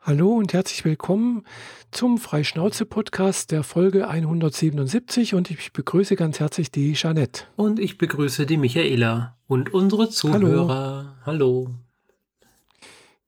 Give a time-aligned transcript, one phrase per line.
[0.00, 1.44] Hallo und herzlich willkommen
[1.90, 7.44] zum Freischnauze-Podcast der Folge 177 und ich begrüße ganz herzlich die Jeanette.
[7.56, 11.16] Und ich begrüße die Michaela und unsere Zuhörer.
[11.24, 11.66] Hallo.
[11.66, 11.70] Hallo.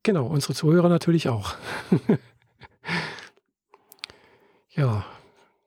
[0.02, 1.54] Genau, unsere Zuhörer natürlich auch.
[4.74, 5.04] ja,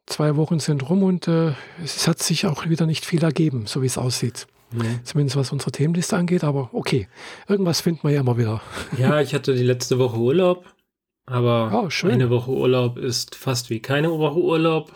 [0.05, 1.53] zwei Wochen sind rum und äh,
[1.83, 4.47] es hat sich auch wieder nicht viel ergeben, so wie es aussieht.
[4.71, 4.99] Nee.
[5.03, 7.07] Zumindest was unsere Themenliste angeht, aber okay.
[7.47, 8.61] Irgendwas finden wir ja immer wieder.
[8.97, 10.65] Ja, ich hatte die letzte Woche Urlaub,
[11.29, 14.91] aber oh, eine Woche Urlaub ist fast wie keine Woche Urlaub.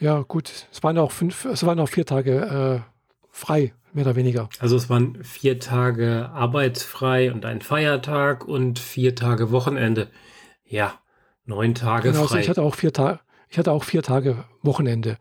[0.00, 0.68] ja, gut.
[0.70, 2.90] Es waren auch fünf, es waren auch vier Tage äh,
[3.30, 4.48] frei, mehr oder weniger.
[4.58, 10.08] Also es waren vier Tage arbeitsfrei und ein Feiertag und vier Tage Wochenende.
[10.64, 10.94] Ja,
[11.46, 12.38] neun Tage genau, also frei.
[12.38, 13.20] Also ich hatte auch vier Tage.
[13.48, 15.16] Ich hatte auch vier Tage Wochenende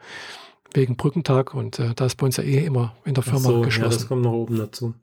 [0.74, 3.62] wegen Brückentag und äh, da ist bei uns ja eh immer in der Firma so,
[3.62, 3.92] geschlossen.
[3.92, 4.94] Ja, das kommt noch oben dazu.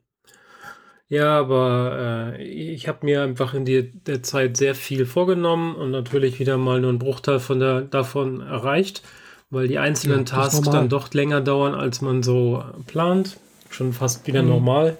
[1.07, 5.91] Ja, aber äh, ich habe mir einfach in die, der Zeit sehr viel vorgenommen und
[5.91, 9.03] natürlich wieder mal nur einen Bruchteil von der, davon erreicht,
[9.51, 13.37] weil die einzelnen ja, Tasks dann doch länger dauern, als man so plant.
[13.69, 14.49] Schon fast wieder mhm.
[14.49, 14.97] normal.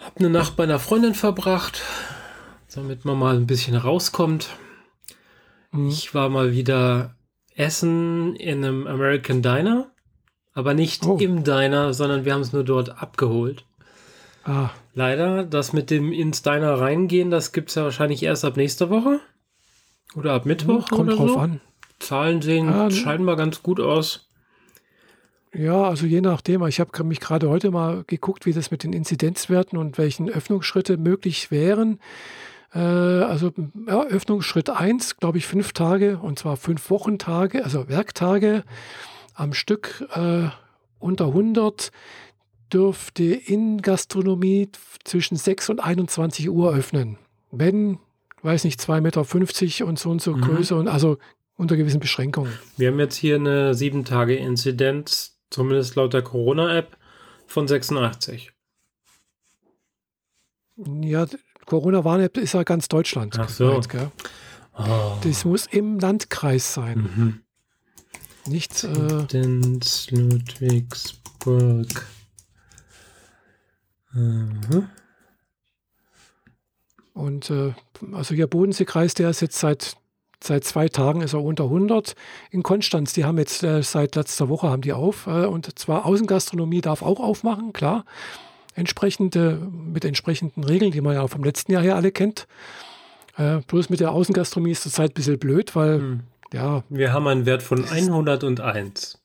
[0.00, 1.82] Hab eine Nacht bei einer Freundin verbracht,
[2.74, 4.48] damit man mal ein bisschen rauskommt.
[5.70, 5.88] Mhm.
[5.88, 7.14] Ich war mal wieder
[7.54, 9.92] Essen in einem American Diner,
[10.54, 11.18] aber nicht oh.
[11.18, 13.64] im Diner, sondern wir haben es nur dort abgeholt.
[14.50, 14.70] Ah.
[14.94, 18.90] Leider, das mit dem ins Diner reingehen, das gibt es ja wahrscheinlich erst ab nächster
[18.90, 19.20] Woche.
[20.16, 20.90] Oder ab Mittwoch.
[20.90, 21.38] Ja, kommt drauf so.
[21.38, 21.60] an.
[22.00, 24.28] Zahlen sehen ah, scheinbar ganz gut aus.
[25.54, 26.66] Ja, also je nachdem.
[26.66, 30.96] Ich habe mich gerade heute mal geguckt, wie das mit den Inzidenzwerten und welchen Öffnungsschritte
[30.96, 32.00] möglich wären.
[32.74, 33.52] Äh, also
[33.86, 38.64] ja, Öffnungsschritt 1, glaube ich, fünf Tage und zwar fünf Wochentage, also Werktage
[39.34, 40.48] am Stück äh,
[40.98, 41.92] unter 100
[42.72, 44.70] dürfte in Gastronomie
[45.04, 47.18] zwischen 6 und 21 Uhr öffnen.
[47.50, 47.98] Wenn,
[48.42, 50.40] weiß nicht, 2,50 Meter und so und so mhm.
[50.42, 51.18] Größe und also
[51.56, 52.52] unter gewissen Beschränkungen.
[52.76, 56.96] Wir haben jetzt hier eine 7-Tage-Inzidenz, zumindest laut der Corona-App,
[57.46, 58.52] von 86.
[61.02, 61.26] Ja,
[61.66, 63.38] Corona-Warn-App ist ja ganz Deutschland.
[63.38, 63.80] Ach so.
[63.88, 64.12] Gemeint,
[64.78, 65.18] oh.
[65.22, 66.98] Das muss im Landkreis sein.
[66.98, 67.40] Mhm.
[68.46, 68.84] Nicht.
[68.84, 69.26] Äh,
[70.10, 72.06] Ludwigsburg.
[74.12, 74.88] Mhm.
[77.14, 77.72] Und äh,
[78.12, 79.96] also hier Bodenseekreis, der ist jetzt seit,
[80.42, 82.14] seit zwei Tagen ist er unter 100.
[82.50, 85.26] In Konstanz, die haben jetzt äh, seit letzter Woche haben die auf.
[85.26, 88.04] Äh, und zwar Außengastronomie darf auch aufmachen, klar.
[88.74, 92.46] Entsprechende, mit entsprechenden Regeln, die man ja vom letzten Jahr her alle kennt.
[93.36, 96.20] Äh, bloß mit der Außengastronomie ist zurzeit ein bisschen blöd, weil, hm.
[96.52, 96.84] ja.
[96.88, 99.18] Wir haben einen Wert von 101.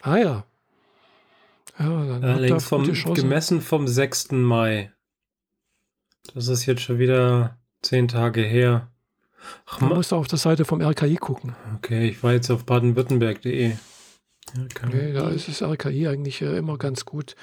[0.00, 0.44] Ah ja.
[1.78, 2.84] Ja, dann Allerdings vom,
[3.14, 4.32] gemessen vom 6.
[4.32, 4.92] Mai.
[6.34, 8.88] Das ist jetzt schon wieder zehn Tage her.
[9.66, 11.56] Ach, man muss auf der Seite vom RKI gucken.
[11.76, 13.72] Okay, ich war jetzt auf baden-württemberg.de.
[14.64, 17.34] Okay, da ist das RKI eigentlich äh, immer ganz gut.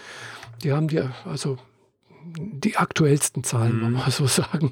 [0.64, 1.58] Die haben die, also
[2.36, 3.94] die aktuellsten Zahlen, mhm.
[3.94, 4.72] mal so sagen.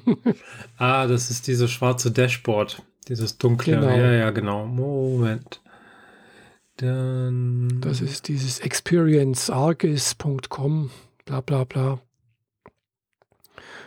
[0.76, 2.82] Ah, das ist dieses schwarze Dashboard.
[3.08, 3.76] Dieses dunkle.
[3.76, 3.88] Genau.
[3.88, 4.66] Ja, ja, genau.
[4.66, 5.62] Moment.
[6.78, 7.80] Dann.
[7.80, 10.90] Das ist dieses experienceargis.com,
[11.24, 11.98] bla bla bla.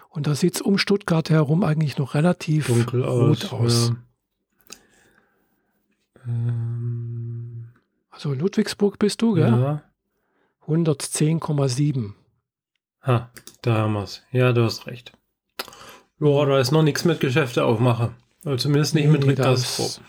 [0.10, 3.90] Und da sieht es um Stuttgart herum eigentlich noch relativ Dunkel rot aus.
[3.90, 3.96] Ja.
[6.28, 7.70] Ähm.
[8.10, 9.50] Also Ludwigsburg bist du, gell?
[9.50, 9.84] Ja.
[10.68, 12.12] 110,7.
[13.04, 13.32] Ha,
[13.62, 14.22] da haben wir es.
[14.32, 15.14] Ja, du hast recht.
[16.20, 18.16] Ja, da ist noch nichts mit Geschäfte aufmachen.
[18.44, 20.02] Also zumindest nicht nee, mit Ritterspro.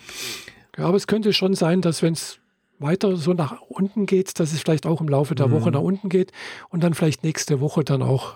[0.76, 2.40] Ja, aber es könnte schon sein, dass wenn es
[2.82, 5.52] weiter so nach unten geht, dass es vielleicht auch im Laufe der mhm.
[5.52, 6.32] Woche nach unten geht
[6.68, 8.34] und dann vielleicht nächste Woche dann auch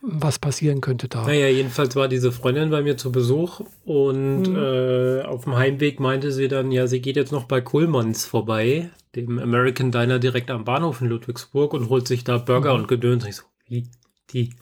[0.00, 1.24] was passieren könnte da.
[1.24, 4.56] Naja, jedenfalls war diese Freundin bei mir zu Besuch und mhm.
[4.56, 8.90] äh, auf dem Heimweg meinte sie dann, ja, sie geht jetzt noch bei Kuhlmanns vorbei,
[9.16, 12.82] dem American Diner direkt am Bahnhof in Ludwigsburg und holt sich da Burger mhm.
[12.82, 13.26] und Gedöns.
[13.26, 13.88] Ich so, wie,
[14.30, 14.54] die,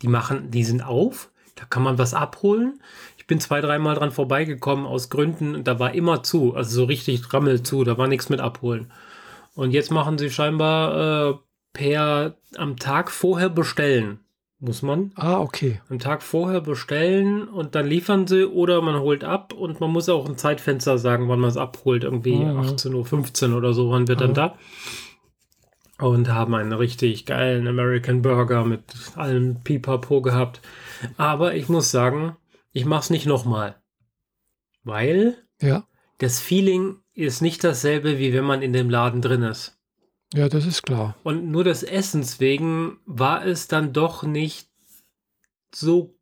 [0.00, 1.30] die machen, die sind auf?
[1.56, 2.80] Da kann man was abholen?
[3.30, 7.62] Bin zwei, dreimal dran vorbeigekommen aus Gründen, da war immer zu, also so richtig Rammel
[7.62, 8.90] zu, da war nichts mit abholen.
[9.54, 11.34] Und jetzt machen sie scheinbar äh,
[11.72, 14.18] per am Tag vorher bestellen
[14.60, 15.12] muss man.
[15.14, 15.80] Ah, okay.
[15.88, 20.08] Am Tag vorher bestellen und dann liefern sie oder man holt ab und man muss
[20.08, 22.04] auch ein Zeitfenster sagen, wann man es abholt.
[22.04, 22.60] Irgendwie mhm.
[22.60, 24.24] 18.15 Uhr oder so, wann wird mhm.
[24.24, 24.54] dann da.
[25.98, 28.82] Und haben einen richtig geilen American Burger mit
[29.16, 30.60] allem Pipapo gehabt.
[31.16, 32.36] Aber ich muss sagen,
[32.72, 33.80] ich mach's nicht nochmal.
[34.82, 35.86] Weil ja.
[36.18, 39.78] das Feeling ist nicht dasselbe, wie wenn man in dem Laden drin ist.
[40.32, 41.16] Ja, das ist klar.
[41.22, 44.68] Und nur des Essens wegen war es dann doch nicht
[45.74, 46.16] so.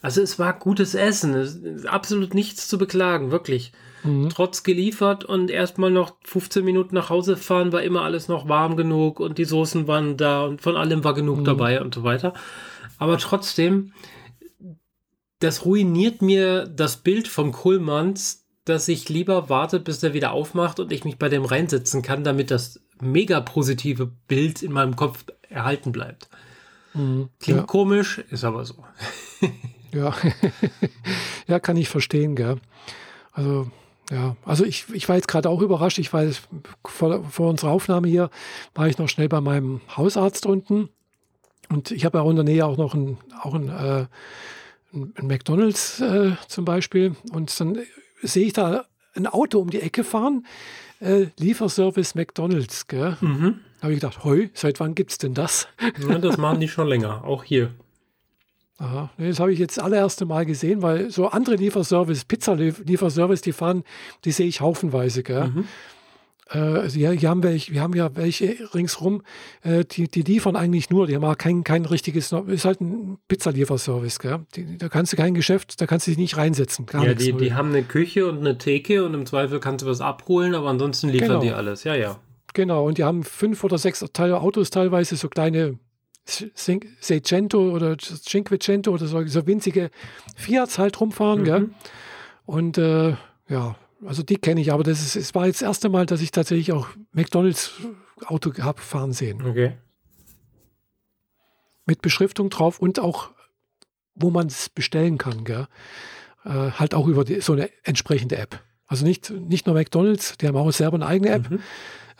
[0.00, 3.72] Also es war gutes Essen, absolut nichts zu beklagen, wirklich.
[4.02, 4.28] Mhm.
[4.28, 8.76] Trotz geliefert und erstmal noch 15 Minuten nach Hause fahren, war immer alles noch warm
[8.76, 11.44] genug und die Soßen waren da und von allem war genug mhm.
[11.44, 12.34] dabei und so weiter.
[12.98, 13.92] Aber trotzdem,
[15.44, 20.80] das ruiniert mir das Bild vom Kohlmanns, dass ich lieber warte, bis er wieder aufmacht
[20.80, 25.26] und ich mich bei dem reinsetzen kann, damit das mega positive Bild in meinem Kopf
[25.50, 26.30] erhalten bleibt.
[26.94, 27.66] Mhm, Klingt ja.
[27.66, 28.76] komisch, ist aber so.
[29.92, 30.14] ja.
[31.46, 32.56] ja, kann ich verstehen, gell.
[33.32, 33.70] Also,
[34.10, 35.98] ja, also ich, ich war jetzt gerade auch überrascht.
[35.98, 36.24] Ich war
[36.86, 38.30] vor, vor unserer Aufnahme hier,
[38.74, 40.88] war ich noch schnell bei meinem Hausarzt unten.
[41.68, 44.06] Und ich habe ja auch in der Nähe auch noch ein, auch ein, äh,
[44.94, 47.16] ein McDonalds äh, zum Beispiel.
[47.32, 47.78] Und dann
[48.22, 50.46] sehe ich da ein Auto um die Ecke fahren,
[51.00, 52.86] äh, Lieferservice McDonalds.
[52.86, 53.16] Gell?
[53.20, 53.60] Mhm.
[53.78, 55.68] Da habe ich gedacht, heu, seit wann gibt es denn das?
[56.08, 57.74] Ja, das machen die schon länger, auch hier.
[58.78, 63.52] Aha, das habe ich jetzt das allererste Mal gesehen, weil so andere Lieferservice, Pizza-Lieferservice, die
[63.52, 63.84] fahren,
[64.24, 65.22] die sehe ich haufenweise.
[65.22, 65.48] Gell?
[65.48, 65.68] Mhm.
[66.50, 69.22] Äh, wir haben welche, wir haben ja welche ringsrum,
[69.62, 73.18] äh, die, die liefern eigentlich nur, die haben auch kein, kein richtiges, ist halt ein
[73.28, 74.40] Pizzalieferservice, gell?
[74.54, 76.86] Die, da kannst du kein Geschäft, da kannst du dich nicht reinsetzen.
[76.92, 80.00] ja, die, die haben eine Küche und eine Theke und im Zweifel kannst du was
[80.00, 81.40] abholen, aber ansonsten liefern genau.
[81.40, 82.18] die alles, ja, ja.
[82.52, 85.78] Genau, und die haben fünf oder sechs Autos teilweise, so kleine
[86.24, 89.90] Seicento oder Cinquecento oder so, so winzige
[90.36, 91.44] Fiats halt rumfahren, mhm.
[91.44, 91.70] gell?
[92.46, 93.16] Und äh,
[93.48, 93.76] ja,
[94.06, 96.30] also die kenne ich, aber das ist, es war jetzt das erste Mal, dass ich
[96.30, 97.72] tatsächlich auch McDonalds
[98.26, 99.42] Auto habe fahren sehen.
[99.44, 99.72] Okay.
[101.86, 103.30] Mit Beschriftung drauf und auch,
[104.14, 105.66] wo man es bestellen kann, gell?
[106.44, 108.60] Äh, halt auch über die, so eine entsprechende App.
[108.86, 111.60] Also nicht, nicht nur McDonalds, die haben auch selber eine eigene App, mhm.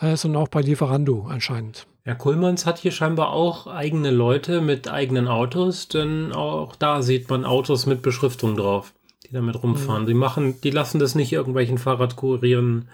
[0.01, 1.87] äh, sondern auch bei Lieferando anscheinend.
[2.05, 7.31] Ja, Kuhlmanns hat hier scheinbar auch eigene Leute mit eigenen Autos, denn auch da sieht
[7.31, 8.93] man Autos mit Beschriftung drauf
[9.27, 10.03] die damit rumfahren.
[10.03, 10.07] Mhm.
[10.07, 12.89] Die machen, die lassen das nicht irgendwelchen Fahrradkurieren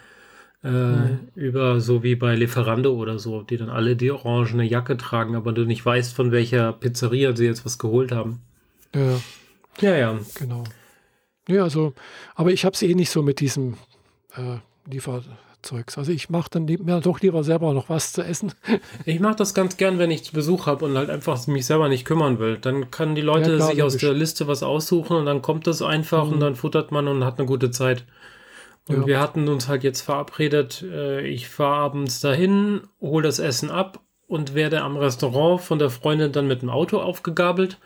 [0.63, 1.19] äh, mhm.
[1.35, 5.53] über, so wie bei Lieferando oder so, die dann alle die orangene Jacke tragen, aber
[5.53, 8.41] du nicht weißt, von welcher Pizzeria sie jetzt was geholt haben.
[8.95, 9.21] Ja.
[9.81, 10.19] Ja, ja.
[10.35, 10.65] Genau.
[11.49, 11.95] Ja, also,
[12.35, 13.75] aber ich habe es eh nicht so mit diesem
[14.37, 14.59] äh,
[14.91, 15.23] Liefer
[15.63, 15.99] Zeugs.
[15.99, 18.53] Also ich mache dann mir doch lieber selber noch was zu essen.
[19.05, 22.05] Ich mache das ganz gern, wenn ich Besuch habe und halt einfach mich selber nicht
[22.05, 22.59] kümmern will.
[22.59, 25.67] Dann können die Leute ja, klar, sich aus der Liste was aussuchen und dann kommt
[25.67, 26.33] das einfach mhm.
[26.35, 28.05] und dann futtert man und hat eine gute Zeit.
[28.89, 29.07] Und ja.
[29.07, 34.01] wir hatten uns halt jetzt verabredet, äh, ich fahre abends dahin, hole das Essen ab
[34.27, 37.79] und werde am Restaurant von der Freundin dann mit dem Auto aufgegabelt,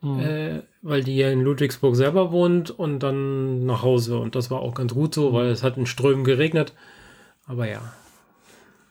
[0.00, 0.20] mhm.
[0.20, 4.18] äh, weil die ja in Ludwigsburg selber wohnt und dann nach Hause.
[4.18, 5.34] Und das war auch ganz gut so, mhm.
[5.34, 6.72] weil es hat in Strömen geregnet.
[7.46, 7.80] Aber ja.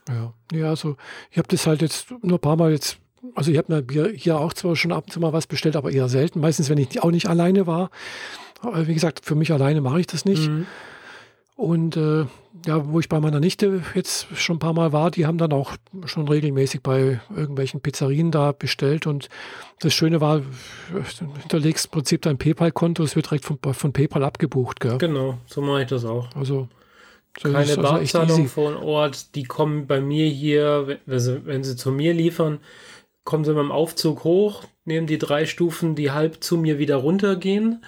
[0.09, 0.97] Ja, ja also
[1.29, 2.97] ich habe das halt jetzt nur ein paar Mal jetzt,
[3.35, 5.91] also ich habe mir hier auch zwar schon ab und zu mal was bestellt, aber
[5.91, 6.39] eher selten.
[6.39, 7.89] Meistens, wenn ich auch nicht alleine war.
[8.61, 10.49] Aber wie gesagt, für mich alleine mache ich das nicht.
[10.49, 10.67] Mhm.
[11.55, 12.25] Und äh,
[12.65, 15.53] ja, wo ich bei meiner Nichte jetzt schon ein paar Mal war, die haben dann
[15.53, 15.73] auch
[16.05, 19.05] schon regelmäßig bei irgendwelchen Pizzerien da bestellt.
[19.05, 19.29] Und
[19.79, 24.23] das Schöne war, du hinterlegst im Prinzip dein PayPal-Konto, es wird direkt von, von PayPal
[24.23, 24.79] abgebucht.
[24.79, 24.97] Gell?
[24.97, 26.27] Genau, so mache ich das auch.
[26.35, 26.67] Also
[27.33, 31.91] keine also Barzahlung von Ort, die kommen bei mir hier, wenn sie, wenn sie zu
[31.91, 32.59] mir liefern,
[33.23, 36.97] kommen sie mit dem Aufzug hoch, nehmen die drei Stufen, die halb zu mir wieder
[36.97, 37.83] runtergehen.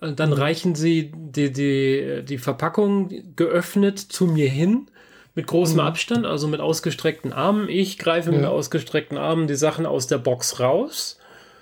[0.00, 0.36] Dann mhm.
[0.36, 4.86] reichen sie die, die, die Verpackung geöffnet zu mir hin,
[5.34, 5.80] mit großem mhm.
[5.80, 7.68] Abstand, also mit ausgestreckten Armen.
[7.68, 8.36] Ich greife ja.
[8.38, 11.18] mit ausgestreckten Armen die Sachen aus der Box raus.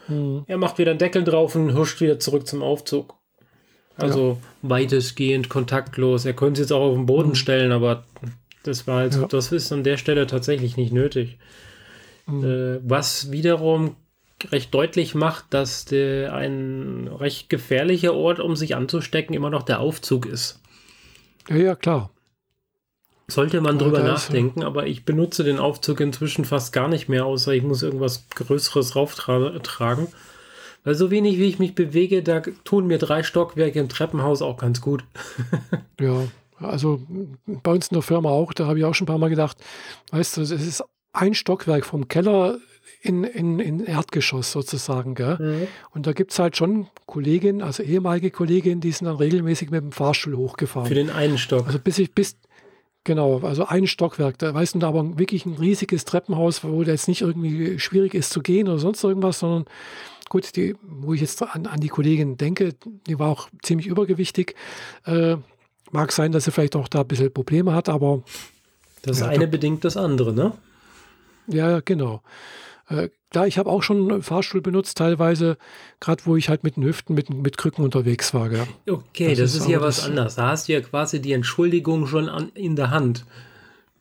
[0.07, 0.45] Mhm.
[0.47, 3.18] Er macht wieder einen Deckel drauf und huscht wieder zurück zum Aufzug.
[3.99, 4.71] Also ja.
[4.71, 6.25] weitestgehend kontaktlos.
[6.25, 7.35] Er könnte es jetzt auch auf den Boden mhm.
[7.35, 8.05] stellen, aber
[8.63, 9.27] das war halt, ja.
[9.27, 11.39] das ist an der Stelle tatsächlich nicht nötig.
[12.27, 12.45] Mhm.
[12.45, 13.97] Äh, was wiederum
[14.53, 19.81] recht deutlich macht, dass der, ein recht gefährlicher Ort, um sich anzustecken, immer noch der
[19.81, 20.61] Aufzug ist.
[21.49, 22.11] Ja, ja, klar.
[23.27, 27.53] Sollte man drüber nachdenken, aber ich benutze den Aufzug inzwischen fast gar nicht mehr, außer
[27.53, 30.07] ich muss irgendwas Größeres rauftragen.
[30.85, 34.57] Weil so wenig wie ich mich bewege, da tun mir drei Stockwerke im Treppenhaus auch
[34.57, 35.05] ganz gut.
[36.01, 36.25] ja,
[36.61, 37.01] also
[37.47, 39.59] bei uns in der Firma auch, da habe ich auch schon ein paar Mal gedacht,
[40.13, 42.59] weißt du, es ist ein Stockwerk vom Keller
[43.01, 45.15] in, in, in Erdgeschoss sozusagen.
[45.15, 45.37] Gell?
[45.39, 45.67] Mhm.
[45.91, 49.83] Und da gibt es halt schon Kolleginnen, also ehemalige Kolleginnen, die sind dann regelmäßig mit
[49.83, 50.89] dem Fahrstuhl hochgefahren.
[50.89, 51.67] Für den einen Stock.
[51.67, 52.37] Also bis ich bis,
[53.09, 54.37] Genau, also ein Stockwerk.
[54.37, 58.31] Da weißt du, aber wirklich ein riesiges Treppenhaus, wo da jetzt nicht irgendwie schwierig ist
[58.31, 59.65] zu gehen oder sonst irgendwas, sondern
[60.29, 62.75] gut, die, wo ich jetzt an, an die Kollegin denke,
[63.07, 64.55] die war auch ziemlich übergewichtig.
[65.05, 65.37] Äh,
[65.91, 68.23] mag sein, dass sie vielleicht auch da ein bisschen Probleme hat, aber.
[69.03, 70.53] Das ja, eine da, bedingt das andere, ne?
[71.47, 72.23] Ja, genau.
[72.89, 75.57] Äh, klar, ich habe auch schon einen Fahrstuhl benutzt, teilweise,
[76.01, 78.49] gerade wo ich halt mit den Hüften, mit, mit Krücken unterwegs war.
[78.49, 78.67] Gell?
[78.89, 80.37] Okay, das, das ist, ist ja was anderes.
[80.37, 83.25] Da hast du ja quasi die Entschuldigung schon an, in der Hand.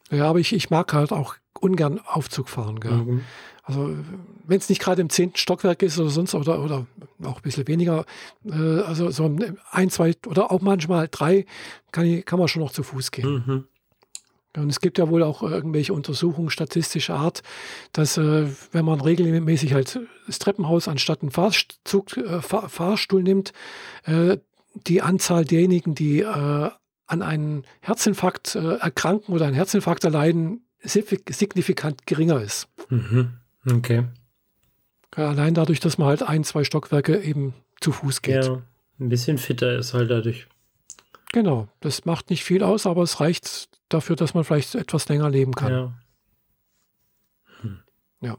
[0.09, 2.79] Ja, aber ich, ich mag halt auch ungern Aufzug fahren.
[2.79, 2.91] Gell?
[2.91, 3.21] Mhm.
[3.67, 3.97] Also
[4.45, 6.87] wenn es nicht gerade im zehnten Stockwerk ist oder sonst oder, oder
[7.23, 8.05] auch ein bisschen weniger,
[8.45, 9.29] äh, also so
[9.71, 11.45] ein, zwei oder auch manchmal drei,
[11.91, 13.43] kann, ich, kann man schon noch zu Fuß gehen.
[13.45, 13.67] Mhm.
[14.55, 17.43] Und es gibt ja wohl auch irgendwelche Untersuchungen statistischer Art,
[17.91, 23.51] dass äh, wenn man regelmäßig halt das Treppenhaus anstatt einen Fahrzug, äh, Fahr Fahrstuhl nimmt,
[24.05, 24.37] äh,
[24.73, 26.69] die Anzahl derjenigen, die äh,
[27.07, 32.67] an einen Herzinfarkt äh, erkranken oder einen Herzinfarkt erleiden, signifikant geringer ist.
[32.89, 33.39] Mhm.
[33.69, 34.05] Okay.
[35.11, 38.45] Allein dadurch, dass man halt ein, zwei Stockwerke eben zu Fuß geht.
[38.45, 38.61] Ja,
[38.99, 40.47] ein bisschen fitter ist halt dadurch.
[41.33, 45.29] Genau, das macht nicht viel aus, aber es reicht dafür, dass man vielleicht etwas länger
[45.29, 45.71] leben kann.
[45.71, 45.93] Ja.
[47.61, 47.79] Hm.
[48.21, 48.37] Ja.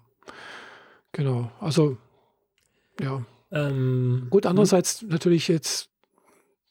[1.13, 1.51] Genau.
[1.61, 1.99] Also,
[3.01, 3.23] ja.
[3.51, 5.09] Ähm, Gut, andererseits hm.
[5.09, 5.91] natürlich jetzt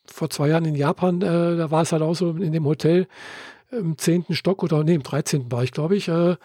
[0.05, 3.07] vor zwei Jahren in Japan, äh, da war es halt auch so in dem Hotel
[3.71, 5.51] im zehnten Stock oder nee, im 13.
[5.51, 6.37] war ich, glaube ich, äh,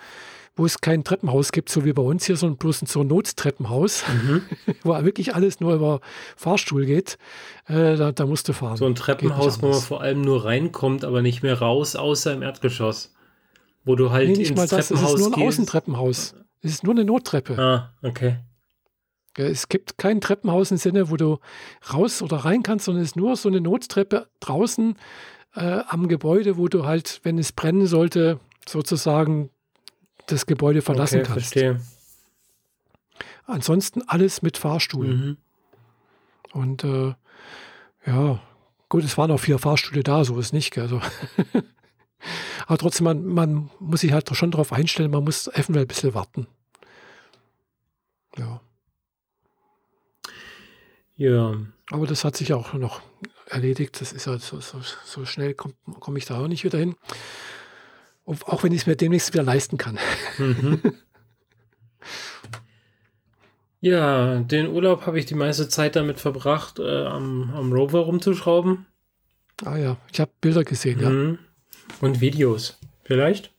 [0.55, 4.05] wo es kein Treppenhaus gibt, so wie bei uns hier, sondern bloß ein so Nottreppenhaus,
[4.09, 4.43] mhm.
[4.83, 6.01] wo wirklich alles nur über
[6.37, 7.17] Fahrstuhl geht.
[7.67, 8.77] Äh, da, da musst du fahren.
[8.77, 12.43] So ein Treppenhaus, wo man vor allem nur reinkommt, aber nicht mehr raus, außer im
[12.43, 13.15] Erdgeschoss.
[13.85, 14.89] Wo du halt nee, nicht ins mal das.
[14.89, 16.35] Treppenhaus Es ist nur ein Außentreppenhaus.
[16.61, 17.59] Es ist nur eine Nottreppe.
[17.59, 18.39] Ah, okay.
[19.35, 21.39] Es gibt kein Treppenhaus im Sinne, wo du
[21.93, 24.97] raus oder rein kannst, sondern es ist nur so eine Nottreppe draußen
[25.55, 29.51] äh, am Gebäude, wo du halt, wenn es brennen sollte, sozusagen
[30.27, 31.53] das Gebäude verlassen okay, kannst.
[31.53, 31.81] Verstehe.
[33.47, 35.07] Ansonsten alles mit Fahrstuhl.
[35.07, 35.37] Mhm.
[36.53, 37.15] Und äh,
[38.07, 38.41] ja,
[38.89, 40.77] gut, es waren auch vier Fahrstühle da, so ist nicht.
[40.79, 41.01] Also
[42.67, 46.15] Aber trotzdem, man, man muss sich halt schon darauf einstellen, man muss eventuell ein bisschen
[46.15, 46.47] warten.
[48.37, 48.61] Ja.
[51.17, 51.55] Ja.
[51.91, 53.03] Aber das hat sich auch noch
[53.47, 54.01] erledigt.
[54.01, 56.97] Das ist halt so, so, so schnell komme komm ich da auch nicht wieder hin.
[58.25, 59.99] Auch wenn ich es mir demnächst wieder leisten kann.
[60.39, 60.81] Mhm.
[63.85, 68.87] Ja, den Urlaub habe ich die meiste Zeit damit verbracht, äh, am, am, Rover rumzuschrauben.
[69.65, 71.39] Ah ja, ich habe Bilder gesehen, mhm.
[71.41, 72.07] ja.
[72.07, 73.53] Und Videos, vielleicht?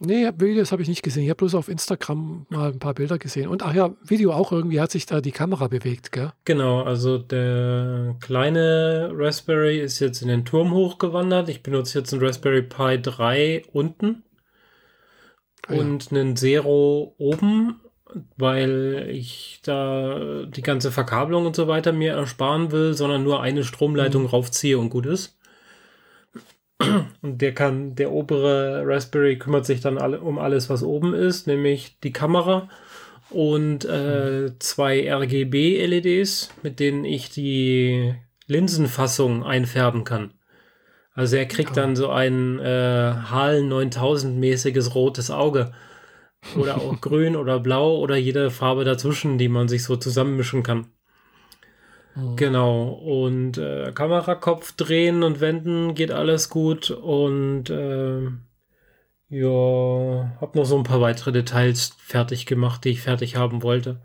[0.00, 1.24] Nee, Videos habe ich nicht gesehen.
[1.24, 3.48] Ich habe bloß auf Instagram mal ein paar Bilder gesehen.
[3.48, 6.32] Und ach ja, Video auch irgendwie hat sich da die Kamera bewegt, gell?
[6.44, 11.48] Genau, also der kleine Raspberry ist jetzt in den Turm hochgewandert.
[11.48, 14.22] Ich benutze jetzt einen Raspberry Pi 3 unten
[15.66, 16.18] ah, und ja.
[16.18, 17.80] einen Zero oben,
[18.36, 23.64] weil ich da die ganze Verkabelung und so weiter mir ersparen will, sondern nur eine
[23.64, 24.28] Stromleitung mhm.
[24.28, 25.37] raufziehe und gut ist.
[27.22, 31.46] Und der kann, der obere Raspberry kümmert sich dann alle, um alles, was oben ist,
[31.46, 32.68] nämlich die Kamera
[33.30, 38.14] und äh, zwei RGB-LEDs, mit denen ich die
[38.46, 40.32] Linsenfassung einfärben kann.
[41.12, 45.72] Also er kriegt dann so ein äh, HAL 9000 mäßiges rotes Auge.
[46.56, 50.86] Oder auch grün oder blau oder jede Farbe dazwischen, die man sich so zusammenmischen kann.
[52.14, 52.36] Mhm.
[52.36, 52.88] Genau.
[52.88, 56.90] Und äh, Kamerakopf drehen und wenden geht alles gut.
[56.90, 58.22] Und äh,
[59.30, 64.00] ja, habe noch so ein paar weitere Details fertig gemacht, die ich fertig haben wollte.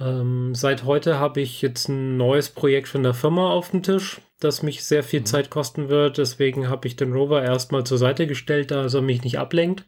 [0.00, 4.20] Ähm, seit heute habe ich jetzt ein neues Projekt von der Firma auf dem Tisch,
[4.38, 5.26] das mich sehr viel mhm.
[5.26, 6.18] Zeit kosten wird.
[6.18, 9.84] Deswegen habe ich den Rover erstmal zur Seite gestellt, da er mich nicht ablenkt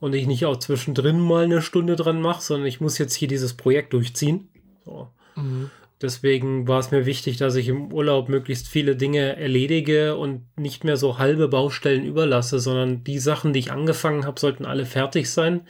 [0.00, 3.28] und ich nicht auch zwischendrin mal eine Stunde dran mache, sondern ich muss jetzt hier
[3.28, 4.48] dieses Projekt durchziehen.
[4.84, 5.08] So.
[5.36, 5.70] Mhm.
[6.00, 10.84] Deswegen war es mir wichtig, dass ich im Urlaub möglichst viele Dinge erledige und nicht
[10.84, 15.28] mehr so halbe Baustellen überlasse, sondern die Sachen, die ich angefangen habe, sollten alle fertig
[15.28, 15.62] sein,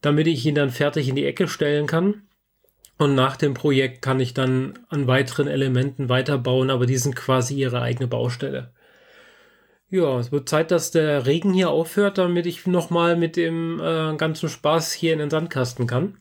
[0.00, 2.22] damit ich ihn dann fertig in die Ecke stellen kann.
[2.96, 7.54] Und nach dem Projekt kann ich dann an weiteren Elementen weiterbauen, aber die sind quasi
[7.54, 8.72] ihre eigene Baustelle.
[9.90, 14.16] Ja, es wird Zeit, dass der Regen hier aufhört, damit ich nochmal mit dem äh,
[14.16, 16.16] ganzen Spaß hier in den Sandkasten kann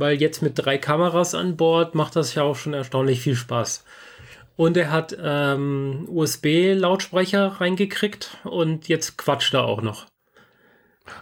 [0.00, 3.84] weil jetzt mit drei Kameras an Bord macht das ja auch schon erstaunlich viel Spaß.
[4.56, 10.06] Und er hat ähm, USB-Lautsprecher reingekriegt und jetzt quatscht er auch noch.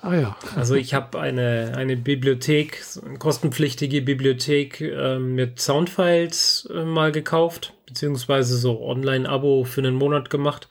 [0.02, 0.36] Ah ja.
[0.56, 7.74] Also ich habe eine, eine Bibliothek, eine kostenpflichtige Bibliothek äh, mit Soundfiles äh, mal gekauft,
[7.86, 10.68] beziehungsweise so Online-Abo für einen Monat gemacht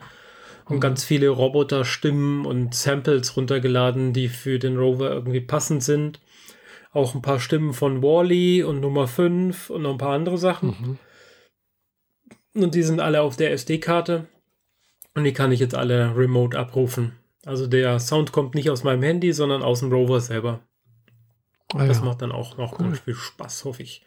[0.65, 0.81] und mhm.
[0.81, 6.19] ganz viele Roboter-Stimmen und Samples runtergeladen, die für den Rover irgendwie passend sind
[6.91, 10.99] auch ein paar Stimmen von Wally und Nummer 5 und noch ein paar andere Sachen.
[12.53, 12.63] Mhm.
[12.63, 14.27] Und die sind alle auf der SD-Karte.
[15.13, 17.13] Und die kann ich jetzt alle remote abrufen.
[17.45, 20.61] Also der Sound kommt nicht aus meinem Handy, sondern aus dem Rover selber.
[21.73, 22.03] Ah, das ja.
[22.05, 22.85] macht dann auch noch cool.
[22.85, 24.03] ganz viel Spaß, hoffe ich.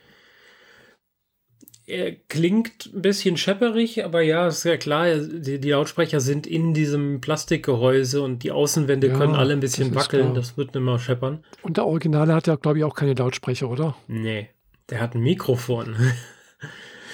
[1.90, 6.73] Er klingt ein bisschen schepperig, aber ja, ist ja klar, die, die Lautsprecher sind in
[6.73, 10.35] diesem Plastikgehäuse und die Außenwände ja, können alle ein bisschen das wackeln.
[10.35, 11.44] Das wird mehr scheppern.
[11.62, 13.97] Und der Originale hat ja, glaube ich, auch keine Lautsprecher, oder?
[14.06, 14.49] Nee,
[14.88, 15.97] der hat ein Mikrofon.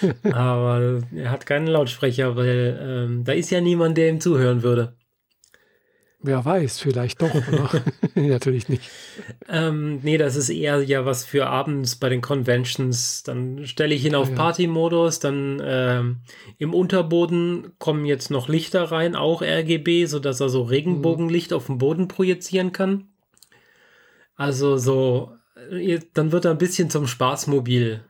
[0.33, 4.96] aber er hat keinen Lautsprecher, weil ähm, da ist ja niemand, der ihm zuhören würde.
[6.27, 7.33] Wer weiß, vielleicht doch.
[8.17, 8.91] Natürlich nicht.
[9.49, 13.23] Ähm, nee, das ist eher ja was für abends bei den Conventions.
[13.23, 15.21] Dann stelle ich ihn auf ja, Party-Modus.
[15.21, 16.17] Dann ähm,
[16.59, 21.57] im Unterboden kommen jetzt noch Lichter rein, auch RGB, sodass er so Regenbogenlicht mhm.
[21.57, 23.05] auf dem Boden projizieren kann.
[24.35, 25.31] Also so,
[25.71, 28.01] äh, dann wird er ein bisschen zum Spaßmobil.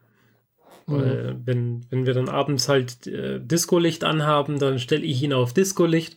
[0.86, 0.94] Mhm.
[0.94, 5.52] Weil, wenn, wenn wir dann abends halt äh, Disco-Licht anhaben, dann stelle ich ihn auf
[5.52, 6.16] Disco-Licht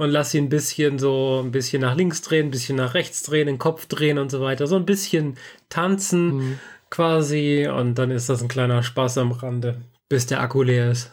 [0.00, 3.22] und lass ihn ein bisschen so ein bisschen nach links drehen, ein bisschen nach rechts
[3.22, 4.66] drehen, den Kopf drehen und so weiter.
[4.66, 5.36] So ein bisschen
[5.68, 6.58] tanzen mhm.
[6.88, 11.12] quasi und dann ist das ein kleiner Spaß am Rande, bis der Akku leer ist.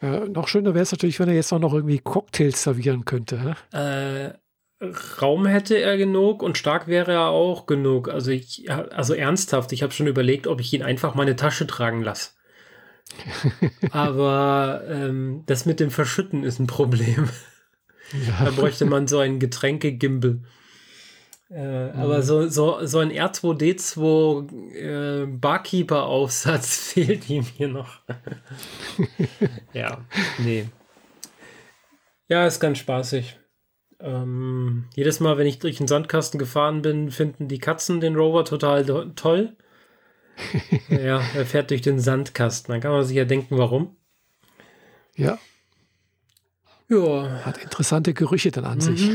[0.00, 3.56] Ja, noch schöner wäre es natürlich, wenn er jetzt auch noch irgendwie Cocktails servieren könnte.
[3.72, 4.34] Äh,
[5.20, 8.08] Raum hätte er genug und stark wäre er auch genug.
[8.08, 12.02] Also ich, also ernsthaft, ich habe schon überlegt, ob ich ihn einfach meine Tasche tragen
[12.02, 12.30] lasse.
[13.90, 17.28] Aber ähm, das mit dem Verschütten ist ein Problem.
[18.12, 18.44] Ja.
[18.44, 20.40] Da bräuchte man so einen Getränke-Gimbal.
[21.50, 22.00] Äh, mhm.
[22.00, 28.00] Aber so, so, so ein R2D2 äh, Barkeeper-Aufsatz fehlt ihm hier noch.
[29.72, 30.04] ja,
[30.38, 30.66] nee.
[32.28, 33.38] Ja, ist ganz spaßig.
[34.00, 38.44] Ähm, jedes Mal, wenn ich durch den Sandkasten gefahren bin, finden die Katzen den Rover
[38.44, 39.56] total toll.
[40.88, 42.72] ja, er fährt durch den Sandkasten.
[42.72, 43.96] Dann kann man sich ja denken, warum.
[45.14, 45.38] Ja,
[46.88, 47.44] ja.
[47.44, 48.80] Hat interessante Gerüche dann an mhm.
[48.80, 49.10] sich.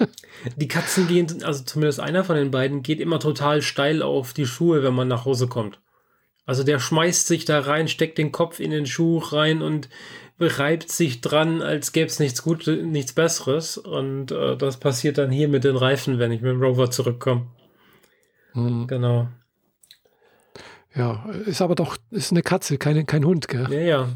[0.56, 4.46] Die Katzen gehen, also zumindest einer von den beiden, geht immer total steil auf die
[4.46, 5.80] Schuhe, wenn man nach Hause kommt.
[6.44, 9.88] Also der schmeißt sich da rein, steckt den Kopf in den Schuh rein und
[10.38, 13.78] reibt sich dran, als gäbe es nichts Gutes, nichts Besseres.
[13.78, 17.46] Und äh, das passiert dann hier mit den Reifen, wenn ich mit dem Rover zurückkomme.
[18.54, 18.86] Mhm.
[18.86, 19.28] Genau.
[20.94, 23.66] Ja, ist aber doch, ist eine Katze, keine, kein Hund, gell?
[23.70, 24.08] Ja, ja.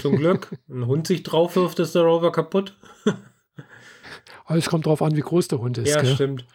[0.00, 0.50] Zum Glück.
[0.68, 2.76] Ein Hund sich drauf wirft, ist der Rover kaputt.
[4.46, 5.88] Alles kommt drauf an, wie groß der Hund ist.
[5.88, 6.14] Ja, gell?
[6.14, 6.46] stimmt.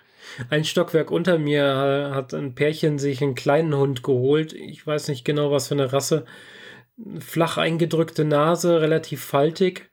[0.49, 4.53] Ein Stockwerk unter mir hat ein Pärchen sich einen kleinen Hund geholt.
[4.53, 6.25] Ich weiß nicht genau, was für eine Rasse.
[7.19, 9.89] Flach eingedrückte Nase, relativ faltig.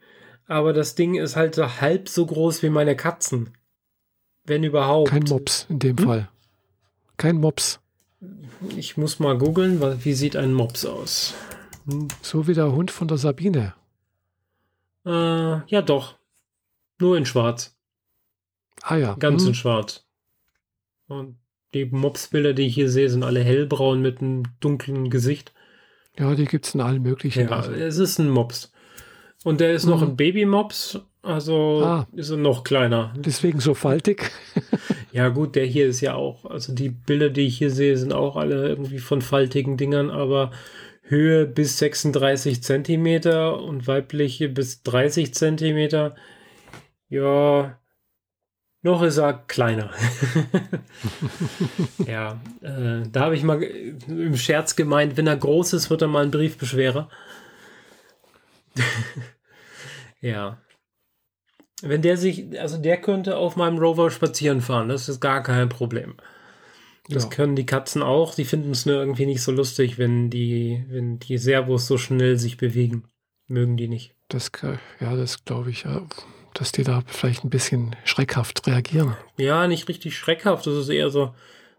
[0.46, 3.56] Aber das Ding ist halt so halb so groß wie meine Katzen.
[4.44, 5.10] Wenn überhaupt.
[5.10, 6.04] Kein Mops in dem hm?
[6.04, 6.28] Fall.
[7.16, 7.80] Kein Mops.
[8.76, 11.34] Ich muss mal googeln, wie sieht ein Mops aus?
[12.22, 13.74] So wie der Hund von der Sabine.
[15.04, 16.16] Äh, ja, doch.
[16.98, 17.76] Nur in schwarz.
[18.82, 19.14] Ah ja.
[19.14, 19.48] Ganz hm.
[19.48, 20.04] in schwarz.
[21.06, 21.36] Und
[21.74, 25.52] die Mopsbilder, die ich hier sehe, sind alle hellbraun mit einem dunklen Gesicht.
[26.18, 27.48] Ja, die gibt es in allen möglichen.
[27.48, 27.72] Ja, also.
[27.72, 28.72] es ist ein Mops.
[29.44, 29.90] Und der ist mhm.
[29.90, 33.14] noch ein Babymops, also ah, ist er noch kleiner.
[33.16, 34.32] Deswegen so faltig.
[35.12, 38.12] ja, gut, der hier ist ja auch, also die Bilder, die ich hier sehe, sind
[38.12, 40.50] auch alle irgendwie von faltigen Dingern, aber
[41.08, 46.16] Höhe bis 36 Zentimeter und weibliche bis 30 Zentimeter.
[47.08, 47.78] Ja,
[48.82, 49.90] noch ist er kleiner.
[52.06, 56.08] ja, äh, da habe ich mal im Scherz gemeint, wenn er groß ist, wird er
[56.08, 57.08] mal ein Briefbeschwerer.
[60.20, 60.58] ja.
[61.82, 65.68] Wenn der sich, also der könnte auf meinem Rover spazieren fahren, das ist gar kein
[65.68, 66.16] Problem.
[67.08, 67.28] Das ja.
[67.30, 68.34] können die Katzen auch.
[68.34, 72.38] Die finden es nur irgendwie nicht so lustig, wenn die, wenn die Servos so schnell
[72.38, 73.04] sich bewegen.
[73.48, 74.14] Mögen die nicht.
[74.28, 74.50] Das,
[75.00, 76.02] ja, das glaube ich, ja,
[76.54, 79.16] dass die da vielleicht ein bisschen schreckhaft reagieren.
[79.36, 80.66] Ja, nicht richtig schreckhaft.
[80.66, 81.32] Das ist eher so,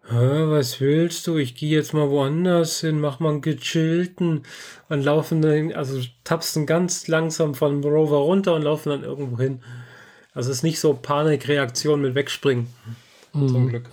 [0.10, 1.38] was willst du?
[1.38, 4.44] Ich gehe jetzt mal woanders hin, mach mal einen gechillten
[4.88, 9.62] und laufen dann, also tapsen ganz langsam von Rover runter und laufen dann irgendwo hin.
[10.34, 12.68] Also es ist nicht so Panikreaktion mit Wegspringen.
[13.34, 13.48] Mhm.
[13.50, 13.90] Zum Glück.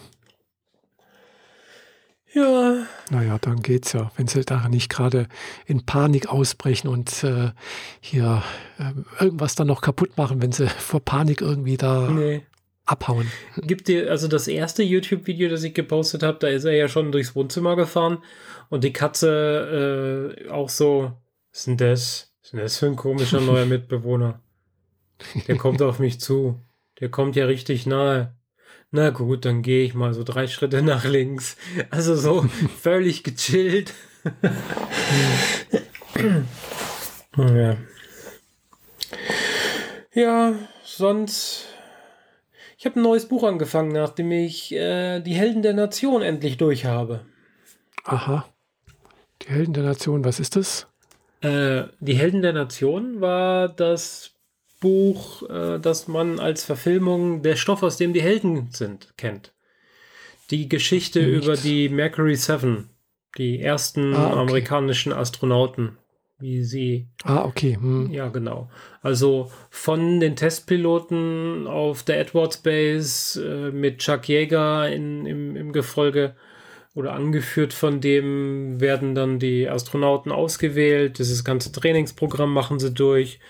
[2.34, 2.86] Ja.
[3.10, 4.10] Naja, dann geht's ja.
[4.16, 5.28] Wenn sie da nicht gerade
[5.66, 7.52] in Panik ausbrechen und äh,
[8.00, 8.42] hier
[8.78, 12.42] äh, irgendwas dann noch kaputt machen, wenn sie vor Panik irgendwie da nee.
[12.86, 13.30] abhauen.
[13.58, 17.12] Gibt dir, also das erste YouTube-Video, das ich gepostet habe, da ist er ja schon
[17.12, 18.18] durchs Wohnzimmer gefahren
[18.68, 21.12] und die Katze äh, auch so,
[21.52, 22.32] was ist denn das?
[22.40, 24.40] Was ist denn das für ein komischer neuer Mitbewohner?
[25.46, 26.60] Der kommt auf mich zu.
[26.98, 28.34] Der kommt ja richtig nahe
[28.94, 31.56] na gut, dann gehe ich mal so drei Schritte nach links.
[31.90, 32.42] Also so
[32.80, 33.92] völlig gechillt.
[37.36, 37.76] ja.
[40.14, 40.54] ja,
[40.84, 41.66] sonst.
[42.78, 46.84] Ich habe ein neues Buch angefangen, nachdem ich äh, die Helden der Nation endlich durch
[46.84, 47.26] habe.
[48.04, 48.46] Aha.
[49.42, 50.86] Die Helden der Nation, was ist das?
[51.40, 54.33] Äh, die Helden der Nation war das
[54.84, 59.52] Buch, äh, das man als Verfilmung der Stoff, aus dem die Helden sind, kennt.
[60.50, 61.44] Die Geschichte Nichts.
[61.44, 62.88] über die Mercury 7,
[63.36, 64.38] die ersten ah, okay.
[64.38, 65.98] amerikanischen Astronauten
[66.44, 67.08] wie sie.
[67.22, 67.76] Ah, okay.
[67.80, 68.10] Hm.
[68.10, 68.68] Ja, genau.
[69.02, 75.72] Also von den Testpiloten auf der Edwards Base äh, mit Chuck Yeager in, im, im
[75.72, 76.34] Gefolge
[76.94, 81.18] oder angeführt von dem werden dann die Astronauten ausgewählt.
[81.18, 83.40] Dieses ganze Trainingsprogramm machen sie durch.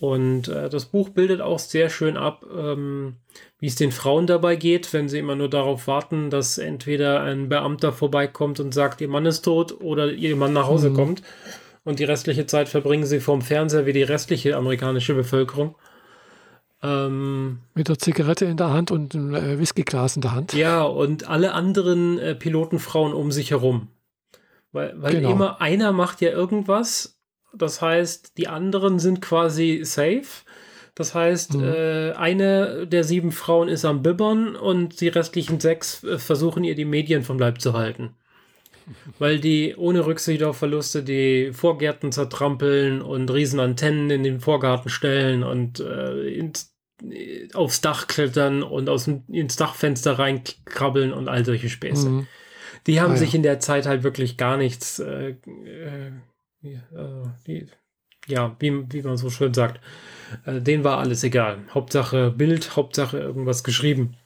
[0.00, 3.16] Und äh, das Buch bildet auch sehr schön ab, ähm,
[3.58, 7.48] wie es den Frauen dabei geht, wenn sie immer nur darauf warten, dass entweder ein
[7.48, 10.94] Beamter vorbeikommt und sagt, ihr Mann ist tot oder ihr Mann nach Hause mhm.
[10.94, 11.22] kommt
[11.84, 15.76] und die restliche Zeit verbringen sie vorm Fernseher wie die restliche amerikanische Bevölkerung.
[16.82, 20.52] Ähm, Mit der Zigarette in der Hand und einem äh, Whiskyglas in der Hand.
[20.54, 23.88] Ja, und alle anderen äh, Pilotenfrauen um sich herum.
[24.72, 25.30] Weil, weil genau.
[25.30, 27.13] immer einer macht ja irgendwas.
[27.56, 30.44] Das heißt, die anderen sind quasi safe.
[30.94, 31.64] Das heißt, mhm.
[31.64, 36.74] äh, eine der sieben Frauen ist am Bibbern und die restlichen sechs äh, versuchen ihr
[36.74, 38.14] die Medien vom Leib zu halten
[39.18, 44.90] weil die ohne Rücksicht auf Verluste die Vorgärten zertrampeln und riesen Antennen in den Vorgarten
[44.90, 51.28] stellen und äh, ins, äh, aufs Dach klettern und aus dem, ins Dachfenster reinkrabbeln und
[51.28, 52.08] all solche Späße.
[52.08, 52.26] Mhm.
[52.86, 53.36] Die haben ah, sich ja.
[53.36, 55.36] in der Zeit halt wirklich gar nichts, äh,
[56.72, 57.68] äh, die,
[58.26, 59.80] ja, wie, wie man so schön sagt,
[60.46, 61.58] äh, denen war alles egal.
[61.72, 64.16] Hauptsache Bild, Hauptsache irgendwas geschrieben.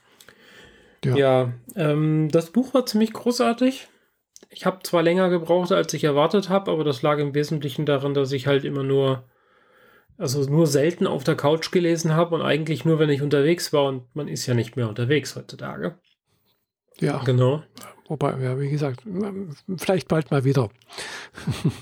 [1.04, 3.88] Ja, ja ähm, das Buch war ziemlich großartig.
[4.50, 8.14] Ich habe zwar länger gebraucht, als ich erwartet habe, aber das lag im Wesentlichen daran,
[8.14, 9.24] dass ich halt immer nur,
[10.16, 13.84] also nur selten auf der Couch gelesen habe und eigentlich nur, wenn ich unterwegs war
[13.84, 15.98] und man ist ja nicht mehr unterwegs heutzutage.
[17.00, 17.18] Ja.
[17.24, 17.62] Genau.
[18.08, 19.02] Wobei, ja, wie gesagt,
[19.76, 20.70] vielleicht bald mal wieder.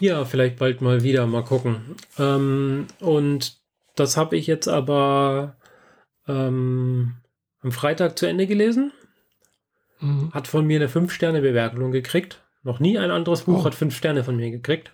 [0.01, 1.95] ja, vielleicht bald mal wieder, mal gucken.
[2.19, 3.59] Ähm, und
[3.95, 5.57] das habe ich jetzt aber
[6.27, 7.15] ähm,
[7.63, 8.93] am Freitag zu Ende gelesen.
[10.01, 10.33] Mhm.
[10.33, 12.43] Hat von mir eine 5-Sterne-Bewertung gekriegt.
[12.65, 13.65] Noch nie ein anderes Buch oh.
[13.65, 14.93] hat fünf Sterne von mir gekriegt.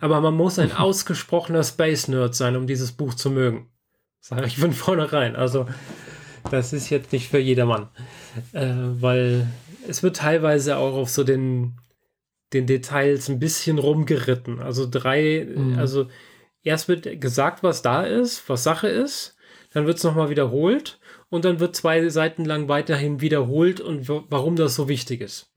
[0.00, 3.68] Aber man muss ein ausgesprochener Space-Nerd sein, um dieses Buch zu mögen.
[4.20, 5.36] Sage ich von vornherein.
[5.36, 5.66] Also,
[6.50, 7.88] das ist jetzt nicht für jedermann.
[8.52, 9.46] Äh, weil
[9.88, 11.78] es wird teilweise auch auf so den,
[12.52, 14.60] den Details ein bisschen rumgeritten.
[14.60, 15.78] Also drei, mhm.
[15.78, 16.06] also
[16.62, 19.36] erst wird gesagt, was da ist, was Sache ist,
[19.72, 20.98] dann wird es nochmal wiederholt
[21.30, 25.52] und dann wird zwei Seiten lang weiterhin wiederholt und warum das so wichtig ist.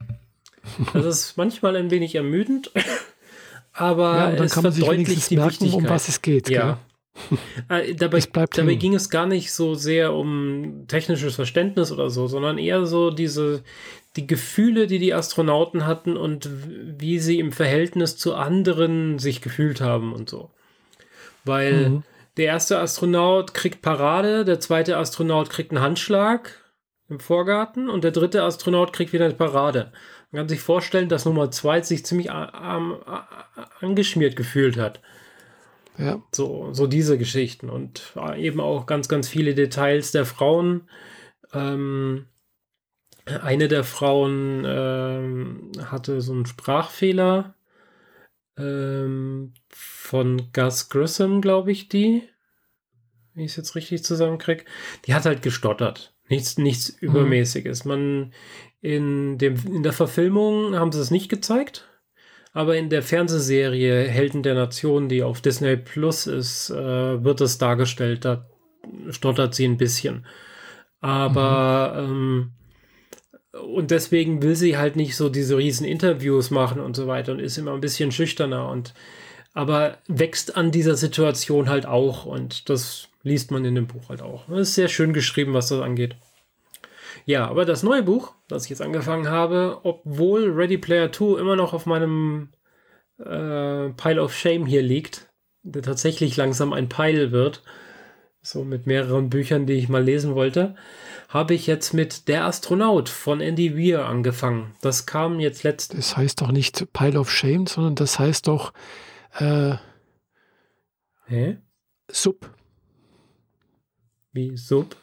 [0.94, 2.72] Das ist manchmal ein wenig ermüdend,
[3.72, 6.50] aber ja, es verdeutlicht die merken, um was es geht.
[6.50, 6.80] Ja.
[7.70, 12.58] äh, dabei, dabei ging es gar nicht so sehr um technisches Verständnis oder so, sondern
[12.58, 13.63] eher so diese
[14.18, 16.50] die Gefühle, die die Astronauten hatten und
[17.00, 20.52] wie sie im Verhältnis zu anderen sich gefühlt haben und so.
[21.46, 22.04] Weil mhm.
[22.36, 26.52] der erste Astronaut kriegt Parade, der zweite Astronaut kriegt einen Handschlag
[27.08, 29.94] im Vorgarten und der dritte Astronaut kriegt wieder eine Parade.
[30.32, 32.32] Man kann sich vorstellen, dass Nummer 2 sich ziemlich
[33.80, 35.00] angeschmiert gefühlt hat.
[35.98, 36.22] Ja.
[36.32, 40.90] So, so diese Geschichten und eben auch ganz, ganz viele Details der Frauen.
[41.54, 42.28] Ähm,
[43.44, 47.56] eine der Frauen ähm, hatte so einen Sprachfehler
[48.58, 52.24] ähm, von Gus Grissom, glaube ich, die,
[53.34, 54.66] wenn ich es jetzt richtig zusammenkriege.
[55.06, 56.16] Die hat halt gestottert.
[56.30, 57.10] Nichts, nichts mhm.
[57.10, 57.86] Übermäßiges.
[57.86, 58.34] Man
[58.82, 61.88] in, dem, in der Verfilmung haben sie es nicht gezeigt,
[62.54, 67.58] aber in der Fernsehserie Helden der Nation, die auf Disney Plus ist, äh, wird es
[67.58, 68.26] dargestellt.
[68.26, 68.48] Da
[69.10, 70.26] stottert sie ein bisschen.
[71.00, 72.12] Aber mhm.
[72.12, 72.57] ähm,
[73.54, 77.40] und deswegen will sie halt nicht so diese riesen Interviews machen und so weiter und
[77.40, 78.94] ist immer ein bisschen schüchterner und
[79.54, 84.22] aber wächst an dieser Situation halt auch und das liest man in dem Buch halt
[84.22, 84.48] auch.
[84.48, 86.16] Das ist sehr schön geschrieben, was das angeht.
[87.26, 91.56] Ja, aber das neue Buch, das ich jetzt angefangen habe, obwohl Ready Player 2 immer
[91.56, 92.50] noch auf meinem
[93.20, 95.28] äh, Pile of Shame hier liegt,
[95.64, 97.64] der tatsächlich langsam ein Pile wird,
[98.42, 100.76] so mit mehreren Büchern, die ich mal lesen wollte,
[101.28, 104.76] habe ich jetzt mit Der Astronaut von Andy Weir angefangen.
[104.82, 105.94] Das kam jetzt letzt.
[105.94, 108.74] Das heißt doch nicht Pile of Shame, sondern das heißt doch
[109.38, 109.76] äh,
[111.26, 111.58] Hä?
[112.10, 112.50] Sub.
[114.32, 114.96] Wie Sub?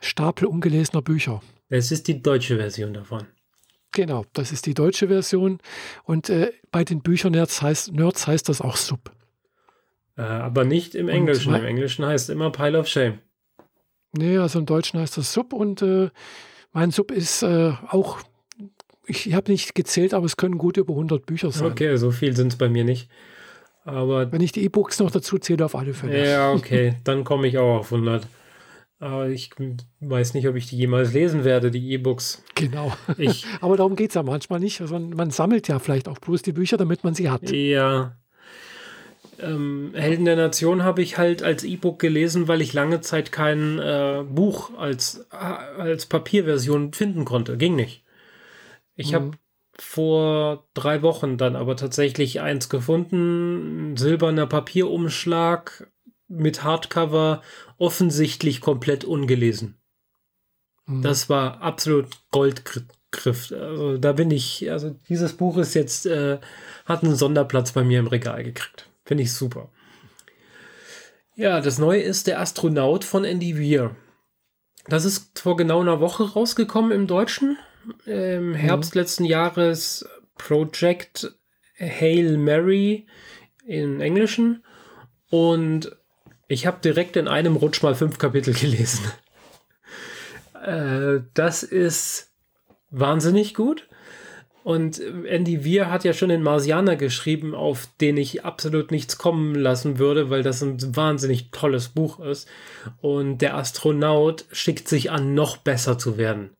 [0.00, 1.42] Stapel ungelesener Bücher.
[1.68, 3.26] Es ist die deutsche Version davon.
[3.92, 5.58] Genau, das ist die deutsche Version.
[6.04, 9.12] Und äh, bei den Büchernerds heißt, Nerds heißt das auch Sub.
[10.16, 11.54] Äh, aber nicht im Englischen.
[11.54, 13.18] Im Englischen heißt immer Pile of Shame.
[14.16, 16.10] Nee, also im Deutschen heißt das Sub und äh,
[16.72, 18.18] mein Sub ist äh, auch,
[19.06, 21.70] ich habe nicht gezählt, aber es können gut über 100 Bücher sein.
[21.70, 23.08] Okay, so viel sind es bei mir nicht.
[23.84, 26.28] Aber Wenn ich die E-Books noch dazu zähle, auf alle Fälle.
[26.28, 28.26] ja, okay, dann komme ich auch auf 100.
[28.98, 29.50] Aber ich
[30.00, 32.42] weiß nicht, ob ich die jemals lesen werde, die E-Books.
[32.54, 32.94] Genau.
[33.18, 34.80] Ich, Aber darum geht es ja manchmal nicht.
[34.80, 37.50] Also man sammelt ja vielleicht auch bloß die Bücher, damit man sie hat.
[37.50, 38.16] ja.
[39.38, 43.78] Ähm, Helden der Nation habe ich halt als E-Book gelesen, weil ich lange Zeit kein
[43.78, 47.56] äh, Buch als, als Papierversion finden konnte.
[47.56, 48.04] Ging nicht.
[48.96, 49.14] Ich Mhm.
[49.14, 49.30] habe
[49.78, 53.92] vor drei Wochen dann aber tatsächlich eins gefunden.
[53.92, 55.90] Ein silberner Papierumschlag
[56.28, 57.42] mit Hardcover,
[57.78, 59.76] offensichtlich komplett ungelesen.
[60.86, 61.02] Mhm.
[61.02, 63.52] Das war absolut Goldgriff.
[63.52, 66.38] Also da bin ich, also dieses Buch ist jetzt, äh,
[66.84, 68.88] hat einen Sonderplatz bei mir im Regal gekriegt.
[69.04, 69.70] Finde ich super.
[71.34, 73.96] Ja, das Neue ist der Astronaut von Andy Weir.
[74.86, 77.58] Das ist vor genau einer Woche rausgekommen im Deutschen.
[78.06, 81.34] Im Herbst letzten Jahres Project
[81.78, 83.06] Hail Mary
[83.66, 84.64] im Englischen.
[85.30, 85.96] Und
[86.48, 89.04] ich habe direkt in einem Rutsch mal fünf Kapitel gelesen.
[90.62, 92.32] Äh, das ist
[92.90, 93.88] wahnsinnig gut.
[94.64, 99.54] Und Andy Weir hat ja schon den Marsianer geschrieben, auf den ich absolut nichts kommen
[99.54, 102.48] lassen würde, weil das ein wahnsinnig tolles Buch ist.
[103.02, 106.56] Und der Astronaut schickt sich an, noch besser zu werden.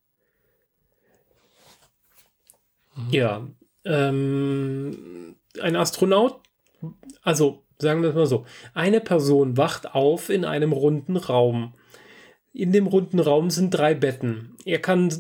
[3.11, 3.49] Ja,
[3.87, 6.41] ähm, ein Astronaut,
[7.23, 11.73] also sagen wir es mal so, eine Person wacht auf in einem runden Raum.
[12.57, 14.55] In dem runden Raum sind drei Betten.
[14.65, 15.13] Er kann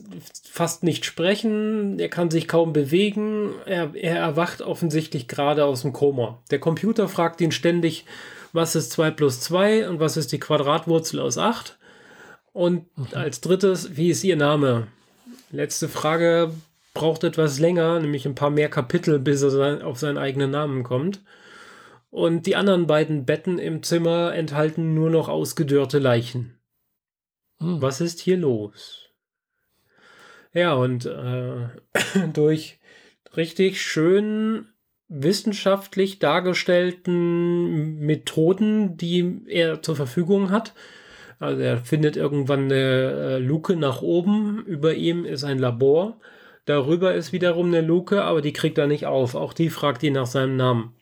[0.44, 5.92] fast nicht sprechen, er kann sich kaum bewegen, er, er erwacht offensichtlich gerade aus dem
[5.92, 6.38] Koma.
[6.52, 8.04] Der Computer fragt ihn ständig,
[8.52, 11.76] was ist 2 plus 2 und was ist die Quadratwurzel aus 8?
[12.52, 14.86] Und als drittes, wie ist Ihr Name?
[15.50, 16.52] Letzte Frage
[16.94, 21.20] braucht etwas länger, nämlich ein paar mehr Kapitel, bis er auf seinen eigenen Namen kommt.
[22.10, 26.56] Und die anderen beiden Betten im Zimmer enthalten nur noch ausgedörrte Leichen.
[27.64, 27.82] Mhm.
[27.82, 29.10] Was ist hier los?
[30.52, 31.68] Ja, und äh,
[32.32, 32.78] durch
[33.36, 34.68] richtig schön
[35.08, 40.74] wissenschaftlich dargestellten Methoden, die er zur Verfügung hat.
[41.38, 44.64] Also er findet irgendwann eine äh, Luke nach oben.
[44.64, 46.18] Über ihm ist ein Labor.
[46.64, 49.34] Darüber ist wiederum eine Luke, aber die kriegt er nicht auf.
[49.34, 50.94] Auch die fragt ihn nach seinem Namen.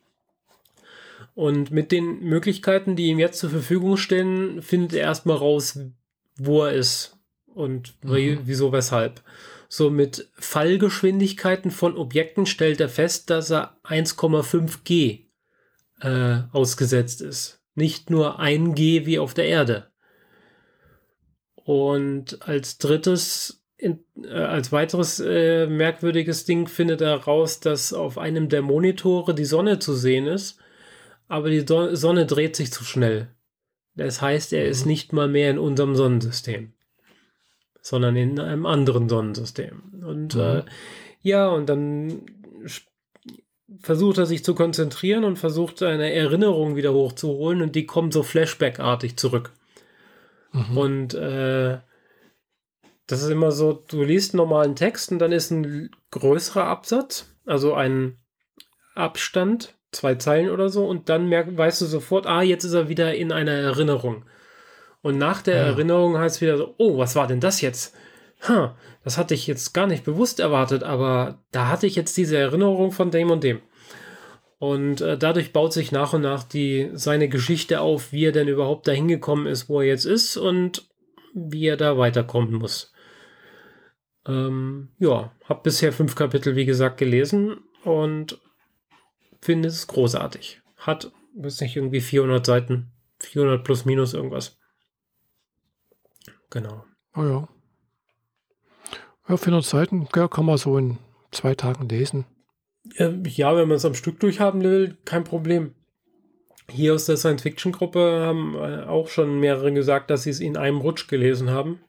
[1.35, 5.79] Und mit den Möglichkeiten, die ihm jetzt zur Verfügung stehen, findet er erstmal raus,
[6.37, 9.23] wo er ist und wie, wieso, weshalb.
[9.69, 15.27] So mit Fallgeschwindigkeiten von Objekten stellt er fest, dass er 1,5 G
[16.01, 17.61] äh, ausgesetzt ist.
[17.75, 19.91] Nicht nur 1 G wie auf der Erde.
[21.55, 28.19] Und als drittes, in, äh, als weiteres äh, merkwürdiges Ding findet er raus, dass auf
[28.19, 30.59] einem der Monitore die Sonne zu sehen ist,
[31.29, 33.29] aber die Don Sonne dreht sich zu schnell.
[33.95, 36.73] Das heißt, er ist nicht mal mehr in unserem Sonnensystem,
[37.81, 40.03] sondern in einem anderen Sonnensystem.
[40.07, 40.41] Und Mhm.
[40.41, 40.63] äh,
[41.21, 42.23] ja, und dann
[43.81, 48.23] versucht er sich zu konzentrieren und versucht seine Erinnerung wieder hochzuholen und die kommen so
[48.23, 49.53] Flashback-artig zurück.
[50.53, 50.77] Mhm.
[50.77, 51.79] Und äh,
[53.07, 57.35] das ist immer so, du liest einen normalen Text und dann ist ein größerer Absatz,
[57.47, 58.19] also ein
[58.95, 62.89] Abstand, zwei Zeilen oder so, und dann merk, weißt du sofort, ah, jetzt ist er
[62.89, 64.25] wieder in einer Erinnerung.
[65.03, 65.63] Und nach der Ja.
[65.65, 67.95] Erinnerung heißt es wieder so, oh, was war denn das jetzt?
[68.49, 72.37] Ha, das hatte ich jetzt gar nicht bewusst erwartet, aber da hatte ich jetzt diese
[72.39, 73.61] Erinnerung von dem und dem.
[74.59, 78.47] Und äh, dadurch baut sich nach und nach die, seine Geschichte auf, wie er denn
[78.49, 80.89] überhaupt dahin gekommen ist, wo er jetzt ist und
[81.35, 82.93] wie er da weiterkommen muss.
[84.27, 88.39] Ähm, ja, habe bisher fünf Kapitel, wie gesagt, gelesen und
[89.43, 90.63] finde es großartig.
[90.77, 94.59] Hat, weiß nicht, irgendwie 400 Seiten, 400 plus minus irgendwas.
[96.51, 96.85] Genau.
[97.15, 97.49] Oh ja.
[99.29, 100.99] Ja, 400 Seiten ja, kann man so in
[101.31, 102.25] zwei Tagen lesen.
[102.95, 105.75] Ja, wenn man es am Stück durchhaben will, kein Problem.
[106.69, 110.79] Hier aus der Science-Fiction-Gruppe haben äh, auch schon mehrere gesagt, dass sie es in einem
[110.79, 111.81] Rutsch gelesen haben.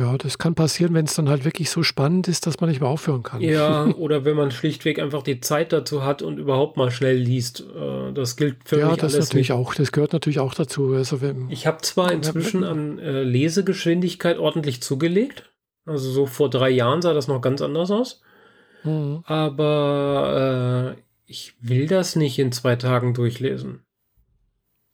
[0.00, 2.80] Ja, das kann passieren, wenn es dann halt wirklich so spannend ist, dass man nicht
[2.80, 3.42] mehr aufhören kann.
[3.42, 7.60] Ja, oder wenn man schlichtweg einfach die Zeit dazu hat und überhaupt mal schnell liest.
[7.60, 9.58] Äh, das gilt für ja, mich das alles natürlich nicht.
[9.58, 9.74] auch.
[9.74, 10.94] Das gehört natürlich auch dazu.
[10.94, 15.52] Also wenn, Ich habe zwar inzwischen an äh, Lesegeschwindigkeit ordentlich zugelegt.
[15.84, 18.22] Also so vor drei Jahren sah das noch ganz anders aus.
[18.84, 19.22] Mhm.
[19.26, 23.84] Aber äh, ich will das nicht in zwei Tagen durchlesen.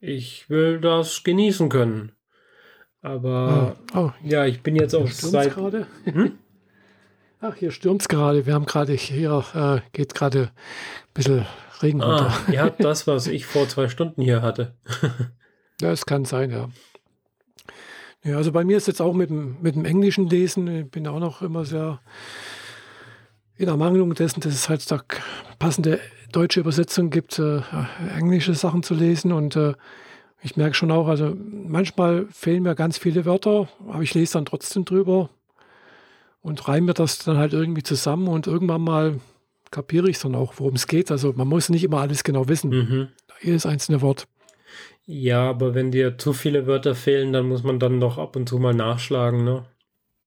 [0.01, 2.16] Ich will das genießen können.
[3.07, 5.55] Aber Ah, oh, ja, ich bin jetzt auch seit.
[5.55, 5.87] gerade.
[6.05, 6.33] Hm?
[7.41, 8.47] Ach, hier stürmt es gerade.
[8.47, 11.47] Wir haben gerade hier, äh, geht gerade ein bisschen
[11.83, 12.31] Regen runter.
[12.31, 14.75] Ah, ihr habt das, was ich vor zwei Stunden hier hatte.
[15.83, 16.71] Ja, es kann sein, ja.
[18.25, 21.07] Ja, also bei mir ist jetzt auch mit dem, mit dem englischen Lesen, ich bin
[21.07, 22.01] auch noch immer sehr
[23.57, 25.03] in Ermangelung dessen, dass es halt da
[25.59, 26.01] passende
[26.33, 27.61] deutsche Übersetzungen gibt, äh,
[28.17, 29.33] englische Sachen zu lesen.
[29.33, 29.75] Und äh,
[30.47, 34.47] ich merke schon auch, also manchmal fehlen mir ganz viele Wörter, aber ich lese dann
[34.47, 35.29] trotzdem drüber
[36.41, 39.21] und reime mir das dann halt irgendwie zusammen und irgendwann mal
[39.73, 41.11] kapiere ich dann auch, worum es geht.
[41.11, 43.09] Also man muss nicht immer alles genau wissen, Mhm.
[43.43, 44.29] jedes einzelne Wort.
[45.05, 48.49] Ja, aber wenn dir zu viele Wörter fehlen, dann muss man dann doch ab und
[48.49, 49.65] zu mal nachschlagen, ne?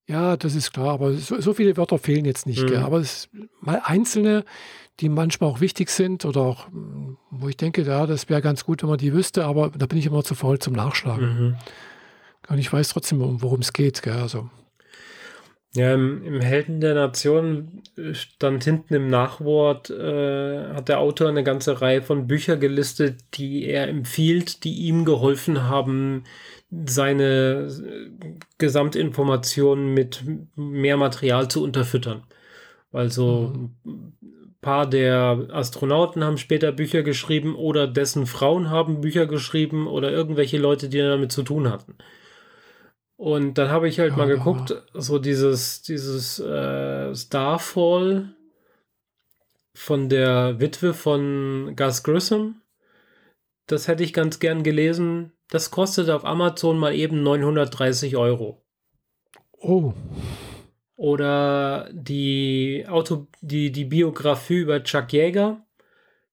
[0.06, 2.68] Ja, das ist klar, aber so, so viele Wörter fehlen jetzt nicht.
[2.68, 2.76] Mhm.
[2.76, 3.28] Aber es
[3.60, 4.44] mal einzelne,
[4.98, 8.64] die manchmal auch wichtig sind oder auch, mm, wo ich denke, ja, das wäre ganz
[8.64, 11.26] gut, wenn man die wüsste, aber da bin ich immer zu faul zum Nachschlagen.
[11.48, 11.56] Mhm.
[12.48, 14.02] Und ich weiß trotzdem, um- worum es geht.
[14.02, 14.14] Gell?
[14.14, 14.50] Also,
[15.72, 21.28] Ja, im, im Helden der Nation äh, stand hinten im Nachwort, äh, hat der Autor
[21.28, 26.24] eine ganze Reihe von Büchern gelistet, die er empfiehlt, die ihm geholfen haben,
[26.86, 30.24] seine äh, Gesamtinformationen mit
[30.56, 32.24] mehr Material zu unterfüttern.
[32.92, 33.52] Also
[33.86, 34.12] ein
[34.60, 40.58] paar der Astronauten haben später Bücher geschrieben oder dessen Frauen haben Bücher geschrieben oder irgendwelche
[40.58, 41.96] Leute, die damit zu tun hatten.
[43.16, 44.36] Und dann habe ich halt Ja, mal ja.
[44.36, 48.34] geguckt, so dieses, dieses äh, Starfall
[49.74, 52.62] von der Witwe von Gus Grissom.
[53.66, 55.32] Das hätte ich ganz gern gelesen.
[55.48, 58.62] Das kostet auf Amazon mal eben 930 Euro.
[59.60, 59.92] oh,
[61.00, 65.64] Oder die Auto, die, die Biografie über Chuck Yeager,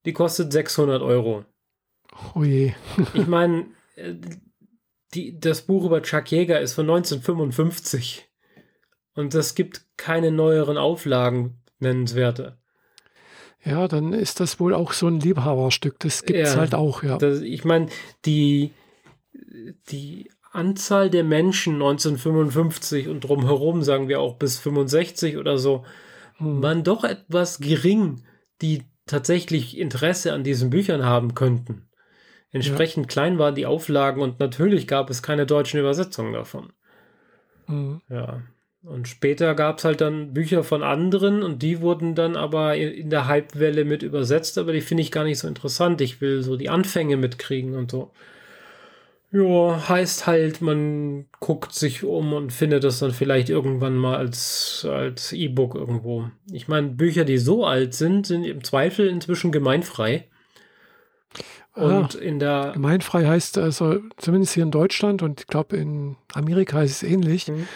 [0.05, 1.45] die kostet 600 Euro.
[2.35, 2.73] oh je.
[3.13, 4.15] Ich meine, äh,
[5.35, 8.27] das Buch über Chuck Yeager ist von 1955.
[9.13, 12.57] Und es gibt keine neueren Auflagen nennenswerte.
[13.63, 15.97] Ja, dann ist das wohl auch so ein Liebhaberstück.
[15.99, 17.17] Das gibt es Ja, halt auch, ja.
[17.17, 17.87] Das, ich meine,
[18.25, 18.71] die,
[19.89, 25.85] die Anzahl der Menschen 1955 und drumherum, sagen wir auch bis 65 oder so,
[26.37, 26.61] Hm.
[26.61, 28.23] waren doch etwas gering,
[28.61, 31.87] die tatsächlich Interesse an diesen Büchern haben könnten.
[32.51, 36.71] Entsprechend klein waren die Auflagen und natürlich gab es keine deutschen Übersetzungen davon.
[37.65, 38.01] Hm.
[38.09, 38.41] Ja.
[38.83, 42.89] Und später gab es halt dann Bücher von anderen und die wurden dann aber in,
[42.93, 45.99] in der Hypewelle mit übersetzt, aber die finde ich gar nicht so interessant.
[45.99, 48.11] Ich will so die Anfänge mitkriegen und so.
[49.31, 54.87] Ja, heißt halt, man guckt sich um und findet das dann vielleicht irgendwann mal als,
[54.89, 56.29] als E-Book irgendwo.
[56.51, 60.27] Ich meine, Bücher, die so alt sind, sind im Zweifel inzwischen gemeinfrei.
[61.73, 61.99] Ah.
[61.99, 62.71] Und in der.
[62.73, 67.47] Gemeinfrei heißt also, zumindest hier in Deutschland und ich glaube in Amerika ist es ähnlich,
[67.49, 67.67] Mhm.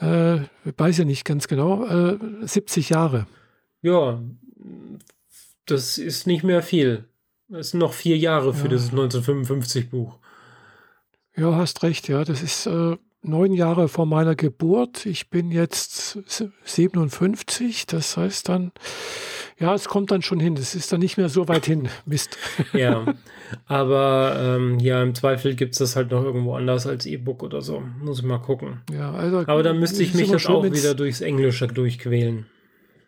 [0.00, 0.40] äh,
[0.76, 3.26] weiß ja nicht ganz genau, äh, 70 Jahre.
[3.80, 4.20] Ja,
[5.66, 7.04] das ist nicht mehr viel.
[7.48, 8.70] Es sind noch vier Jahre für Ja.
[8.72, 10.18] dieses 1955 Buch.
[11.36, 12.24] Ja, hast recht, ja.
[12.24, 15.04] Das ist äh, neun Jahre vor meiner Geburt.
[15.06, 17.86] Ich bin jetzt se- 57.
[17.86, 18.72] Das heißt dann,
[19.58, 20.54] ja, es kommt dann schon hin.
[20.54, 21.88] Das ist dann nicht mehr so weit hin.
[22.06, 22.36] Mist.
[22.72, 23.14] Ja,
[23.66, 27.60] aber ähm, ja, im Zweifel gibt es das halt noch irgendwo anders als E-Book oder
[27.62, 27.82] so.
[28.02, 28.82] Muss ich mal gucken.
[28.92, 32.46] Ja, also, Aber dann müsste ich es mich jetzt schön, auch wieder durchs Englische durchquälen.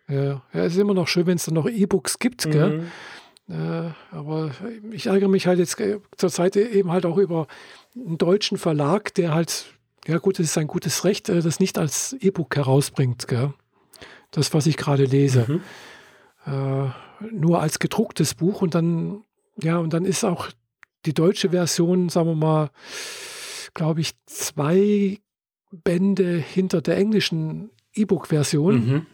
[0.09, 2.81] Ja, ja, es ist immer noch schön, wenn es dann noch E-Books gibt, gell?
[3.49, 3.55] Mhm.
[3.55, 4.51] Äh, aber
[4.93, 7.47] ich ärgere mich halt jetzt äh, zurzeit eben halt auch über
[7.95, 9.67] einen deutschen Verlag, der halt,
[10.07, 13.53] ja gut, es ist ein gutes Recht, äh, das nicht als E-Book herausbringt, gell?
[14.31, 15.47] Das, was ich gerade lese.
[15.49, 15.63] Mhm.
[16.47, 16.91] Äh,
[17.33, 19.25] nur als gedrucktes Buch und dann,
[19.61, 20.51] ja, und dann ist auch
[21.07, 22.71] die deutsche Version, sagen wir mal,
[23.75, 25.19] glaube ich, zwei
[25.71, 28.87] Bände hinter der englischen E-Book-Version.
[28.87, 29.07] Mhm.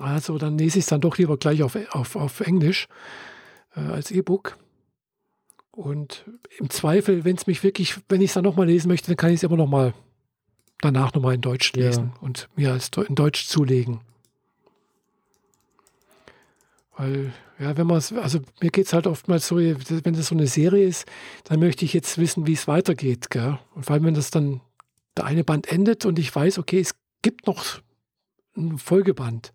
[0.00, 2.88] Also dann lese ich es dann doch lieber gleich auf, auf, auf Englisch
[3.74, 4.56] äh, als E-Book.
[5.76, 6.24] Und
[6.58, 9.28] im Zweifel, wenn es mich wirklich, wenn ich es dann nochmal lesen möchte, dann kann
[9.28, 9.92] ich es immer nochmal
[10.80, 11.84] danach nochmal in Deutsch Ja.
[11.84, 14.00] lesen und mir als in Deutsch zulegen.
[16.96, 20.34] Weil, ja, wenn man es, also mir geht es halt oftmals so, wenn das so
[20.34, 21.04] eine Serie ist,
[21.44, 23.28] dann möchte ich jetzt wissen, wie es weitergeht.
[23.28, 23.58] Gell?
[23.74, 24.62] Und vor allem, wenn das dann
[25.14, 27.62] der eine Band endet und ich weiß, okay, es gibt noch
[28.56, 29.52] ein Folgeband.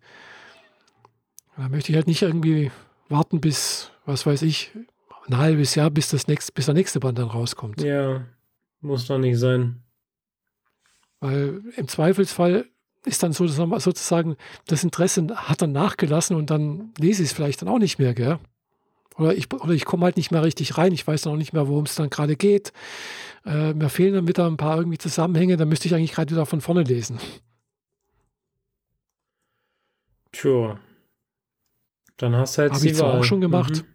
[1.56, 2.70] Da möchte ich halt nicht irgendwie
[3.08, 4.70] warten bis, was weiß ich,
[5.26, 7.80] ein halbes Jahr, bis, das nächste, bis der nächste Band dann rauskommt.
[7.82, 8.24] Ja,
[8.80, 9.82] muss doch nicht sein.
[11.20, 12.66] Weil im Zweifelsfall
[13.04, 17.68] ist dann sozusagen das Interesse hat dann nachgelassen und dann lese ich es vielleicht dann
[17.68, 18.38] auch nicht mehr, gell?
[19.16, 20.92] Oder ich, oder ich komme halt nicht mehr richtig rein.
[20.92, 22.72] Ich weiß noch nicht mehr, worum es dann gerade geht.
[23.44, 25.56] Äh, mir fehlen dann wieder ein paar irgendwie Zusammenhänge.
[25.56, 27.18] Da müsste ich eigentlich gerade wieder von vorne lesen.
[30.32, 30.78] Tja.
[32.16, 33.82] Dann hast du jetzt Habe ich zwar auch schon gemacht.
[33.82, 33.92] Mhm.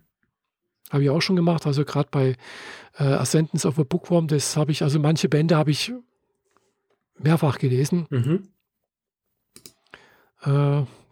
[0.90, 1.66] Habe ich auch schon gemacht.
[1.66, 2.36] Also gerade bei
[2.98, 5.94] äh, Ascendance of a Bookworm, das habe ich, also manche Bände habe ich
[7.18, 8.08] mehrfach gelesen.
[8.10, 8.48] Mhm.
[10.44, 10.50] Äh,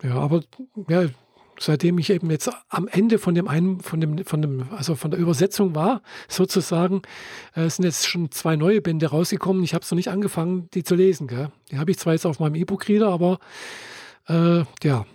[0.08, 0.44] ja, aber
[0.88, 1.06] ja,
[1.60, 5.12] seitdem ich eben jetzt am Ende von dem einen, von dem, von dem, also von
[5.12, 7.02] der Übersetzung war, sozusagen,
[7.54, 9.64] äh, sind jetzt schon zwei neue Bände rausgekommen.
[9.64, 11.28] Ich habe es noch nicht angefangen, die zu lesen.
[11.28, 11.52] Gell?
[11.72, 13.40] Die habe ich zwar jetzt auf meinem E-Book-Reader, aber
[14.28, 15.06] äh, ja,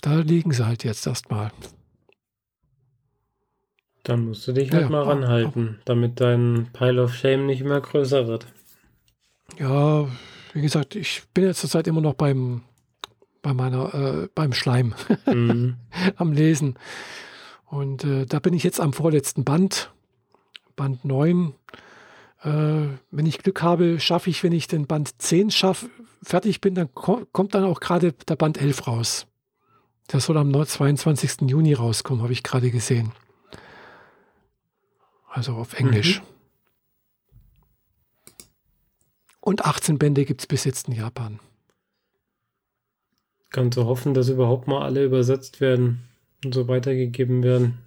[0.00, 1.52] da liegen sie halt jetzt erstmal.
[4.10, 7.62] Dann musst du dich halt ja, mal ranhalten, auch, damit dein Pile of Shame nicht
[7.62, 8.46] mehr größer wird.
[9.58, 10.08] Ja,
[10.52, 12.62] wie gesagt, ich bin jetzt zurzeit immer noch beim
[13.42, 14.94] bei meiner, äh, beim Schleim
[15.26, 15.76] mhm.
[16.16, 16.74] am Lesen.
[17.66, 19.92] Und äh, da bin ich jetzt am vorletzten Band,
[20.76, 21.54] Band 9.
[22.42, 22.50] Äh,
[23.10, 25.88] wenn ich Glück habe, schaffe ich, wenn ich den Band 10 schaff,
[26.22, 29.26] fertig bin, dann ko kommt dann auch gerade der Band 11 raus.
[30.12, 31.42] Der soll am 22.
[31.48, 33.12] Juni rauskommen, habe ich gerade gesehen.
[35.30, 36.20] Also auf Englisch.
[36.20, 36.26] Mhm.
[39.40, 41.40] Und 18 Bände gibt es bis jetzt in Japan.
[43.50, 46.08] Kannst du hoffen, dass überhaupt mal alle übersetzt werden
[46.44, 47.78] und so weitergegeben werden?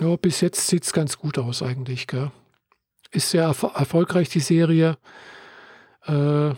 [0.00, 2.06] Ja, bis jetzt sieht es ganz gut aus eigentlich.
[2.06, 2.30] Gell?
[3.10, 4.96] Ist sehr erf erfolgreich, die Serie.
[6.06, 6.50] Äh,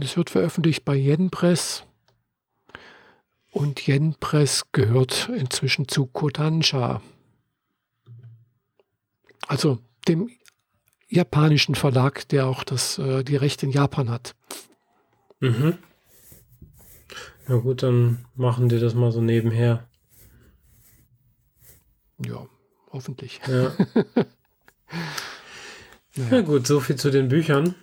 [0.00, 1.84] es wird veröffentlicht bei Yen Press.
[3.50, 7.02] Und Yen Press gehört inzwischen zu Kodansha.
[9.52, 10.30] Also dem
[11.10, 14.34] japanischen Verlag, der auch das, äh, die Rechte in Japan hat.
[15.40, 15.76] Mhm.
[17.46, 19.86] Na gut, dann machen die das mal so nebenher.
[22.24, 22.46] Ja,
[22.92, 23.42] hoffentlich.
[23.46, 23.72] Ja.
[26.16, 26.36] naja.
[26.36, 27.74] ja gut, so viel zu den Büchern.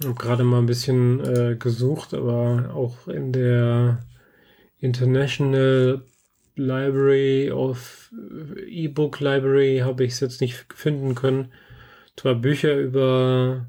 [0.00, 4.06] Ich habe gerade mal ein bisschen äh, gesucht, aber auch in der
[4.80, 6.02] International
[6.58, 8.12] Library of
[8.66, 11.52] E-Book Library habe ich es jetzt nicht finden können.
[12.16, 13.66] Zwar Bücher über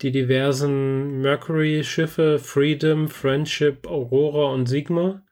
[0.00, 5.22] die diversen Mercury-Schiffe Freedom, Friendship, Aurora und Sigma.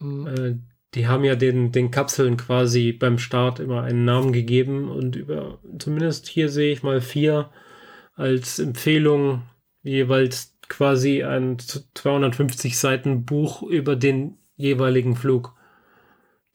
[0.00, 0.26] Mhm.
[0.26, 0.56] Äh,
[0.94, 5.58] die haben ja den, den Kapseln quasi beim Start immer einen Namen gegeben und über,
[5.78, 7.50] zumindest hier sehe ich mal vier
[8.14, 9.42] als Empfehlung
[9.82, 15.55] jeweils quasi ein 250 Seiten Buch über den jeweiligen Flug.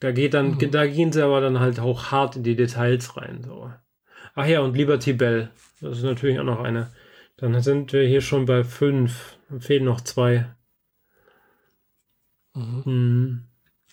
[0.02, 0.70] Da geht dann, mhm.
[0.72, 3.44] da gehen sie aber dann halt auch hart in die Details rein.
[3.44, 3.72] So.
[4.34, 5.52] Ach ja, und Liberty Bell.
[5.80, 6.90] Das ist natürlich auch noch eine.
[7.36, 9.38] Dann sind wir hier schon bei fünf.
[9.60, 10.52] Fehlen noch zwei.
[12.54, 12.84] Mhm.
[12.84, 13.42] Hm.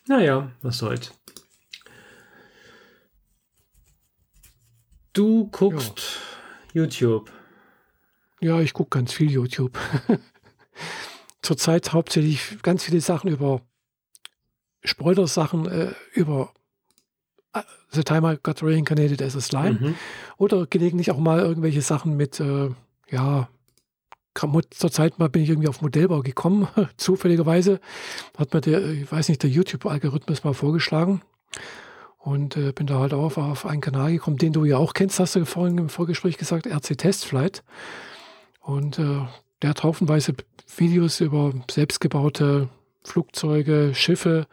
[0.07, 1.13] Naja, was soll's.
[5.13, 6.17] Du guckst
[6.73, 6.81] ja.
[6.81, 7.31] YouTube.
[8.41, 9.77] Ja, ich gucke ganz viel YouTube.
[11.43, 13.61] Zurzeit hauptsächlich ganz viele Sachen über
[14.83, 16.53] Spoiler-Sachen, äh, über
[17.53, 17.61] äh,
[17.91, 19.79] The Time I Got Reincarnated as a Slime.
[19.79, 19.95] Mhm.
[20.37, 22.69] Oder gelegentlich auch mal irgendwelche Sachen mit äh,
[23.09, 23.49] ja,
[24.69, 26.67] zur Zeit mal bin ich irgendwie auf Modellbau gekommen,
[26.97, 27.79] zufälligerweise.
[28.37, 31.21] Hat mir der, ich weiß nicht, der YouTube-Algorithmus mal vorgeschlagen.
[32.17, 34.93] Und äh, bin da halt auch auf, auf, einen Kanal gekommen, den du ja auch
[34.93, 37.63] kennst, hast du vorhin im Vorgespräch gesagt, RC Testflight.
[38.61, 39.21] Und äh,
[39.61, 40.33] der hat haufenweise
[40.77, 42.69] Videos über selbstgebaute
[43.03, 44.47] Flugzeuge, Schiffe.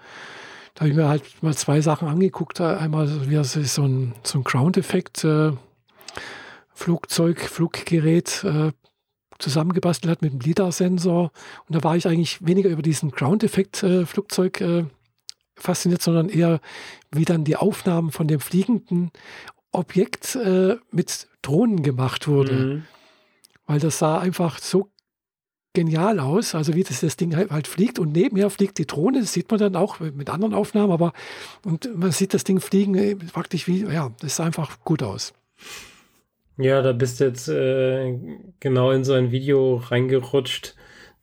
[0.74, 2.60] Da habe ich mir halt mal zwei Sachen angeguckt.
[2.60, 5.52] Einmal, wie er so ein, so ein Ground-Effekt äh,
[6.74, 8.72] Flugzeug, Fluggerät äh,
[9.38, 11.30] zusammengebastelt hat mit einem LIDAR-Sensor.
[11.66, 14.84] Und da war ich eigentlich weniger über diesen Ground-Effekt-Flugzeug äh, äh,
[15.56, 16.60] fasziniert, sondern eher,
[17.10, 19.10] wie dann die Aufnahmen von dem fliegenden
[19.72, 22.52] Objekt äh, mit Drohnen gemacht wurde.
[22.52, 22.84] Mhm.
[23.66, 24.90] Weil das sah einfach so
[25.76, 29.20] genial aus, also wie das, das Ding halt, halt, fliegt und nebenher fliegt die Drohne,
[29.20, 31.12] das sieht man dann auch mit anderen Aufnahmen, aber
[31.66, 35.34] und man sieht das Ding fliegen äh, praktisch wie, ja, das sah einfach gut aus.
[36.56, 38.18] Ja, da bist du jetzt äh,
[38.58, 40.75] genau in so ein Video reingerutscht,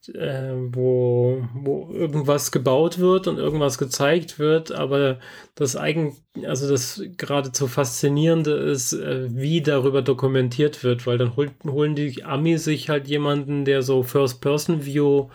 [0.09, 5.19] äh, wo, wo irgendwas gebaut wird und irgendwas gezeigt wird, aber
[5.55, 11.51] das eigen, also das geradezu faszinierende ist, äh, wie darüber dokumentiert wird, weil dann hol,
[11.65, 15.29] holen die Amis sich halt jemanden, der so First-Person-View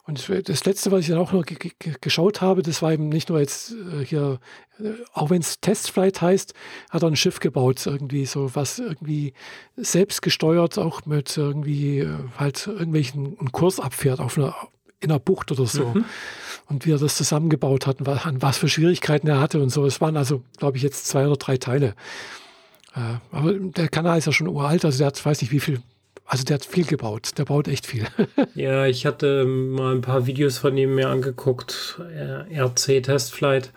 [0.05, 3.09] Und das letzte, was ich dann auch noch ge ge geschaut habe, das war eben
[3.09, 4.39] nicht nur jetzt äh, hier,
[4.79, 6.53] äh, auch wenn es Testflight heißt,
[6.89, 9.33] hat er ein Schiff gebaut, irgendwie so was irgendwie
[9.75, 12.07] selbst gesteuert, auch mit irgendwie
[12.37, 14.55] halt irgendwelchen einen Kurs abfährt auf einer
[14.99, 15.85] in einer Bucht oder so.
[15.89, 16.05] Mhm.
[16.69, 19.85] Und wie er das zusammengebaut hat an was für Schwierigkeiten er hatte und so.
[19.85, 21.95] Es waren also, glaube ich, jetzt zwei oder drei Teile.
[22.93, 25.81] Äh, aber der Kanal ist ja schon uralt, also der hat, weiß nicht wie viel,
[26.25, 27.37] also der hat viel gebaut.
[27.37, 28.05] Der baut echt viel.
[28.55, 33.71] Ja, ich hatte mal ein paar Videos von ihm mir angeguckt, äh, RC Testflight,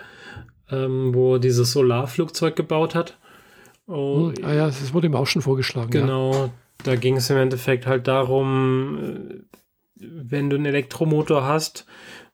[0.70, 3.18] ähm, wo er dieses Solarflugzeug gebaut hat.
[3.86, 5.92] Oh, ah ja, das wurde ihm auch schon vorgeschlagen.
[5.92, 6.00] Ja.
[6.00, 6.50] genau,
[6.84, 9.58] da ging es im Endeffekt halt darum, äh,
[10.00, 11.86] wenn du einen Elektromotor hast,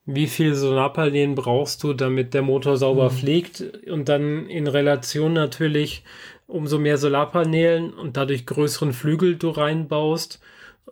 [0.05, 3.15] wie viel Solarpaneelen brauchst du, damit der Motor sauber Mhm.
[3.15, 6.03] fliegt und dann in Relation natürlich,
[6.47, 10.39] umso mehr Solarpaneelen und dadurch größeren Flügel du reinbaust,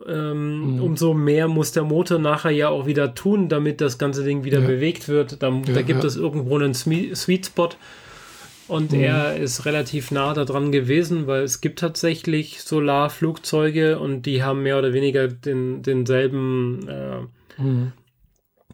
[0.06, 0.82] ähm, Mhm.
[0.82, 4.60] umso mehr muss der Motor nachher ja auch wieder tun, damit das ganze Ding wieder
[4.60, 4.66] Ja.
[4.66, 5.42] bewegt wird.
[5.42, 6.06] Da, da Ja, gibt ja.
[6.06, 7.70] es irgendwo einen Sweet Spot.
[8.68, 9.00] Und Mhm.
[9.00, 14.78] er ist relativ nah daran gewesen, weil es gibt tatsächlich Solarflugzeuge und die haben mehr
[14.78, 17.92] oder weniger den, denselben äh, Mhm.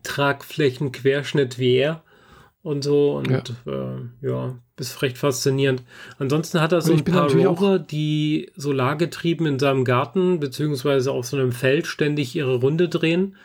[0.03, 2.03] Tragflächenquerschnitt wie er
[2.63, 3.17] und so.
[3.17, 5.85] Und ja, äh, ja ist recht faszinierend.
[6.19, 11.37] Ansonsten hat er so ein paar Rover, die solargetrieben in seinem Garten beziehungsweise auf so
[11.37, 13.37] einem Feld ständig ihre Runde drehen.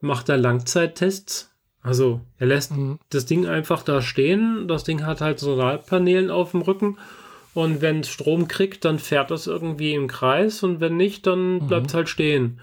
[0.00, 1.51] Macht er Langzeittests.
[1.82, 2.98] Also er lässt Mhm.
[3.10, 4.68] das Ding einfach da stehen.
[4.68, 6.98] Das Ding hat halt Solarpanelen auf dem Rücken.
[7.54, 10.62] Und wenn es Strom kriegt, dann fährt das irgendwie im Kreis.
[10.62, 12.60] Und wenn nicht, dann bleibt es halt stehen.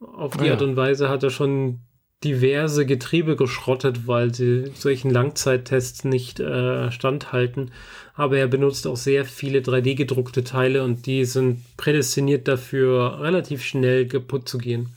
[0.00, 0.52] Auf die Ah ja.
[0.52, 1.80] Art und Weise hat er schon
[2.24, 7.70] diverse Getriebe geschrottet, weil sie solchen Langzeittests nicht äh, standhalten.
[8.14, 14.06] Aber er benutzt auch sehr viele 3D-gedruckte Teile und die sind prädestiniert dafür, relativ schnell
[14.08, 14.90] kaputt zu gehen.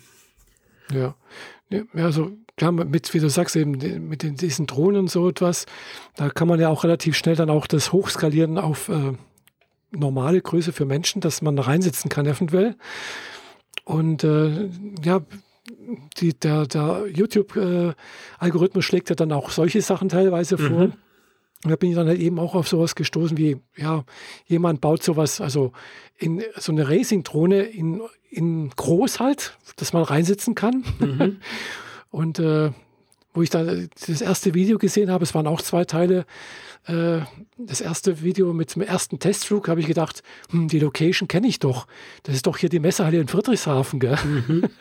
[0.91, 1.15] Ja.
[1.69, 3.71] Ja, also klar, mit, wie du sagst, eben
[4.09, 5.65] mit den, diesen Drohnen und so etwas,
[6.15, 9.13] da kann man ja auch relativ schnell dann auch das hochskalieren auf äh,
[9.91, 12.75] normale Größe für Menschen, dass man da reinsitzen kann eventuell.
[13.85, 14.69] Und äh,
[15.03, 15.21] ja,
[16.17, 20.87] die, der, der YouTube-Algorithmus schlägt ja dann auch solche Sachen teilweise vor.
[20.87, 20.93] Mhm.
[21.63, 24.03] Und da bin ich dann halt eben auch auf sowas gestoßen wie, ja,
[24.45, 25.71] jemand baut sowas, also
[26.17, 30.83] in so eine Racing-Drohne in, in groß halt, dass man reinsitzen kann.
[30.99, 31.37] Mhm.
[32.09, 32.71] Und äh,
[33.33, 36.25] wo ich dann das erste Video gesehen habe, es waren auch zwei Teile,
[36.85, 37.19] äh,
[37.57, 41.59] das erste Video mit dem ersten Testflug, habe ich gedacht, hm, die Location kenne ich
[41.59, 41.87] doch.
[42.23, 44.17] Das ist doch hier die Messehalle in Friedrichshafen, gell?
[44.23, 44.63] Mhm.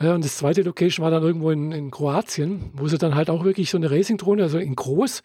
[0.00, 3.28] Ja, und das zweite Location war dann irgendwo in, in Kroatien, wo sie dann halt
[3.28, 5.22] auch wirklich so eine Racing-Drohne, also in groß,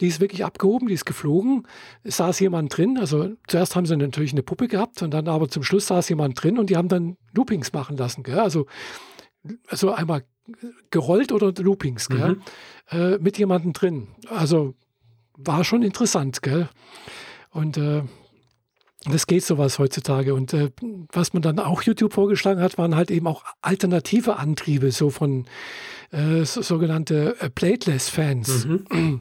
[0.00, 1.66] die ist wirklich abgehoben, die ist geflogen,
[2.02, 5.48] es saß jemand drin, also zuerst haben sie natürlich eine Puppe gehabt und dann aber
[5.48, 8.38] zum Schluss saß jemand drin und die haben dann Loopings machen lassen, gell?
[8.38, 8.66] Also,
[9.68, 10.24] also einmal
[10.90, 12.36] gerollt oder Loopings, gell?
[12.90, 14.08] Äh, mit jemandem drin.
[14.28, 14.74] Also
[15.36, 16.68] war schon interessant, gell?
[17.50, 18.02] Und äh,
[19.04, 20.34] das geht sowas heutzutage.
[20.34, 20.70] Und äh,
[21.12, 25.46] was man dann auch YouTube vorgeschlagen hat, waren halt eben auch alternative Antriebe, so von
[26.10, 28.66] äh, so, sogenannte äh, Plateless-Fans.
[28.66, 29.20] Mhm.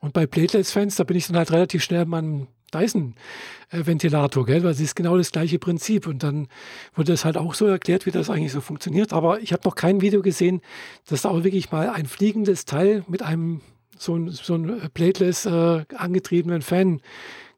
[0.00, 4.62] Und bei Plateless-Fans, da bin ich dann halt relativ schnell beim Dyson-Ventilator, gell?
[4.64, 6.06] Weil es ist genau das gleiche Prinzip.
[6.06, 6.48] Und dann
[6.94, 9.12] wurde das halt auch so erklärt, wie das eigentlich so funktioniert.
[9.12, 10.60] Aber ich habe noch kein Video gesehen,
[11.08, 13.60] dass da auch wirklich mal ein fliegendes Teil mit einem
[13.98, 17.00] so ein, so ein Plateless äh, angetriebenen Fan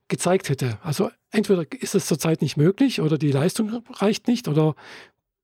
[0.08, 0.78] gezeigt hätte.
[0.82, 4.74] Also entweder ist es zurzeit nicht möglich oder die Leistung reicht nicht oder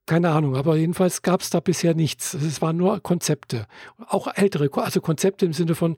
[0.07, 2.35] keine Ahnung, aber jedenfalls gab es da bisher nichts.
[2.35, 3.67] Es waren nur Konzepte.
[4.09, 5.97] Auch ältere, also Konzepte im Sinne von,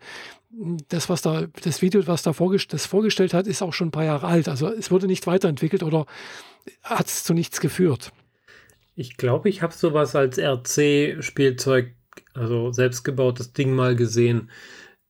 [0.88, 3.92] das, was da, das Video, was da vorgest das vorgestellt hat, ist auch schon ein
[3.92, 4.48] paar Jahre alt.
[4.48, 6.06] Also es wurde nicht weiterentwickelt oder
[6.82, 8.12] hat es zu nichts geführt.
[8.94, 11.94] Ich glaube, ich habe sowas als RC-Spielzeug,
[12.34, 14.50] also selbstgebautes Ding mal gesehen,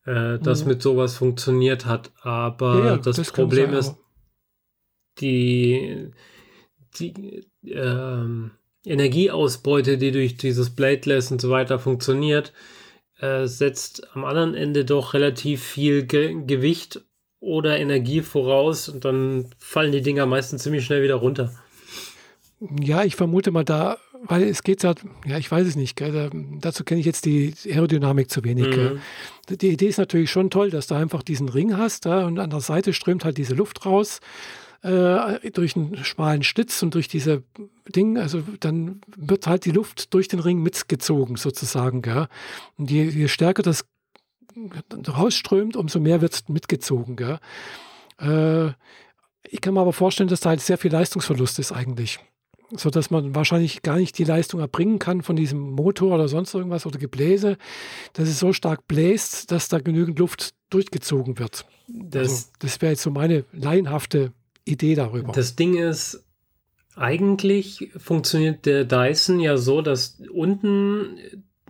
[0.05, 0.68] äh, das mhm.
[0.68, 2.12] mit sowas funktioniert hat.
[2.22, 3.97] Aber ja, ja, das, das Problem sein, ist,
[5.18, 6.11] die,
[6.99, 8.53] die ähm,
[8.84, 12.53] Energieausbeute, die durch dieses Bladeless und so weiter funktioniert,
[13.22, 17.00] äh, setzt am anderen Ende doch relativ viel Ge Gewicht
[17.40, 21.52] oder Energie voraus und dann fallen die Dinger meistens ziemlich schnell wieder runter.
[22.80, 24.94] Ja, ich vermute mal da, weil es geht ja,
[25.26, 28.76] ja, ich weiß es nicht, gell, dazu kenne ich jetzt die Aerodynamik zu wenig.
[28.76, 29.00] Mhm.
[29.48, 32.50] Die Idee ist natürlich schon toll, dass du einfach diesen Ring hast ja, und an
[32.50, 34.20] der Seite strömt halt diese Luft raus
[34.82, 37.42] äh, durch einen schmalen Schlitz und durch diese
[37.88, 42.02] Ding, also dann wird halt die Luft durch den Ring mitgezogen sozusagen.
[42.02, 42.26] Gell?
[42.76, 43.84] Und je, je stärker das
[45.08, 47.16] rausströmt, umso mehr wird mitgezogen.
[47.16, 47.38] Gell?
[48.20, 48.72] Äh,
[49.48, 52.18] ich kann mir aber vorstellen, dass da halt sehr viel Leistungsverlust ist eigentlich.
[52.74, 56.54] So dass man wahrscheinlich gar nicht die Leistung erbringen kann von diesem Motor oder sonst
[56.54, 57.58] irgendwas oder Gebläse,
[58.14, 61.66] dass es so stark bläst, dass da genügend Luft durchgezogen wird.
[61.86, 64.32] Das, also, das wäre jetzt so meine laienhafte
[64.64, 65.32] Idee darüber.
[65.32, 66.24] Das Ding ist,
[66.94, 71.18] eigentlich funktioniert der Dyson ja so, dass unten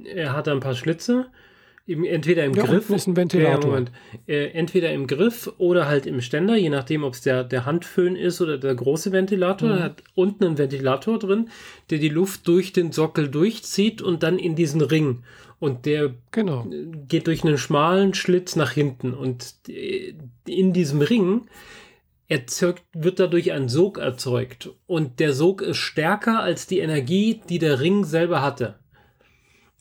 [0.04, 1.26] er hat ein paar Schlitze,
[1.86, 3.70] entweder im ja, Griff, ist ein Ventilator.
[3.70, 3.92] Moment,
[4.26, 8.14] äh, entweder im Griff oder halt im Ständer, je nachdem, ob es der, der Handföhn
[8.14, 9.68] ist oder der große Ventilator.
[9.68, 9.74] Mhm.
[9.76, 11.50] Er hat unten einen Ventilator drin,
[11.90, 15.24] der die Luft durch den Sockel durchzieht und dann in diesen Ring.
[15.58, 16.66] Und der genau.
[17.08, 19.12] geht durch einen schmalen Schlitz nach hinten.
[19.12, 20.14] Und äh,
[20.46, 21.42] in diesem Ring
[22.32, 24.70] erzeugt, wird dadurch ein Sog erzeugt.
[24.86, 28.78] Und der Sog ist stärker als die Energie, die der Ring selber hatte.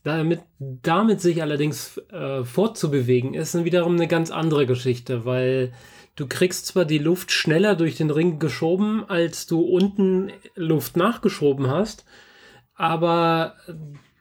[0.03, 5.73] Damit, damit sich allerdings äh, fortzubewegen, ist wiederum eine ganz andere Geschichte, weil
[6.15, 11.69] du kriegst zwar die Luft schneller durch den Ring geschoben, als du unten Luft nachgeschoben
[11.69, 12.03] hast,
[12.75, 13.55] aber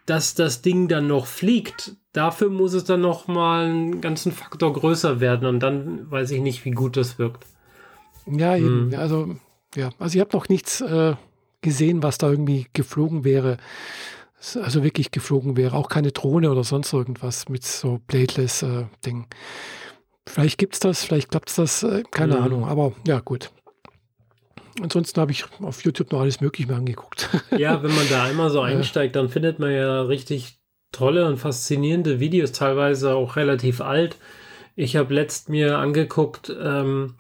[0.05, 4.72] dass das Ding dann noch fliegt, dafür muss es dann noch mal einen ganzen Faktor
[4.74, 7.47] größer werden und dann weiß ich nicht, wie gut das wirkt.
[8.39, 8.89] Ja, eben.
[8.89, 8.95] Mhm.
[8.95, 9.37] Also,
[9.74, 11.14] ja, also ich habe noch nichts äh,
[11.61, 13.59] gesehen, was da irgendwie geflogen wäre.
[14.62, 15.76] Also wirklich geflogen wäre.
[15.76, 19.22] Auch keine Drohne oder sonst irgendwas mit so Bladeless-Ding.
[19.22, 19.35] Äh,
[20.26, 22.43] vielleicht gibt es das, vielleicht klappt es das, äh, keine mhm.
[22.43, 22.64] Ahnung.
[22.64, 23.51] Aber ja, gut.
[24.81, 27.28] Ansonsten habe ich auf YouTube noch alles Mögliche angeguckt.
[27.59, 30.59] Ja, wenn man da einmal so einsteigt, dann findet man ja richtig
[30.93, 34.16] tolle und faszinierende Videos, teilweise auch relativ alt.
[34.76, 37.16] Ich habe letzt mir angeguckt, ähm,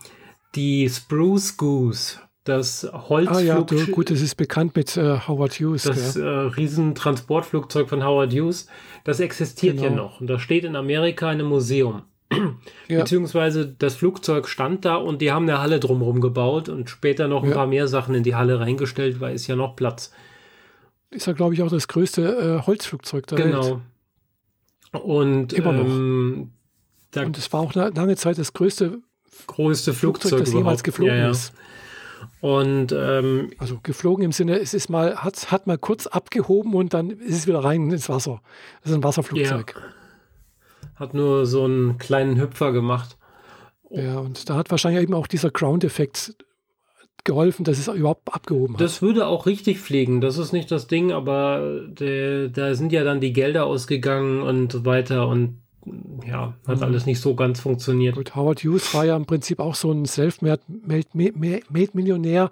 [0.54, 3.72] die Spruce Goose, das Holzflugzeug.
[3.72, 5.84] Ah ja, gut, das ist bekannt mit äh, Howard Hughes.
[5.84, 8.66] Das äh, Riesentransportflugzeug von Howard Hughes,
[9.04, 9.88] das existiert genau.
[9.88, 10.20] ja noch.
[10.20, 12.02] Und das steht in Amerika in einem Museum.
[12.88, 13.00] ja.
[13.00, 17.42] Beziehungsweise das Flugzeug stand da und die haben eine Halle drumherum gebaut und später noch
[17.42, 17.56] ein ja.
[17.56, 20.12] paar mehr Sachen in die Halle reingestellt, weil es ja noch Platz.
[21.10, 23.64] Ist ja, glaube ich, auch das größte äh, Holzflugzeug der genau.
[23.64, 23.78] Welt.
[24.92, 25.04] Genau.
[25.04, 25.84] Und immer noch.
[25.84, 26.52] Ähm,
[27.16, 29.00] und es war auch lange Zeit das größte
[29.46, 31.30] größte Flugzeug, Flugzeug das jemals geflogen ja, ja.
[31.30, 31.52] ist.
[32.40, 36.94] Und ähm, also geflogen im Sinne, es ist mal, hat, hat mal kurz abgehoben und
[36.94, 38.40] dann ist es wieder rein ins Wasser.
[38.82, 39.74] Das ist ein Wasserflugzeug.
[39.76, 40.90] Ja.
[40.96, 43.16] Hat nur so einen kleinen Hüpfer gemacht.
[43.90, 46.34] Ja, und da hat wahrscheinlich eben auch dieser Ground-Effekt
[47.24, 48.80] geholfen, dass es überhaupt abgehoben hat.
[48.80, 53.20] Das würde auch richtig fliegen, das ist nicht das Ding, aber da sind ja dann
[53.20, 55.58] die Gelder ausgegangen und so weiter und
[56.26, 56.82] ja, hat mhm.
[56.82, 58.16] alles nicht so ganz funktioniert.
[58.16, 62.50] Gut, Howard Hughes war ja im Prinzip auch so ein Self-Made-Millionär,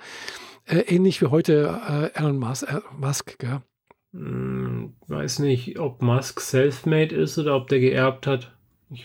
[0.66, 3.60] äh, ähnlich wie heute äh, Elon Musk, äh, Musk gell?
[4.12, 8.52] Hm, weiß nicht, ob Musk self-made ist oder ob der geerbt hat.
[8.90, 9.04] Ich,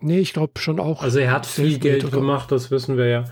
[0.00, 1.02] nee, ich glaube schon auch.
[1.02, 3.24] Also er hat viel Geld gemacht, das wissen wir ja.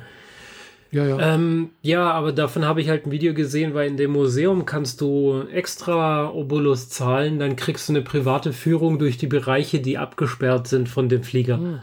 [0.93, 1.35] Ja, ja.
[1.35, 5.01] Ähm, ja, aber davon habe ich halt ein Video gesehen, weil in dem Museum kannst
[5.01, 10.69] du extra Obolus zahlen, dann kriegst du eine private Führung durch die Bereiche, die abgesperrt
[10.69, 11.57] sind von dem Flieger.
[11.57, 11.79] Mhm.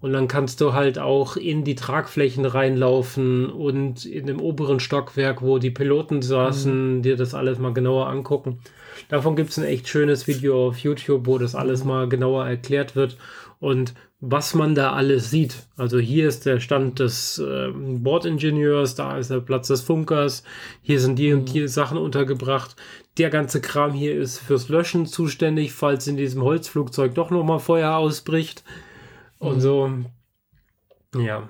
[0.00, 5.42] Und dann kannst du halt auch in die Tragflächen reinlaufen und in dem oberen Stockwerk,
[5.42, 7.02] wo die Piloten saßen, mhm.
[7.02, 8.58] dir das alles mal genauer angucken.
[9.08, 12.94] Davon gibt es ein echt schönes Video auf YouTube, wo das alles mal genauer erklärt
[12.94, 13.16] wird.
[13.60, 13.94] Und
[14.24, 15.66] was man da alles sieht.
[15.76, 20.44] Also hier ist der Stand des äh, Bordingenieurs, da ist der Platz des Funkers,
[20.80, 22.76] hier sind die und die Sachen untergebracht.
[23.18, 27.96] Der ganze Kram hier ist fürs Löschen zuständig, falls in diesem Holzflugzeug doch nochmal Feuer
[27.96, 28.62] ausbricht.
[29.40, 29.90] und so.
[31.16, 31.48] Ja.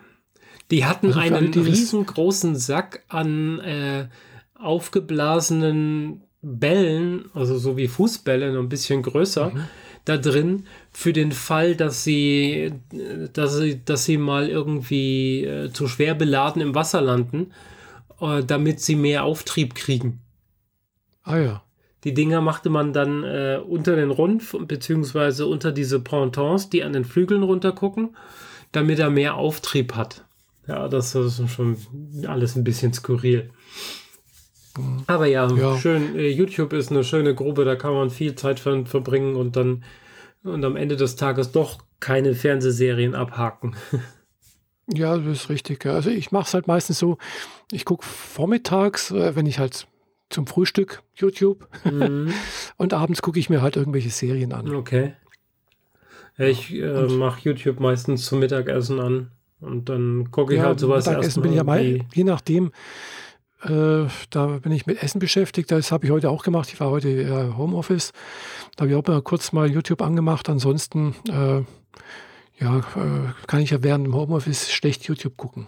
[0.70, 4.08] Die hatten Also einen die riesengroßen Sack an äh,
[4.54, 9.64] aufgeblasenen Bällen, also so wie Fußbälle, nur ein bisschen größer, Mhm.
[10.05, 12.72] Da drin, für den Fall, dass sie,
[13.32, 17.53] dass sie, dass sie mal irgendwie äh, zu schwer beladen im Wasser landen,
[18.20, 20.20] äh, damit sie mehr Auftrieb kriegen.
[21.22, 21.62] Ah ja.
[22.05, 26.92] Die Dinger machte man dann äh, unter den Rumpf beziehungsweise unter diese Pontons, die an
[26.92, 28.16] den Flügeln runtergucken,
[28.72, 30.24] damit er mehr Auftrieb hat.
[30.66, 31.76] Ja, das ist schon
[32.26, 33.50] alles ein bisschen skurril.
[35.06, 35.76] Aber ja, Ja.
[35.78, 36.14] schön.
[36.16, 39.84] äh, YouTube ist eine schöne Grube, da kann man viel Zeit ver verbringen und dann
[40.44, 43.76] und am Ende des Tages doch keine Fernsehserien abhaken.
[44.92, 45.86] Ja, das ist richtig.
[45.86, 47.16] Also ich mache es halt meistens so,
[47.70, 49.86] ich gucke vormittags, äh, wenn ich halt
[50.28, 52.32] zum Frühstück YouTube Mhm,
[52.76, 54.74] und abends gucke ich mir halt irgendwelche Serien an.
[54.74, 55.14] okay.
[56.36, 61.06] Ich äh, mache YouTube meistens zum Mittagessen an und dann gucke ich Ja, halt sowas
[61.06, 62.72] Mittagessen bin ich ja mal, je nachdem,
[63.64, 65.70] äh, da bin ich mit Essen beschäftigt.
[65.70, 66.70] Das habe ich heute auch gemacht.
[66.72, 68.12] Ich war heute äh, Homeoffice.
[68.76, 70.48] Da habe ich auch mal kurz mal YouTube angemacht.
[70.48, 71.62] Ansonsten, äh,
[72.62, 75.66] ja, äh, kann ich ja während dem Homeoffice schlecht YouTube gucken.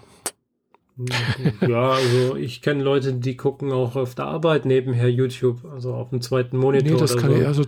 [1.61, 6.11] Ja, also ich kenne Leute, die gucken auch auf der Arbeit nebenher YouTube, also auf
[6.11, 6.93] dem zweiten Monitor.
[6.93, 7.37] Nee, das kann so.
[7.37, 7.65] ich, also,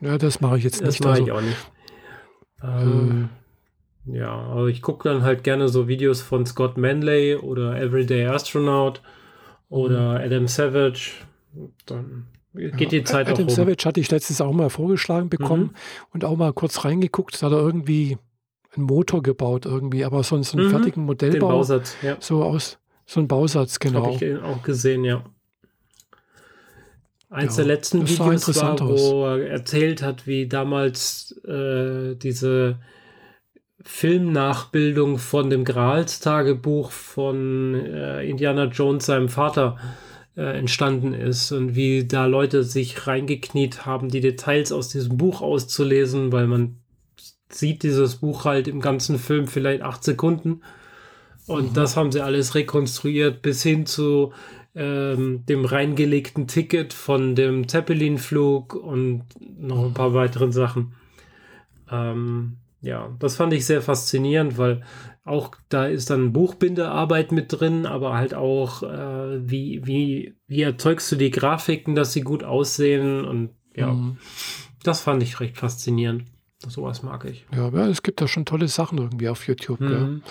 [0.00, 1.00] ja, das mache ich jetzt das nicht.
[1.04, 1.70] mache Also, ich auch nicht.
[2.64, 3.28] Ähm,
[4.06, 9.02] ja, aber ich gucke dann halt gerne so Videos von Scott Manley oder Everyday Astronaut
[9.68, 11.12] oder Adam Savage.
[11.86, 13.54] Dann geht die Zeit Adam auch rum.
[13.54, 15.70] Savage hatte ich letztens auch mal vorgeschlagen bekommen Mhm.
[16.12, 17.40] und auch mal kurz reingeguckt.
[17.42, 18.18] Da hat er irgendwie
[18.76, 21.48] einen Motor gebaut, irgendwie, aber so, so einen Mhm, fertigen Den Modellbau.
[21.48, 22.16] Bausatz, ja.
[22.20, 24.14] So aus, so ein Bausatz, genau.
[24.14, 25.24] Habe ich auch gesehen, ja.
[27.30, 32.78] Eins Ja, der letzten Videos war, wo er erzählt hat, wie damals äh, diese
[33.84, 39.76] Filmnachbildung von dem Grals-Tagebuch von äh, Indiana Jones, seinem Vater,
[40.36, 45.42] äh, entstanden ist und wie da Leute sich reingekniet haben, die Details aus diesem Buch
[45.42, 46.76] auszulesen, weil man
[47.50, 50.60] sieht dieses Buch halt im ganzen Film vielleicht acht Sekunden.
[51.46, 54.32] Und das haben sie alles rekonstruiert bis hin zu
[54.74, 59.24] ähm, dem reingelegten Ticket von dem Zeppelin-Flug und
[59.58, 60.92] noch ein paar weiteren Sachen.
[61.90, 64.82] Ähm, ja, das fand ich sehr faszinierend, weil
[65.24, 71.10] auch da ist dann Buchbinderarbeit mit drin, aber halt auch, äh, wie, wie, wie erzeugst
[71.12, 74.18] du die Grafiken, dass sie gut aussehen und ja, Mhm.
[74.84, 76.24] das fand ich recht faszinierend.
[76.66, 77.46] Sowas mag ich.
[77.54, 79.80] Ja, ja, es gibt da schon tolle Sachen irgendwie auf YouTube.
[79.80, 80.22] Mhm.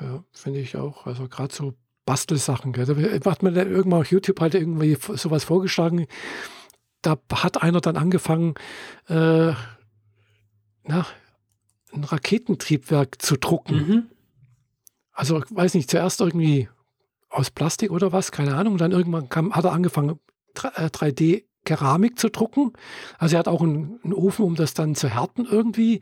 [0.00, 1.06] Ja, finde ich auch.
[1.06, 2.72] Also gerade so Bastelsachen.
[2.72, 2.86] Gell?
[3.20, 6.06] Da hat man dann irgendwann auf YouTube halt irgendwie sowas vorgeschlagen.
[7.02, 8.54] Da hat einer dann angefangen,
[9.08, 9.52] äh,
[10.84, 11.06] na,
[11.92, 13.76] ein Raketentriebwerk zu drucken.
[13.76, 14.06] Mhm.
[15.12, 16.68] Also, ich weiß nicht, zuerst irgendwie
[17.30, 18.78] aus Plastik oder was, keine Ahnung.
[18.78, 20.18] Dann irgendwann kam, hat er angefangen,
[20.54, 22.72] 3D-Keramik zu drucken.
[23.18, 26.00] Also er hat auch einen, einen Ofen, um das dann zu härten irgendwie.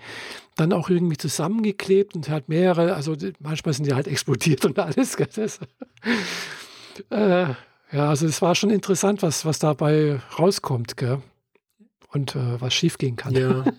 [0.57, 4.79] Dann auch irgendwie zusammengeklebt und er hat mehrere, also manchmal sind die halt explodiert und
[4.79, 5.17] alles.
[5.35, 5.59] Das,
[7.11, 7.47] äh,
[7.93, 11.21] ja, also es war schon interessant, was, was dabei rauskommt, gell?
[12.09, 13.35] Und äh, was schiefgehen kann.
[13.35, 13.65] Ja.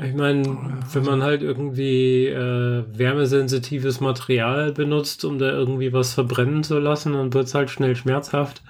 [0.00, 0.44] Ich meine,
[0.92, 7.14] wenn man halt irgendwie äh, wärmesensitives Material benutzt, um da irgendwie was verbrennen zu lassen,
[7.14, 8.62] dann wird es halt schnell schmerzhaft.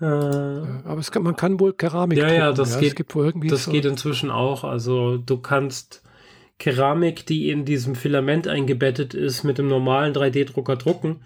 [0.00, 3.14] Äh, Aber es kann, man kann wohl Keramik Ja, ja, drucken, das Es geht- gibt
[3.14, 4.64] wohl irgendwie das so, geht inzwischen auch.
[4.64, 6.02] Also du kannst
[6.58, 11.20] Keramik, die in diesem Filament eingebettet ist, mit dem normalen 3D-Drucker drucken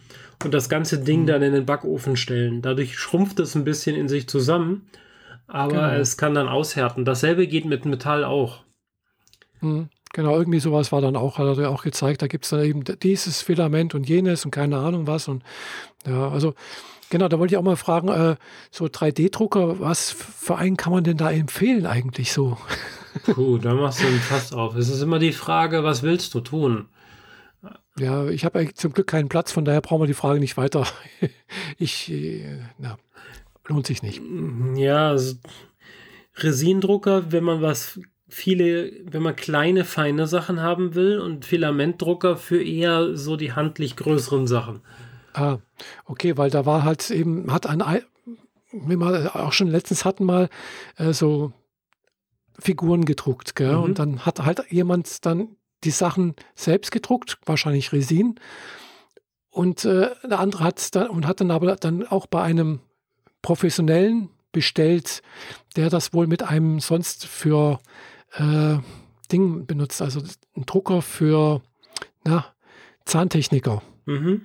[0.45, 1.26] und das ganze Ding Mhm.
[1.26, 2.62] dann in den Backofen stellen.
[2.62, 4.82] Dadurch schrumpft es ein bisschen in sich zusammen,
[5.47, 6.01] aber Genau.
[6.01, 7.05] es kann dann aushärten.
[7.05, 8.62] Dasselbe geht mit Metall auch.
[9.61, 9.89] Mhm.
[10.13, 12.85] Genau, irgendwie sowas war dann auch, hat er auch gezeigt, da gibt es dann eben
[13.03, 15.29] dieses Filament und jenes und keine Ahnung was.
[15.29, 15.43] Und
[16.07, 16.55] ja, also
[17.11, 18.37] genau, da wollte ich auch mal fragen, äh,
[18.71, 22.57] so 3D-Drucker, was für einen kann man denn da empfehlen eigentlich so?
[23.25, 24.75] Puh, da machst du einen Fass auf.
[24.77, 26.87] Es ist immer die Frage, was willst du tun?
[27.99, 30.57] Ja, ich habe eigentlich zum Glück keinen Platz, von daher brauchen wir die Frage nicht
[30.57, 30.87] weiter.
[31.79, 32.97] ich, äh, na,
[33.67, 34.23] lohnt sich nicht.
[34.77, 35.37] Ja, also
[36.37, 37.99] Resindrucker, wenn man was
[38.29, 43.97] viele, wenn man kleine, feine Sachen haben will und Filamentdrucker für eher so die handlich
[43.97, 44.81] größeren Sachen.
[45.33, 45.59] Ah,
[46.07, 47.83] okay, weil da war halt eben, hat ein,
[48.72, 50.49] wir auch schon letztens hatten mal,
[50.97, 51.53] äh, so
[52.59, 53.77] Figuren gedruckt, gell?
[53.77, 53.83] Mhm.
[53.83, 58.41] Und dann hat halt jemand dann die Sachen selbst gedruckt, wahrscheinlich Resin.
[59.51, 62.81] Und äh, der andere hat dann und hat dann aber dann auch bei einem
[63.43, 65.22] Professionellen bestellt,
[65.77, 67.79] der das wohl mit einem sonst für
[68.39, 68.78] äh,
[69.32, 70.20] Ding benutzt, also
[70.57, 71.62] ein Drucker für
[72.24, 72.47] na,
[73.05, 73.82] Zahntechniker.
[74.05, 74.43] Mhm.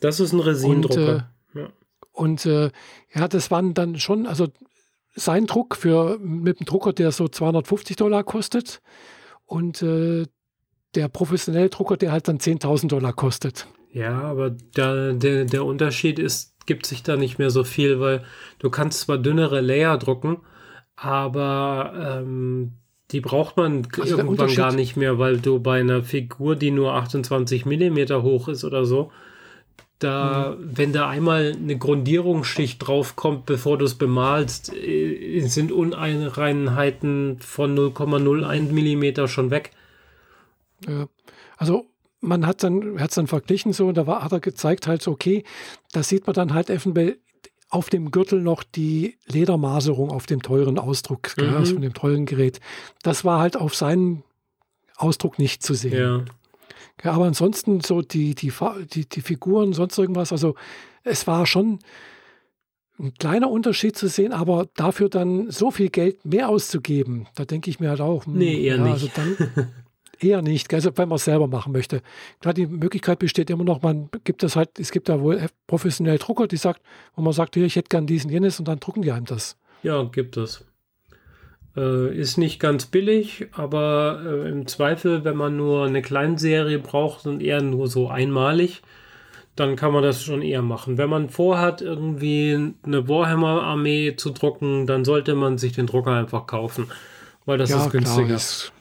[0.00, 1.30] Das ist ein Resin-Drucker.
[1.54, 1.68] Und, äh, ja.
[2.12, 2.70] und äh,
[3.14, 4.48] ja, das waren dann schon, also
[5.14, 8.80] sein Druck für mit dem Drucker, der so 250 Dollar kostet
[9.44, 10.26] und äh,
[10.94, 13.66] der professionelle Drucker, der halt dann 10.000 Dollar kostet.
[13.92, 18.24] Ja, aber da, der, der Unterschied ist, gibt sich da nicht mehr so viel, weil
[18.58, 20.38] du kannst zwar dünnere Layer drucken,
[20.96, 22.78] aber ähm,
[23.12, 26.94] die braucht man also irgendwann gar nicht mehr, weil du bei einer Figur, die nur
[26.94, 29.12] 28 Millimeter hoch ist oder so,
[29.98, 30.70] da, mhm.
[30.76, 38.72] wenn da einmal eine Grundierungsschicht draufkommt, bevor du es bemalst, äh, sind Uneinheiten von 0,01
[38.72, 39.70] Millimeter schon weg.
[40.88, 41.06] Ja,
[41.56, 41.86] also
[42.20, 45.02] man hat dann, hat es dann verglichen so, und da war, hat er gezeigt halt
[45.02, 45.44] so, okay,
[45.92, 47.18] da sieht man dann halt eventuell
[47.72, 51.54] auf dem Gürtel noch die Ledermaserung auf dem teuren Ausdruck, mhm.
[51.54, 52.60] also von dem teuren Gerät.
[53.02, 54.22] Das war halt auf seinen
[54.96, 55.98] Ausdruck nicht zu sehen.
[55.98, 56.24] Ja.
[57.02, 58.52] Ja, aber ansonsten so die, die,
[58.92, 60.54] die, die Figuren, sonst irgendwas, also
[61.02, 61.80] es war schon
[62.98, 67.70] ein kleiner Unterschied zu sehen, aber dafür dann so viel Geld mehr auszugeben, da denke
[67.70, 68.26] ich mir halt auch.
[68.26, 68.92] Hm, nee, eher ja, nicht.
[68.92, 69.72] Also dann
[70.22, 72.02] eher nicht, also wenn man es selber machen möchte.
[72.40, 76.18] Klar, die Möglichkeit besteht immer noch, man gibt das halt, es gibt da wohl professionelle
[76.18, 76.80] Drucker, die sagt,
[77.14, 79.56] wo man sagt, hier, ich hätte gern diesen, jenes und dann drucken die einem das.
[79.82, 80.64] Ja, gibt es.
[81.76, 87.26] Äh, ist nicht ganz billig, aber äh, im Zweifel, wenn man nur eine Kleinserie braucht
[87.26, 88.82] und eher nur so einmalig,
[89.56, 90.98] dann kann man das schon eher machen.
[90.98, 96.46] Wenn man vorhat, irgendwie eine Warhammer-Armee zu drucken, dann sollte man sich den Drucker einfach
[96.46, 96.88] kaufen,
[97.44, 98.26] weil das ja, ist günstiger.
[98.26, 98.72] Klar, ist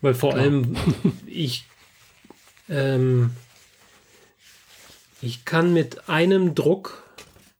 [0.00, 0.42] weil vor klar.
[0.42, 0.76] allem
[1.26, 1.64] ich
[2.68, 3.30] ähm,
[5.20, 7.02] ich kann mit einem Druck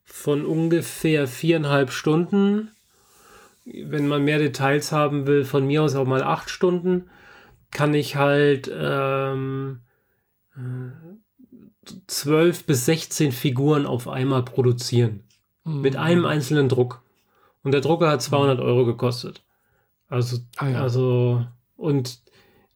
[0.05, 2.71] von ungefähr viereinhalb Stunden
[3.73, 7.09] wenn man mehr Details haben will, von mir aus auch mal acht Stunden,
[7.71, 9.81] kann ich halt ähm,
[12.07, 15.23] zwölf bis 16 Figuren auf einmal produzieren.
[15.63, 15.81] Mhm.
[15.81, 17.03] Mit einem einzelnen Druck.
[17.63, 19.43] Und der Drucker hat 200 Euro gekostet.
[20.07, 20.81] Also, ah, ja.
[20.81, 22.19] also, und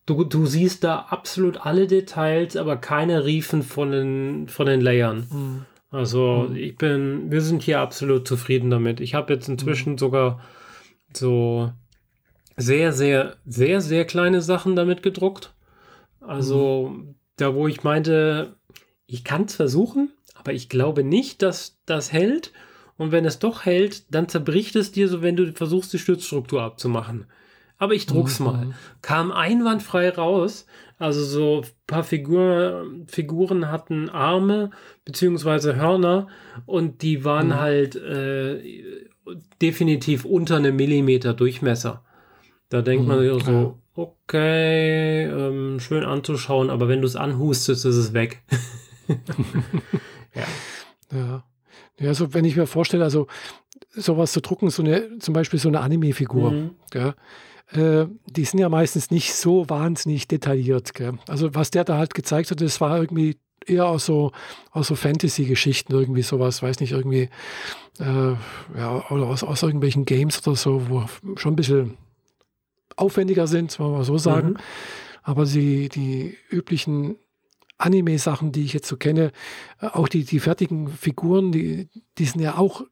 [0.06, 5.28] du, du siehst da absolut alle Details, aber keine Riefen von den, von den Layern.
[5.32, 5.66] Mhm.
[5.92, 6.56] Also, mhm.
[6.56, 9.00] ich bin, wir sind hier absolut zufrieden damit.
[9.00, 9.98] Ich habe jetzt inzwischen mhm.
[9.98, 10.42] sogar
[11.16, 11.72] so
[12.58, 15.54] sehr, sehr, sehr, sehr kleine Sachen damit gedruckt.
[16.20, 17.16] Also mhm.
[17.38, 18.56] da, wo ich meinte,
[19.06, 22.52] ich kann es versuchen, aber ich glaube nicht, dass das hält.
[22.98, 26.62] Und wenn es doch hält, dann zerbricht es dir so, wenn du versuchst, die Stützstruktur
[26.62, 27.26] abzumachen.
[27.78, 28.46] Aber ich druck's mhm.
[28.46, 28.68] mal.
[29.02, 30.66] Kam einwandfrei raus.
[31.00, 34.70] Also so ein paar Figur, Figuren hatten Arme
[35.06, 36.28] beziehungsweise Hörner
[36.66, 37.60] und die waren mhm.
[37.60, 38.62] halt äh,
[39.62, 42.04] definitiv unter einem Millimeter Durchmesser.
[42.70, 47.86] Da denkt mhm, man sich so, okay, ähm, schön anzuschauen, aber wenn du es anhustest,
[47.86, 48.44] ist es weg.
[50.34, 50.44] ja.
[51.12, 51.44] ja.
[52.00, 53.28] Ja, also wenn ich mir vorstelle, also
[53.92, 56.72] sowas zu drucken, so eine, zum Beispiel so eine Anime-Figur, mhm.
[56.94, 57.14] ja,
[57.76, 60.94] äh, die sind ja meistens nicht so wahnsinnig detailliert.
[60.94, 61.18] Gell?
[61.28, 64.32] Also was der da halt gezeigt hat, das war irgendwie eher aus so,
[64.72, 67.30] aus so Fantasy-Geschichten, irgendwie sowas, weiß nicht, irgendwie,
[68.00, 68.34] äh,
[68.78, 71.06] ja, oder aus, aus irgendwelchen Games oder so, wo
[71.38, 71.98] schon ein bisschen
[72.96, 74.50] aufwendiger sind, wollen wir mal so sagen.
[74.50, 74.58] Mhm.
[75.24, 77.16] Aber die, die üblichen
[77.78, 79.32] Anime-Sachen, die ich jetzt so kenne,
[79.80, 82.84] äh, auch die, die fertigen Figuren, die, die sind ja auch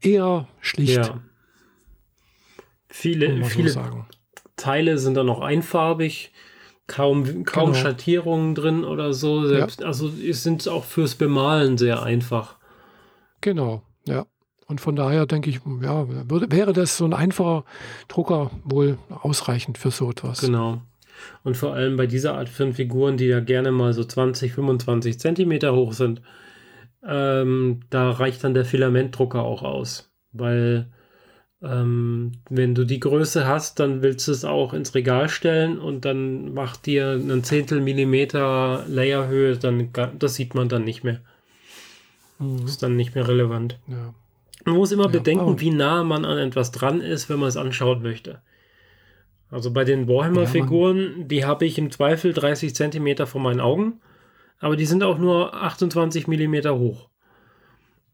[0.00, 0.96] eher schlicht.
[0.96, 1.20] Ja.
[2.88, 3.80] Viele, viele so
[4.56, 6.32] Teile sind dann noch einfarbig
[6.86, 7.74] kaum, kaum genau.
[7.74, 9.46] Schattierungen drin oder so.
[9.46, 9.86] Selbst, ja.
[9.86, 12.56] Also es sind auch fürs Bemalen sehr einfach.
[13.40, 14.26] Genau, ja.
[14.66, 17.64] Und von daher denke ich, ja, würde, wäre das so ein einfacher
[18.08, 20.40] Drucker wohl ausreichend für so etwas.
[20.40, 20.82] Genau.
[21.44, 25.20] Und vor allem bei dieser Art von Figuren, die ja gerne mal so 20, 25
[25.20, 26.20] Zentimeter hoch sind,
[27.06, 30.10] ähm, da reicht dann der Filamentdrucker auch aus.
[30.32, 30.90] Weil
[31.68, 36.04] ähm, wenn du die Größe hast, dann willst du es auch ins Regal stellen und
[36.04, 41.20] dann macht dir einen Zehntel Millimeter Layerhöhe, dann das sieht man dann nicht mehr.
[42.38, 42.64] Mhm.
[42.64, 43.78] Ist dann nicht mehr relevant.
[43.88, 44.14] Ja.
[44.64, 45.60] Man muss immer ja, bedenken, oh.
[45.60, 48.40] wie nah man an etwas dran ist, wenn man es anschauen möchte.
[49.50, 54.00] Also bei den Warhammer-Figuren, ja, die habe ich im Zweifel 30 Zentimeter vor meinen Augen,
[54.58, 57.08] aber die sind auch nur 28 Millimeter hoch.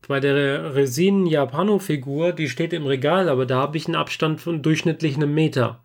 [0.09, 4.63] Bei der Resin Japano-Figur, die steht im Regal, aber da habe ich einen Abstand von
[4.63, 5.81] durchschnittlich einem Meter.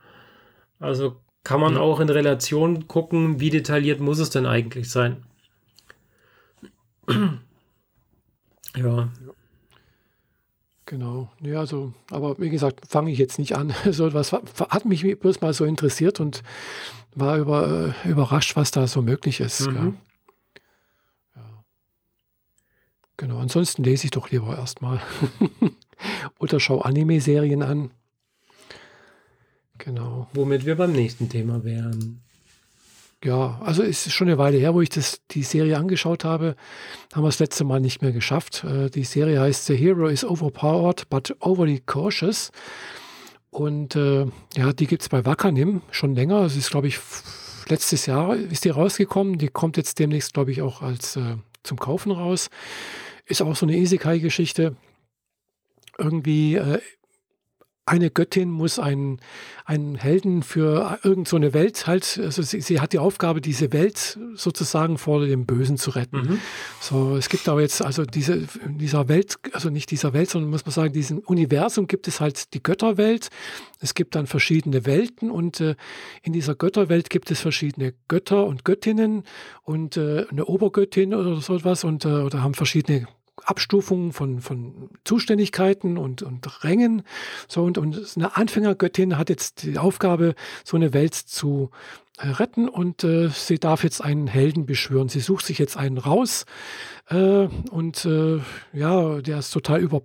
[0.80, 1.80] Also kann man ja.
[1.80, 5.24] auch in Relation gucken, wie detailliert muss es denn eigentlich sein.
[8.76, 9.10] ja.
[10.86, 11.30] Genau.
[11.42, 13.74] Ja, also, aber wie gesagt, fange ich jetzt nicht an.
[13.92, 16.44] So was hat mich bloß mal so interessiert und
[17.14, 19.68] war über, äh, überrascht, was da so möglich ist.
[19.68, 19.76] Mhm.
[19.76, 21.44] Ja.
[23.18, 25.02] Genau, ansonsten lese ich doch lieber erstmal.
[26.40, 27.92] Oder schau Anime-Serien an.
[29.80, 30.28] Genau.
[30.34, 32.22] Womit wir beim nächsten Thema wären.
[33.24, 36.56] Ja, also es ist schon eine Weile her, wo ich das, die Serie angeschaut habe.
[37.14, 38.64] Haben wir das letzte Mal nicht mehr geschafft.
[38.64, 42.52] Äh, die Serie heißt The Hero is Overpowered but Overly Cautious.
[43.50, 46.42] Und äh, ja, die gibt es bei Wakanim schon länger.
[46.42, 47.00] Es ist, glaube ich,
[47.68, 49.40] letztes Jahr ist die rausgekommen.
[49.40, 52.50] Die kommt jetzt demnächst, glaube ich, auch als äh, zum Kaufen raus.
[53.28, 54.76] Ist auch so eine Isekai-Geschichte.
[55.98, 56.80] Irgendwie äh,
[57.88, 59.20] eine Göttin muss einen,
[59.66, 64.20] einen Helden für irgendeine so Welt halt, also sie, sie, hat die Aufgabe, diese Welt
[64.36, 66.18] sozusagen vor dem Bösen zu retten.
[66.18, 66.40] Mhm.
[66.82, 70.66] So, es gibt aber jetzt, also diese, dieser Welt, also nicht dieser Welt, sondern muss
[70.66, 73.30] man sagen, diesem Universum gibt es halt die Götterwelt.
[73.80, 75.76] Es gibt dann verschiedene Welten und äh,
[76.24, 79.24] in dieser Götterwelt gibt es verschiedene Götter und Göttinnen
[79.64, 83.08] und äh, eine Obergöttin oder so etwas und äh, oder haben verschiedene
[83.44, 87.04] Abstufungen von, von Zuständigkeiten und, und Rängen.
[87.48, 91.70] So, und, und eine Anfängergöttin hat jetzt die Aufgabe, so eine Welt zu
[92.18, 95.10] äh, retten und äh, sie darf jetzt einen Helden beschwören.
[95.10, 96.46] Sie sucht sich jetzt einen raus
[97.10, 98.40] äh, und äh,
[98.74, 100.02] ja, der ist total über,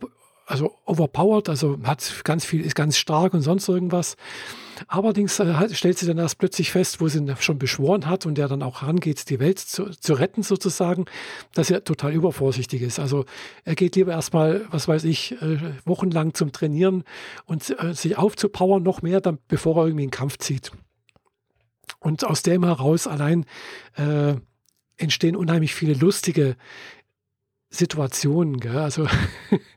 [0.47, 4.17] also overpowered, also hat ganz viel, ist ganz stark und sonst irgendwas.
[4.89, 8.37] Allerdings äh, stellt sie dann erst plötzlich fest, wo sie ihn schon beschworen hat und
[8.37, 11.05] der dann auch rangeht, die Welt zu, zu retten sozusagen,
[11.55, 12.99] dass er total übervorsichtig ist.
[12.99, 13.25] Also
[13.65, 17.05] er geht lieber erstmal, was weiß ich, äh, wochenlang zum Trainieren
[17.45, 20.73] und äh, sich aufzupowern noch mehr, dann, bevor er irgendwie einen Kampf zieht.
[22.01, 23.45] Und aus dem heraus allein
[23.97, 24.35] äh,
[24.97, 26.57] entstehen unheimlich viele lustige
[27.73, 28.61] Situationen.
[28.61, 28.79] Gell?
[28.79, 29.07] Also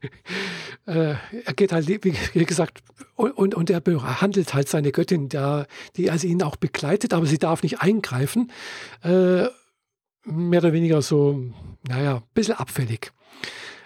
[0.86, 1.16] äh,
[1.46, 2.84] er geht halt, wie gesagt,
[3.16, 5.66] und, und er behandelt halt seine Göttin, der,
[5.96, 8.52] die also ihn auch begleitet, aber sie darf nicht eingreifen.
[9.02, 9.46] Äh,
[10.26, 11.42] mehr oder weniger so,
[11.88, 13.12] naja, ein bisschen abfällig.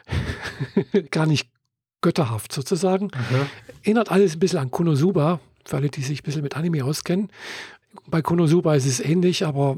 [1.11, 1.49] Gar nicht
[2.01, 3.05] götterhaft sozusagen.
[3.05, 3.45] Mhm.
[3.83, 7.29] Erinnert alles ein bisschen an Konosuba, für alle, die sich ein bisschen mit Anime auskennen.
[8.07, 9.77] Bei Konosuba ist es ähnlich, aber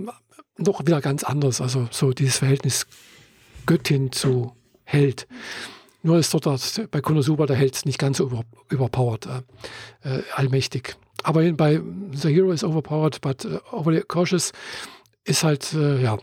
[0.58, 1.60] noch wieder ganz anders.
[1.60, 2.86] Also so dieses Verhältnis
[3.72, 4.52] Göttin zu
[4.84, 5.28] Held.
[6.04, 10.24] Nur ist dort das, bei Konosuba der Held nicht ganz so über, überpowered, äh, äh,
[10.36, 10.98] allmächtig.
[11.24, 14.52] Aber bei The Hero is overpowered, but uh, overly cautious
[15.24, 16.18] ist halt, äh, ja,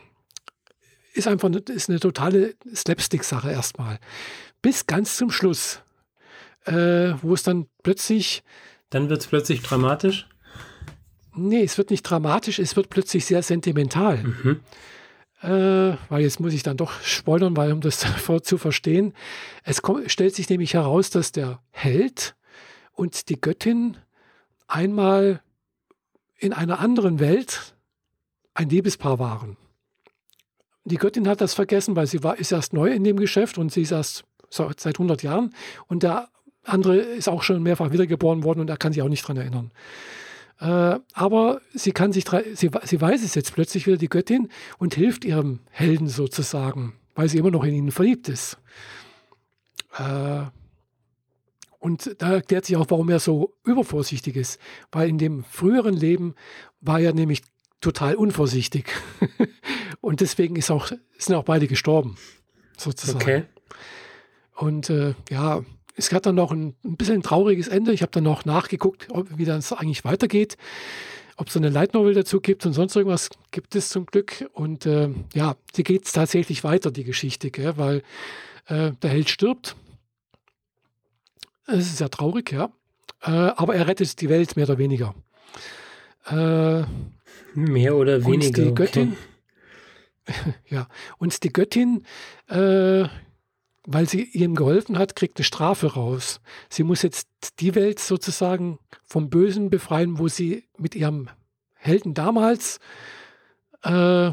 [1.14, 3.98] ist einfach eine, ist eine totale Slapstick-Sache erstmal.
[4.60, 5.80] Bis ganz zum Schluss,
[6.66, 8.42] äh, wo es dann plötzlich.
[8.90, 10.28] Dann wird es plötzlich dramatisch?
[11.34, 14.18] Nee, es wird nicht dramatisch, es wird plötzlich sehr sentimental.
[14.18, 14.60] Mhm
[15.42, 18.04] äh, weil jetzt muss ich dann doch spoilern, weil um das
[18.42, 19.14] zu verstehen,
[19.62, 22.34] es kommt, stellt sich nämlich heraus, dass der Held
[22.92, 23.96] und die Göttin
[24.66, 25.40] einmal
[26.38, 27.74] in einer anderen Welt
[28.54, 29.56] ein Liebespaar waren.
[30.84, 33.72] Die Göttin hat das vergessen, weil sie war, ist erst neu in dem Geschäft und
[33.72, 35.54] sie ist erst seit 100 Jahren
[35.86, 36.28] und der
[36.64, 39.70] andere ist auch schon mehrfach wiedergeboren worden und er kann sich auch nicht daran erinnern.
[40.60, 44.48] Äh, aber sie kann sich, sie, sie weiß es jetzt plötzlich wieder, die Göttin,
[44.78, 48.58] und hilft ihrem Helden sozusagen, weil sie immer noch in ihn verliebt ist.
[49.96, 50.42] Äh,
[51.78, 54.60] und da erklärt sich auch, warum er so übervorsichtig ist.
[54.90, 56.34] Weil in dem früheren Leben
[56.80, 57.42] war er nämlich
[57.80, 58.86] total unvorsichtig.
[60.00, 62.16] und deswegen ist auch, sind auch beide gestorben,
[62.76, 63.22] sozusagen.
[63.22, 63.44] Okay.
[64.56, 65.62] Und äh, ja,
[65.98, 67.92] es hat dann noch ein, ein bisschen ein trauriges Ende.
[67.92, 70.56] Ich habe dann noch nachgeguckt, ob, wie das eigentlich weitergeht.
[71.36, 74.48] Ob es eine Light Novel dazu gibt und sonst irgendwas gibt es zum Glück.
[74.52, 77.74] Und äh, ja, sie geht tatsächlich weiter, die Geschichte, gell?
[77.76, 78.02] weil
[78.66, 79.76] äh, der Held stirbt.
[81.66, 82.70] Es ist sehr traurig, ja.
[83.22, 85.14] Äh, aber er rettet die Welt mehr oder weniger.
[86.26, 86.84] Äh,
[87.54, 88.46] mehr oder weniger.
[88.46, 89.16] Und die Göttin,
[90.28, 90.54] okay.
[90.68, 90.88] ja,
[91.18, 92.04] und die Göttin
[92.48, 93.04] äh,
[93.90, 96.42] weil sie ihm geholfen hat, kriegt eine Strafe raus.
[96.68, 97.26] Sie muss jetzt
[97.58, 101.30] die Welt sozusagen vom Bösen befreien, wo sie mit ihrem
[101.74, 102.80] Helden damals
[103.82, 104.30] äh,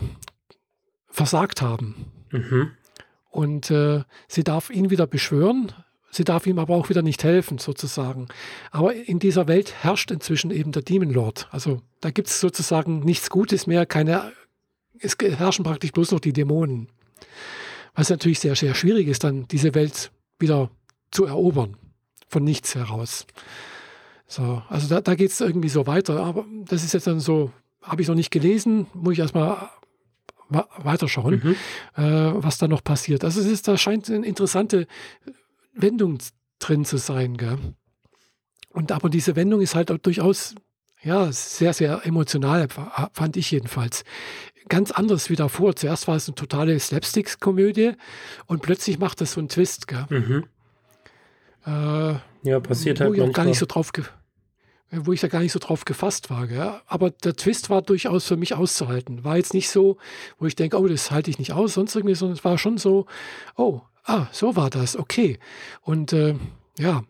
[1.07, 2.11] versagt haben.
[2.31, 2.71] Mhm.
[3.31, 5.71] Und äh, sie darf ihn wieder beschwören,
[6.11, 8.27] sie darf ihm aber auch wieder nicht helfen, sozusagen.
[8.71, 11.47] Aber in dieser Welt herrscht inzwischen eben der Demon Lord.
[11.51, 14.33] Also da gibt es sozusagen nichts Gutes mehr, keine,
[14.99, 16.89] es herrschen praktisch bloß noch die Dämonen.
[17.95, 20.69] Was natürlich sehr, sehr schwierig ist, dann diese Welt wieder
[21.11, 21.77] zu erobern,
[22.27, 23.25] von nichts heraus.
[24.27, 27.51] So, also da, da geht es irgendwie so weiter, aber das ist jetzt dann so,
[27.81, 29.69] habe ich noch nicht gelesen, muss ich erstmal
[30.49, 32.03] weiterschauen, mhm.
[32.03, 33.23] äh, was da noch passiert.
[33.23, 34.87] Also es ist, da scheint eine interessante
[35.73, 36.19] Wendung
[36.59, 37.37] drin zu sein.
[37.37, 37.57] Gell?
[38.69, 40.55] Und aber diese Wendung ist halt durchaus
[41.01, 42.67] ja, sehr, sehr emotional,
[43.13, 44.03] fand ich jedenfalls.
[44.67, 45.75] Ganz anders wie davor.
[45.75, 47.93] Zuerst war es eine totale Slapstick-Komödie
[48.47, 49.87] und plötzlich macht das so einen Twist.
[49.87, 50.05] Gell?
[50.09, 50.45] Mhm.
[51.65, 53.91] Äh, ja, passiert halt wo ich gar nicht so drauf
[54.91, 56.47] wo ich da gar nicht so drauf gefasst war.
[56.47, 56.79] Gell?
[56.87, 59.23] Aber der Twist war durchaus für mich auszuhalten.
[59.23, 59.97] War jetzt nicht so,
[60.39, 62.77] wo ich denke, oh, das halte ich nicht aus, sonst irgendwie, sondern es war schon
[62.77, 63.05] so,
[63.55, 65.39] oh, ah, so war das, okay.
[65.81, 66.35] Und äh,
[66.77, 67.03] ja,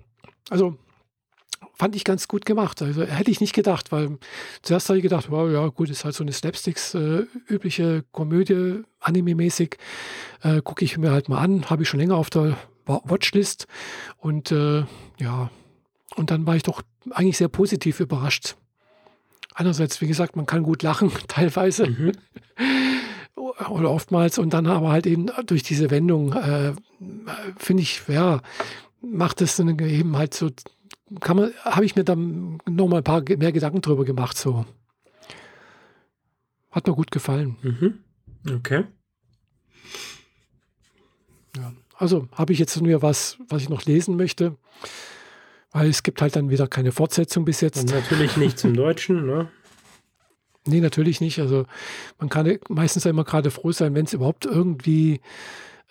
[0.49, 0.77] also
[1.75, 2.81] fand ich ganz gut gemacht.
[2.81, 4.17] Also hätte ich nicht gedacht, weil
[4.61, 8.83] zuerst habe ich gedacht, wow, ja gut, ist halt so eine Slapsticks äh, übliche Komödie,
[8.99, 9.77] Anime-mäßig.
[10.41, 13.67] Äh, Gucke ich mir halt mal an, habe ich schon länger auf der Watchlist.
[14.17, 14.85] Und äh,
[15.19, 15.49] ja,
[16.15, 18.55] und dann war ich doch eigentlich sehr positiv überrascht.
[19.53, 21.87] Einerseits, wie gesagt, man kann gut lachen, teilweise.
[21.87, 22.11] Mhm.
[23.69, 24.37] Oder oftmals.
[24.37, 26.73] Und dann aber halt eben durch diese Wendung, äh,
[27.57, 28.41] finde ich, ja,
[29.01, 30.49] macht es dann eben halt so,
[31.21, 34.65] habe ich mir dann nochmal ein paar mehr Gedanken drüber gemacht, so.
[36.71, 37.55] Hat mir gut gefallen.
[37.61, 37.99] Mhm.
[38.55, 38.85] Okay.
[41.55, 41.73] Ja.
[41.97, 44.57] Also habe ich jetzt nur was, was ich noch lesen möchte.
[45.71, 47.79] Weil es gibt halt dann wieder keine Fortsetzung bis jetzt.
[47.79, 49.49] Und natürlich nicht zum Deutschen, ne?
[50.67, 51.39] Nee, natürlich nicht.
[51.39, 51.65] Also
[52.17, 55.21] man kann meistens immer gerade froh sein, wenn es überhaupt irgendwie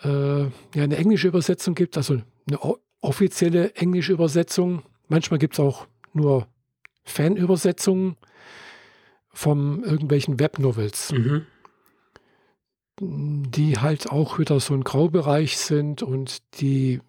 [0.02, 2.60] äh, ja, eine englische Übersetzung gibt, also eine
[3.04, 4.82] offizielle englische Übersetzung.
[5.08, 6.46] Manchmal gibt es auch nur
[7.04, 8.16] Fanübersetzungen
[9.32, 11.46] von irgendwelchen Webnovels, mhm.
[13.00, 17.00] die halt auch wieder so ein Graubereich sind und die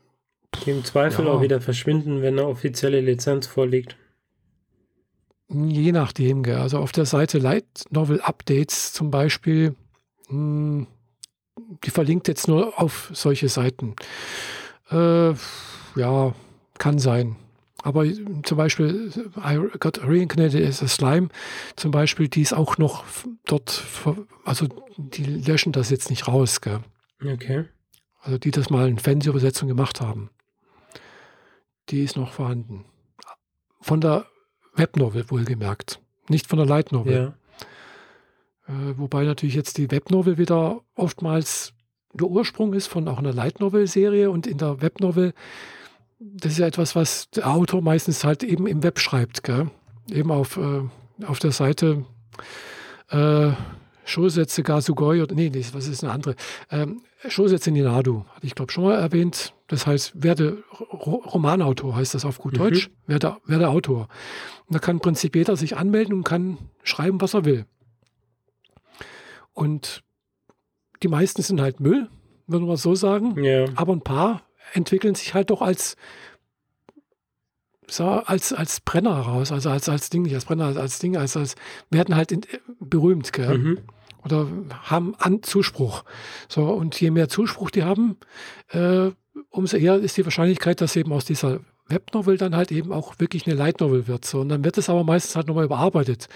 [0.63, 1.31] die im Zweifel ja.
[1.31, 3.97] auch wieder verschwinden, wenn eine offizielle Lizenz vorliegt.
[5.49, 6.55] Je nachdem, gell.
[6.55, 9.75] also auf der Seite Light Novel Updates zum Beispiel,
[10.29, 10.87] mh, hm,
[11.83, 13.95] die verlinkt jetzt nur auf solche Seiten.
[14.89, 15.33] Äh,
[15.95, 16.33] ja,
[16.77, 17.35] kann sein.
[17.83, 18.05] Aber
[18.43, 21.29] zum Beispiel I Got Reincarnated as a Slime,
[21.75, 23.03] zum Beispiel, die ist auch noch
[23.45, 23.83] dort,
[24.43, 24.67] also
[24.97, 26.61] die löschen das jetzt nicht raus.
[26.61, 26.79] Gell?
[27.21, 27.65] Okay.
[28.21, 30.31] Also die das mal in Fernsehübersetzung gemacht haben
[31.89, 32.85] die ist noch vorhanden.
[33.81, 34.25] Von der
[34.73, 37.33] Webnovel wohlgemerkt, nicht von der Light Novel.
[38.67, 38.73] Ja.
[38.73, 41.73] Äh, wobei natürlich jetzt die Webnovel wieder oftmals
[42.13, 45.33] der Ursprung ist von auch einer Light Novel Serie und in der Webnovel,
[46.33, 49.69] das ist ja etwas, was der Autor meistens halt eben im Web schreibt, gell?
[50.09, 50.81] eben auf, äh,
[51.25, 52.05] auf der Seite
[53.09, 53.51] äh,
[54.05, 56.35] Shosetsu Gasugoi oder nee, was ist eine andere?
[56.69, 59.53] Ähm, Shosetsu Ninadu, hatte ich glaube schon mal erwähnt.
[59.67, 60.57] Das heißt, wer der
[60.91, 62.57] Romanautor heißt das auf gut mhm.
[62.57, 64.07] Deutsch, wer der, wer der Autor.
[64.67, 67.65] Und da kann im Prinzip jeder sich anmelden und kann schreiben, was er will.
[69.53, 70.03] Und
[71.01, 72.09] die meisten sind halt Müll,
[72.45, 73.43] würde man so sagen.
[73.43, 73.65] Ja.
[73.75, 74.44] Aber ein paar
[74.75, 75.95] entwickeln sich halt doch als
[77.87, 81.17] so, als, als Brenner heraus, also als, als Ding, nicht als Brenner, als, als Ding,
[81.17, 81.55] als, als
[81.91, 82.41] werden halt in,
[82.79, 83.57] berühmt, gell?
[83.57, 83.79] Mhm
[84.25, 84.47] oder
[84.83, 86.03] haben an Zuspruch.
[86.49, 88.17] So, und je mehr Zuspruch die haben,
[88.69, 89.11] äh,
[89.49, 93.45] umso eher ist die Wahrscheinlichkeit, dass eben aus dieser Webnovel dann halt eben auch wirklich
[93.45, 94.25] eine Light Novel wird.
[94.25, 94.39] So.
[94.39, 96.27] Und dann wird es aber meistens halt nochmal überarbeitet.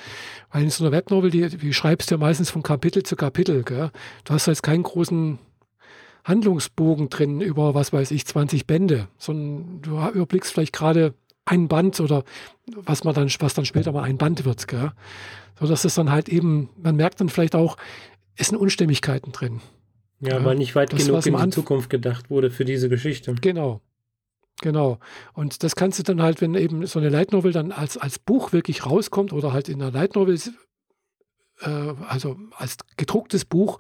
[0.52, 3.64] Weil in so einer Webnovel, die, die schreibst du ja meistens von Kapitel zu Kapitel.
[3.64, 3.90] Gell?
[4.26, 5.40] Du hast jetzt keinen großen
[6.24, 11.14] Handlungsbogen drin über, was weiß ich, 20 Bände, sondern du überblickst vielleicht gerade
[11.46, 12.24] ein Band oder
[12.68, 14.68] was man dann, was dann später mal ein Band wird.
[14.68, 14.92] Gell?
[15.60, 17.78] So dass es dann halt eben, man merkt dann vielleicht auch,
[18.36, 19.62] es sind Unstimmigkeiten drin.
[20.22, 23.34] Ja, ja weil nicht weit das, genug in die Zukunft gedacht wurde für diese Geschichte.
[23.36, 23.82] Genau.
[24.62, 25.00] Genau.
[25.34, 28.20] Und das kannst du dann halt, wenn eben so eine Light Novel dann als, als
[28.20, 30.38] Buch wirklich rauskommt oder halt in einer Light Novel,
[31.66, 33.80] also als gedrucktes Buch,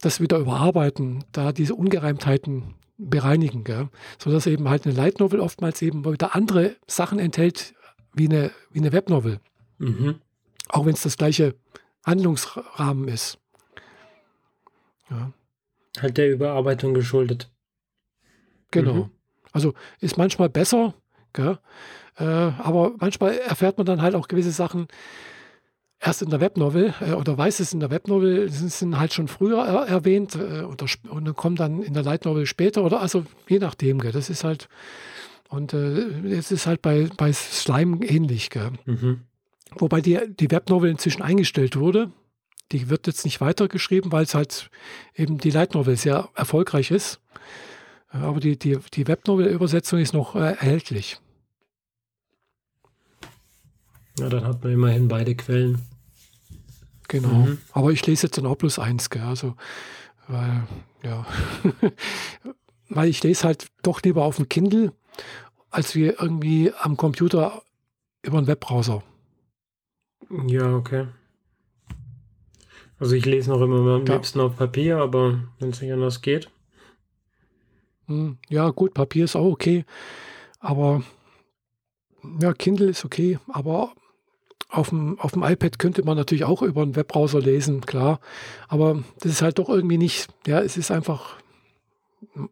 [0.00, 3.88] das wieder überarbeiten, da diese Ungereimtheiten bereinigen, gell?
[4.18, 7.74] sodass eben halt eine Light Novel oftmals eben wieder andere Sachen enthält
[8.14, 9.40] wie eine, wie eine Webnovel.
[9.78, 10.16] Mhm.
[10.68, 11.54] Auch wenn es das gleiche
[12.04, 13.38] Handlungsrahmen ist.
[15.10, 15.32] Ja.
[16.00, 17.50] Halt der Überarbeitung geschuldet.
[18.70, 18.94] Genau.
[18.94, 19.10] Mhm.
[19.52, 20.94] Also ist manchmal besser?
[22.16, 24.88] Äh, aber manchmal erfährt man dann halt auch gewisse Sachen
[26.00, 29.28] erst in der Webnovel äh, oder weiß es in der Webnovel, sind, sind halt schon
[29.28, 33.00] früher er, erwähnt äh, oder, und dann kommen dann in der Light Novel später oder
[33.00, 34.12] also je nachdem, gell?
[34.12, 34.68] das ist halt
[35.50, 38.50] und äh, es ist halt bei, bei Slime ähnlich.
[38.50, 38.70] Gell?
[38.86, 39.22] Mhm.
[39.76, 42.12] Wobei die, die Webnovel inzwischen eingestellt wurde.
[42.72, 44.70] Die wird jetzt nicht weitergeschrieben, weil es halt
[45.16, 47.20] eben die Light Novel sehr erfolgreich ist.
[48.10, 51.18] Aber die, die, die Webnovel-Übersetzung ist noch äh, erhältlich.
[54.20, 55.82] Ja, dann hat man immerhin beide Quellen.
[57.10, 57.28] Genau.
[57.28, 57.58] Mhm.
[57.72, 59.22] Aber ich lese jetzt dann auch plus eins, gell?
[59.22, 59.56] Also,
[60.28, 60.62] weil,
[61.02, 61.26] ja.
[62.88, 64.92] weil ich lese halt doch lieber auf dem Kindle
[65.70, 67.62] als wie irgendwie am Computer
[68.22, 69.02] über einen Webbrowser.
[70.46, 71.08] Ja, okay.
[73.00, 74.14] Also ich lese noch immer am ja.
[74.14, 76.48] liebsten auf Papier, aber wenn es nicht anders geht.
[78.06, 79.84] Hm, ja, gut, Papier ist auch okay.
[80.60, 81.02] Aber
[82.40, 83.94] ja, Kindle ist okay, aber
[84.70, 88.20] auf dem, auf dem iPad könnte man natürlich auch über einen Webbrowser lesen, klar.
[88.68, 91.36] Aber das ist halt doch irgendwie nicht, ja, es ist einfach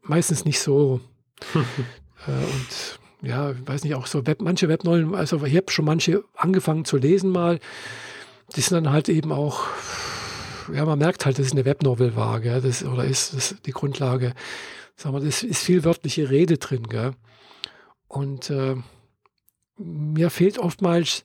[0.02, 1.00] meistens nicht so.
[1.54, 5.84] äh, und ja, ich weiß nicht, auch so Web, manche Webnollen, also ich habe schon
[5.84, 7.58] manche angefangen zu lesen mal,
[8.56, 9.66] die sind dann halt eben auch,
[10.72, 13.72] ja, man merkt halt, dass es eine Webnovel war, gell, das, oder ist das die
[13.72, 14.34] Grundlage.
[14.96, 17.12] Sagen wir, das ist viel wörtliche Rede drin, gell.
[18.08, 18.76] Und äh,
[19.76, 21.24] mir fehlt oftmals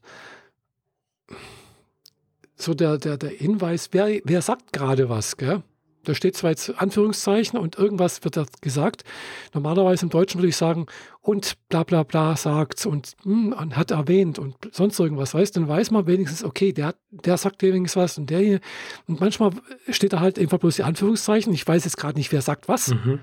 [2.56, 5.64] so der, der, der Hinweis, wer, wer sagt gerade was, gell?
[6.06, 9.06] Da steht zwar jetzt Anführungszeichen und irgendwas wird da gesagt.
[9.54, 10.88] Normalerweise im Deutschen würde ich sagen,
[11.22, 15.70] und bla bla bla sagt und, hm, und hat erwähnt und sonst irgendwas, weißt Dann
[15.70, 18.60] weiß man wenigstens, okay, der, der sagt wenigstens was und der hier.
[19.08, 19.52] Und manchmal
[19.88, 21.54] steht da halt einfach bloß die Anführungszeichen.
[21.54, 22.90] Ich weiß jetzt gerade nicht, wer sagt was.
[22.90, 23.20] Mhm.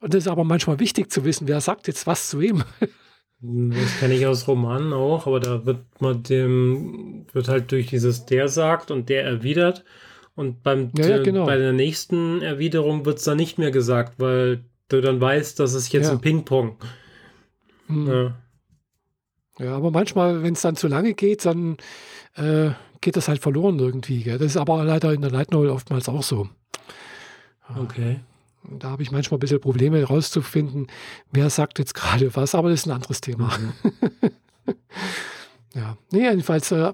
[0.00, 2.64] Und das ist aber manchmal wichtig zu wissen, wer sagt jetzt was zu wem.
[3.40, 8.24] Das kenne ich aus Romanen auch, aber da wird man dem, wird halt durch dieses
[8.24, 9.84] der sagt und der erwidert.
[10.34, 11.46] Und beim, ja, ja, genau.
[11.46, 15.74] bei der nächsten Erwiderung wird es dann nicht mehr gesagt, weil du dann weißt, dass
[15.74, 16.12] es jetzt ja.
[16.12, 16.76] ein Ping-Pong.
[17.88, 18.06] Mhm.
[18.06, 18.34] Ja.
[19.58, 21.76] ja, aber manchmal, wenn es dann zu lange geht, dann
[22.36, 24.22] äh, geht das halt verloren irgendwie.
[24.22, 24.38] Gell?
[24.38, 26.48] Das ist aber leider in der Light Novel oftmals auch so.
[27.74, 28.20] Okay.
[28.70, 30.88] Da habe ich manchmal ein bisschen Probleme herauszufinden,
[31.32, 33.56] wer sagt jetzt gerade was, aber das ist ein anderes Thema.
[33.58, 34.30] Mhm.
[35.74, 36.92] ja, nee, jedenfalls äh,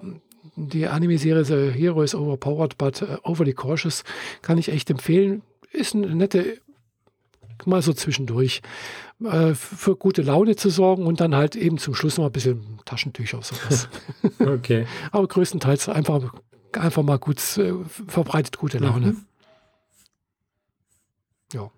[0.55, 4.03] die Anime-Serie The Hero is Overpowered, but uh, Overly Cautious
[4.41, 5.41] kann ich echt empfehlen.
[5.71, 6.59] Ist eine nette,
[7.65, 8.61] mal so zwischendurch,
[9.23, 12.79] äh, für gute Laune zu sorgen und dann halt eben zum Schluss noch ein bisschen
[12.85, 13.89] Taschentücher sowas.
[14.39, 14.85] okay.
[15.11, 16.33] aber größtenteils einfach,
[16.73, 17.73] einfach mal gut, äh,
[18.07, 19.07] verbreitet gute Laune.
[19.07, 19.25] Mhm.
[21.53, 21.71] Ja.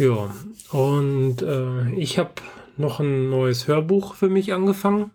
[0.00, 0.34] Ja,
[0.70, 2.30] und äh, ich habe
[2.78, 5.10] noch ein neues Hörbuch für mich angefangen.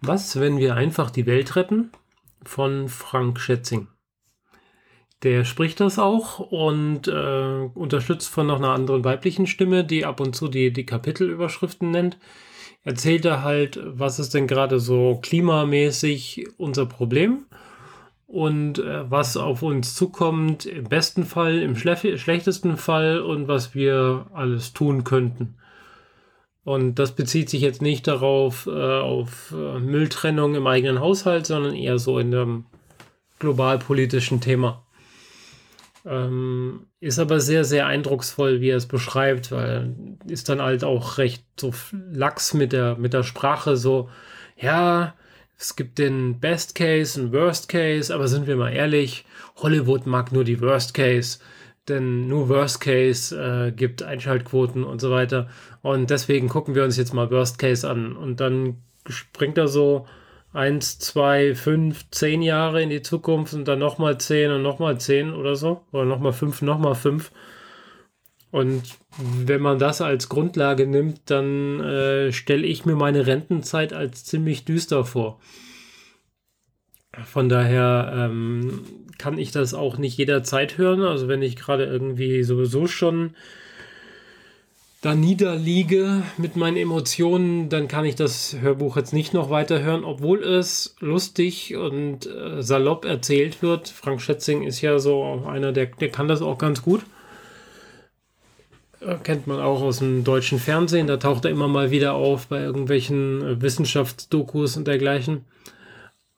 [0.00, 1.90] Was, wenn wir einfach die Welt retten?
[2.44, 3.88] Von Frank Schätzing.
[5.24, 10.20] Der spricht das auch und äh, unterstützt von noch einer anderen weiblichen Stimme, die ab
[10.20, 12.18] und zu die, die Kapitelüberschriften nennt.
[12.84, 17.46] Erzählt er halt, was ist denn gerade so klimamäßig unser Problem
[18.28, 24.26] und äh, was auf uns zukommt, im besten Fall, im schlechtesten Fall und was wir
[24.34, 25.56] alles tun könnten.
[26.62, 31.74] Und das bezieht sich jetzt nicht darauf, äh, auf äh, Mülltrennung im eigenen Haushalt, sondern
[31.74, 32.66] eher so in einem
[33.38, 34.84] globalpolitischen Thema.
[36.04, 39.94] Ähm, ist aber sehr, sehr eindrucksvoll, wie er es beschreibt, weil
[40.26, 41.72] ist dann halt auch recht so
[42.12, 44.10] lax mit der, mit der Sprache, so,
[44.54, 45.14] ja,
[45.58, 49.24] es gibt den Best Case und Worst Case, aber sind wir mal ehrlich,
[49.56, 51.40] Hollywood mag nur die Worst Case,
[51.88, 55.48] denn nur Worst Case äh, gibt Einschaltquoten und so weiter.
[55.82, 58.14] Und deswegen gucken wir uns jetzt mal Worst Case an.
[58.14, 58.76] Und dann
[59.08, 60.06] springt er so
[60.52, 65.32] eins, zwei, fünf, zehn Jahre in die Zukunft und dann nochmal zehn und nochmal zehn
[65.32, 65.82] oder so.
[65.90, 67.32] Oder nochmal fünf, nochmal fünf.
[68.50, 68.82] Und
[69.44, 74.64] wenn man das als Grundlage nimmt, dann äh, stelle ich mir meine Rentenzeit als ziemlich
[74.64, 75.38] düster vor.
[77.24, 78.84] Von daher ähm,
[79.18, 81.02] kann ich das auch nicht jederzeit hören.
[81.02, 83.34] Also wenn ich gerade irgendwie sowieso schon
[85.00, 90.04] da niederliege mit meinen Emotionen, dann kann ich das Hörbuch jetzt nicht noch weiter hören,
[90.04, 93.88] obwohl es lustig und äh, salopp erzählt wird.
[93.88, 97.02] Frank Schätzing ist ja so einer, der, der kann das auch ganz gut.
[99.22, 101.06] Kennt man auch aus dem deutschen Fernsehen.
[101.06, 105.44] Da taucht er immer mal wieder auf bei irgendwelchen Wissenschaftsdokus und dergleichen.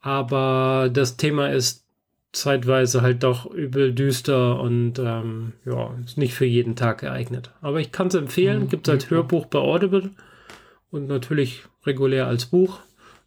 [0.00, 1.84] Aber das Thema ist
[2.32, 7.50] zeitweise halt doch übel düster und ähm, ja, ist nicht für jeden Tag geeignet.
[7.60, 8.64] Aber ich kann es empfehlen.
[8.64, 8.68] Mhm.
[8.68, 10.10] Gibt es als Hörbuch bei Audible
[10.90, 12.80] und natürlich regulär als Buch.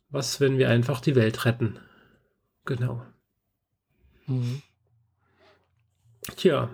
[0.10, 1.80] Was, wenn wir einfach die Welt retten?
[2.66, 3.04] Genau.
[4.28, 4.62] Mhm.
[6.38, 6.70] Tja,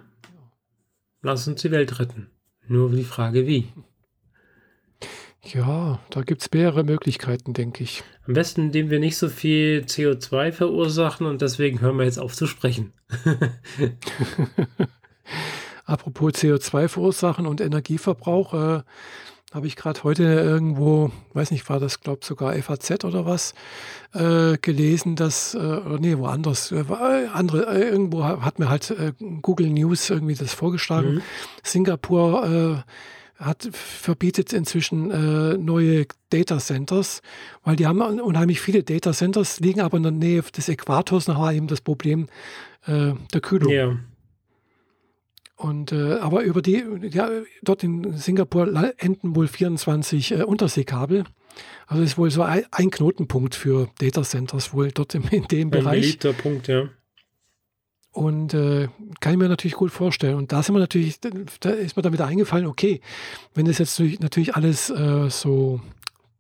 [1.22, 2.30] lass uns die Welt retten.
[2.70, 3.68] Nur die Frage, wie.
[5.44, 8.04] Ja, da gibt es mehrere Möglichkeiten, denke ich.
[8.28, 12.36] Am besten, indem wir nicht so viel CO2 verursachen und deswegen hören wir jetzt auf
[12.36, 12.94] zu sprechen.
[15.86, 18.84] Apropos CO2 verursachen und Energieverbrauch, äh,
[19.52, 23.54] habe ich gerade heute irgendwo, weiß nicht, war das, glaube ich, sogar FAZ oder was,
[24.14, 26.84] äh, gelesen, dass, äh, oder nee, woanders, äh,
[27.34, 31.16] andere, äh, irgendwo hat mir halt äh, Google News irgendwie das vorgeschlagen.
[31.16, 31.22] Mhm.
[31.64, 32.84] Singapur
[33.40, 37.22] hat, verbietet inzwischen äh, neue Data Centers,
[37.64, 41.40] weil die haben unheimlich viele Data Centers, liegen aber in der Nähe des Äquators, noch
[41.40, 42.28] war eben das Problem
[42.86, 43.72] äh, der Kühlung.
[43.72, 43.96] Ja.
[45.60, 47.30] Und äh, aber über die, ja,
[47.62, 51.26] dort in Singapur enden wohl 24 äh, Unterseekabel.
[51.86, 55.68] Also ist wohl so ein, ein, Knotenpunkt für Data Centers wohl dort im, in dem
[55.68, 55.86] ein Bereich.
[55.86, 56.88] Ein beliebter Punkt, ja.
[58.12, 58.88] Und äh,
[59.20, 60.36] kann ich mir natürlich gut vorstellen.
[60.36, 63.02] Und da sind wir natürlich, da ist mir damit eingefallen, okay,
[63.54, 65.82] wenn es jetzt natürlich alles äh, so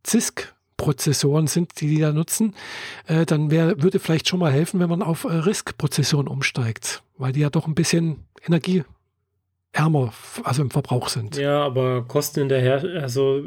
[0.07, 2.55] CISC Prozessoren sind, die die da nutzen,
[3.05, 7.33] äh, dann wär, würde vielleicht schon mal helfen, wenn man auf äh, RISC-Prozessoren umsteigt, weil
[7.33, 8.85] die ja doch ein bisschen Energie
[9.71, 10.13] ärmer,
[10.43, 11.37] also im Verbrauch sind.
[11.37, 13.43] Ja, aber kosten in der Her also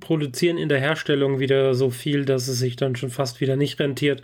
[0.00, 3.80] produzieren in der Herstellung wieder so viel, dass es sich dann schon fast wieder nicht
[3.80, 4.22] rentiert.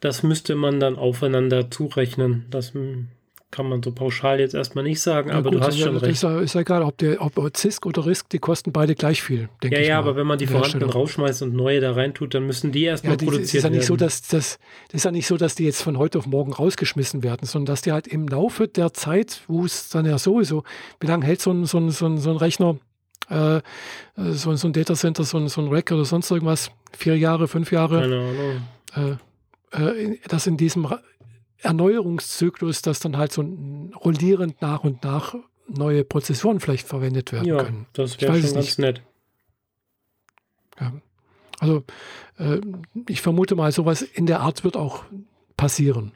[0.00, 2.46] Das müsste man dann aufeinander zurechnen.
[2.50, 2.72] Das
[3.50, 6.02] kann man so pauschal jetzt erstmal nicht sagen, ja, aber gut, du hast schon ist,
[6.02, 6.12] recht.
[6.12, 9.76] Ist, ist egal, ob, der, ob CISC oder RISC, die kosten beide gleich viel, denke
[9.76, 9.88] ja, ich.
[9.88, 12.84] Ja, ja, aber wenn man die vorhandenen rausschmeißt und neue da reintut, dann müssen die
[12.84, 13.86] erstmal ja, die, produziert ist ja nicht werden.
[13.88, 14.58] So, dass, das,
[14.88, 17.72] das ist ja nicht so, dass die jetzt von heute auf morgen rausgeschmissen werden, sondern
[17.72, 20.62] dass die halt im Laufe der Zeit, wo es dann ja sowieso,
[21.00, 22.76] wie lange hält so ein, so ein, so ein, so ein Rechner,
[23.28, 23.60] äh,
[24.16, 27.72] so, so ein Datacenter, so ein, so ein Rack oder sonst irgendwas, vier Jahre, fünf
[27.72, 28.00] Jahre.
[28.00, 29.16] Keine Ahnung.
[29.16, 29.16] Äh,
[29.72, 30.88] äh, dass in diesem
[31.62, 33.42] Erneuerungszyklus, dass dann halt so
[34.04, 35.34] rollierend nach und nach
[35.68, 37.86] neue Prozessoren vielleicht verwendet werden ja, können.
[37.92, 38.78] Das wäre schon ganz nicht.
[38.78, 39.02] nett.
[40.80, 40.92] Ja.
[41.58, 41.84] Also
[42.38, 42.60] äh,
[43.08, 45.04] ich vermute mal, sowas in der Art wird auch
[45.56, 46.12] passieren.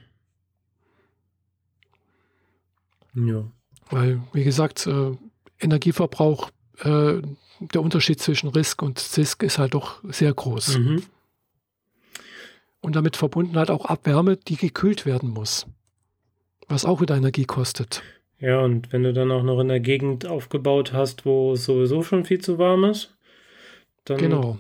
[3.15, 3.45] Ja.
[3.91, 5.13] Weil, wie gesagt, äh,
[5.61, 6.51] Energieverbrauch,
[6.81, 7.21] äh,
[7.61, 10.79] der Unterschied zwischen RISC und CISC ist halt doch sehr groß.
[10.79, 11.03] Mhm
[12.85, 15.67] und damit verbunden halt auch Abwärme, die gekühlt werden muss.
[16.69, 18.03] Was auch wieder Energie kostet.
[18.39, 22.03] Ja, und wenn du dann auch noch in der Gegend aufgebaut hast, wo es sowieso
[22.03, 23.17] schon viel zu warm ist,
[24.05, 24.59] dann genau.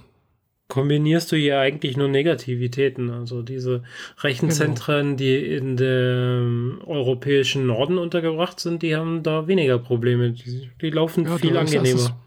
[0.69, 3.11] kombinierst du hier eigentlich nur Negativitäten.
[3.11, 3.83] Also diese
[4.21, 5.17] Rechenzentren, genau.
[5.19, 10.31] die in dem europäischen Norden untergebracht sind, die haben da weniger Probleme.
[10.31, 12.19] Die, die laufen ja, viel angenehmer.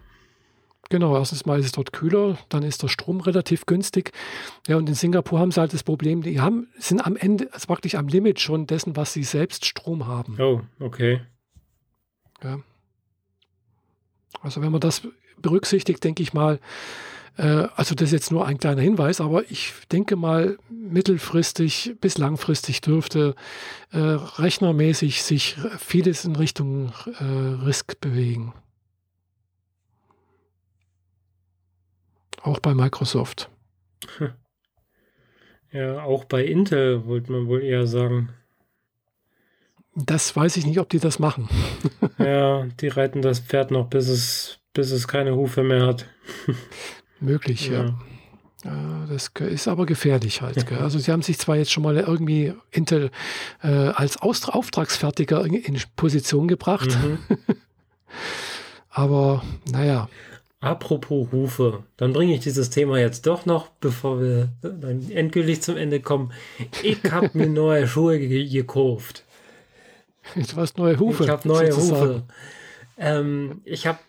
[0.89, 4.11] Genau, erstens mal ist es dort kühler, dann ist der Strom relativ günstig.
[4.67, 7.67] Ja, und in Singapur haben sie halt das Problem, die haben, sind am Ende, also
[7.67, 10.37] praktisch am Limit schon dessen, was sie selbst Strom haben.
[10.39, 11.21] Oh, okay.
[12.41, 12.59] Ja.
[14.41, 15.01] Also wenn man das
[15.41, 16.59] berücksichtigt, denke ich mal,
[17.37, 22.17] äh, also das ist jetzt nur ein kleiner Hinweis, aber ich denke mal, mittelfristig bis
[22.17, 23.35] langfristig dürfte
[23.91, 27.23] äh, rechnermäßig sich vieles in Richtung äh,
[27.65, 28.53] Risk bewegen.
[32.41, 33.49] Auch bei Microsoft.
[35.71, 38.29] Ja, auch bei Intel wollte man wohl eher sagen.
[39.95, 41.49] Das weiß ich nicht, ob die das machen.
[42.19, 46.07] ja, die reiten das Pferd noch, bis es, bis es keine Hufe mehr hat.
[47.19, 47.95] Möglich, ja.
[48.63, 49.05] ja.
[49.09, 50.67] Das ist aber gefährlich halt.
[50.67, 50.79] Gell?
[50.79, 53.11] Also sie haben sich zwar jetzt schon mal irgendwie Intel
[53.63, 57.19] äh, als Austra Auftragsfertiger in, in Position gebracht, mhm.
[58.89, 60.09] aber naja.
[60.59, 65.77] Apropos Rufe, dann bringe ich dieses Thema jetzt doch noch, bevor wir dann endgültig zum
[65.77, 66.33] Ende kommen.
[66.81, 69.23] Ich habe mir neue Schuhe gekauft.
[70.35, 71.25] Du hast neue Hufe.
[71.25, 72.23] Ich habe neue Hufe.
[72.97, 73.99] Ähm, ich habe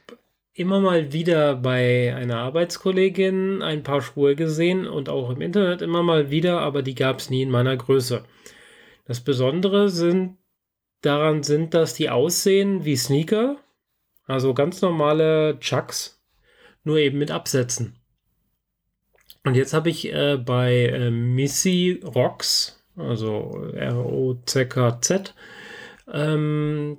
[0.55, 6.03] immer mal wieder bei einer Arbeitskollegin ein paar Schuhe gesehen und auch im Internet immer
[6.03, 8.25] mal wieder, aber die gab es nie in meiner Größe.
[9.05, 10.39] Das Besondere sind,
[11.03, 13.57] daran sind, dass die aussehen wie Sneaker,
[14.27, 16.18] also ganz normale Chucks
[16.89, 17.95] nur eben mit Absätzen.
[19.45, 25.35] Und jetzt habe ich äh, bei äh, Missy Rocks, also R-O-C-K-Z,
[26.13, 26.99] ähm,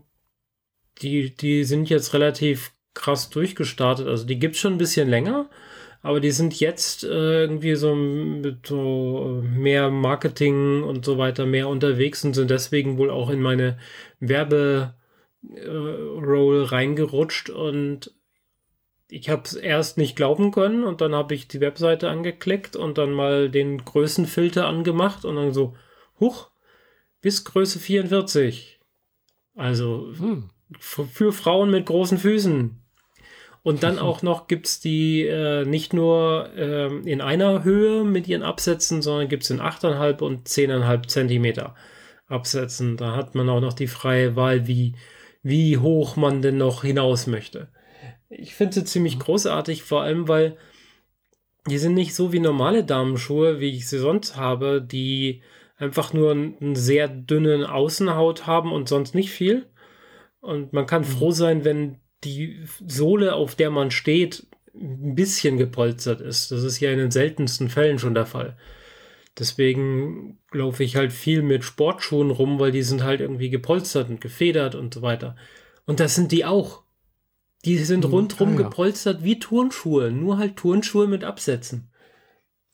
[1.01, 4.07] die, die sind jetzt relativ krass durchgestartet.
[4.07, 5.49] Also die gibt es schon ein bisschen länger,
[6.01, 11.67] aber die sind jetzt äh, irgendwie so mit so mehr Marketing und so weiter mehr
[11.67, 13.77] unterwegs und sind deswegen wohl auch in meine
[14.19, 14.93] Werbe-
[15.41, 18.13] Roll reingerutscht und
[19.09, 22.97] ich habe es erst nicht glauben können und dann habe ich die Webseite angeklickt und
[22.97, 25.75] dann mal den Größenfilter angemacht und dann so,
[26.19, 26.51] huch,
[27.21, 28.79] bis Größe 44.
[29.55, 30.49] Also hm.
[30.79, 32.81] für Frauen mit großen Füßen.
[33.63, 38.27] Und dann auch noch gibt es die äh, nicht nur äh, in einer Höhe mit
[38.27, 41.75] ihren Absätzen, sondern gibt es in 8,5 und 10,5 Zentimeter
[42.27, 42.95] Absätzen.
[42.95, 44.93] Da hat man auch noch die freie Wahl, wie,
[45.41, 47.69] wie hoch man denn noch hinaus möchte.
[48.29, 49.21] Ich finde sie ziemlich mhm.
[49.21, 50.57] großartig, vor allem weil
[51.67, 55.41] die sind nicht so wie normale Damenschuhe, wie ich sie sonst habe, die
[55.77, 59.67] einfach nur einen sehr dünnen Außenhaut haben und sonst nicht viel.
[60.41, 61.07] Und man kann mhm.
[61.07, 66.51] froh sein, wenn die Sohle, auf der man steht, ein bisschen gepolstert ist.
[66.51, 68.57] Das ist ja in den seltensten Fällen schon der Fall.
[69.37, 74.21] Deswegen laufe ich halt viel mit Sportschuhen rum, weil die sind halt irgendwie gepolstert und
[74.21, 75.35] gefedert und so weiter.
[75.85, 76.83] Und das sind die auch.
[77.65, 78.57] Die sind hm, rundrum ah, ja.
[78.63, 81.91] gepolstert wie Turnschuhe, nur halt Turnschuhe mit Absätzen.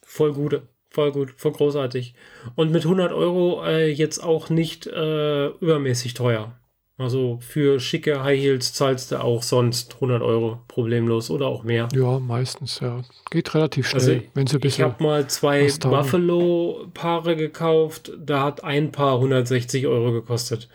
[0.04, 2.14] Voll gute, voll gut, voll großartig.
[2.56, 6.56] Und mit 100 Euro äh, jetzt auch nicht äh, übermäßig teuer.
[6.98, 11.90] Also für schicke High Heels zahlst du auch sonst 100 Euro problemlos oder auch mehr.
[11.94, 13.02] Ja, meistens, ja.
[13.32, 14.86] Geht relativ schnell, also wenn sie ein bisschen.
[14.86, 20.70] Ich habe mal zwei Buffalo-Paare gekauft, da hat ein Paar 160 Euro gekostet.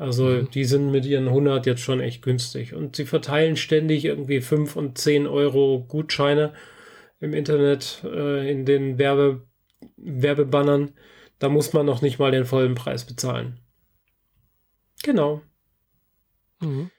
[0.00, 0.50] Also mhm.
[0.50, 2.72] die sind mit ihren 100 jetzt schon echt günstig.
[2.72, 6.54] Und sie verteilen ständig irgendwie 5 und 10 Euro Gutscheine
[7.20, 9.46] im Internet, äh, in den Werbe
[9.98, 10.92] Werbebannern.
[11.38, 13.60] Da muss man noch nicht mal den vollen Preis bezahlen.
[15.02, 15.42] Genau.
[16.60, 16.90] Mhm.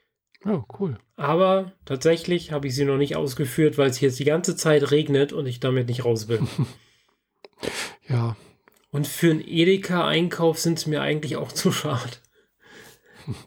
[0.44, 0.96] Oh, cool.
[1.16, 5.32] Aber tatsächlich habe ich sie noch nicht ausgeführt, weil es jetzt die ganze Zeit regnet
[5.32, 6.40] und ich damit nicht raus will.
[8.08, 8.36] ja.
[8.92, 12.21] Und für einen Edeka-Einkauf sind es mir eigentlich auch zu schade.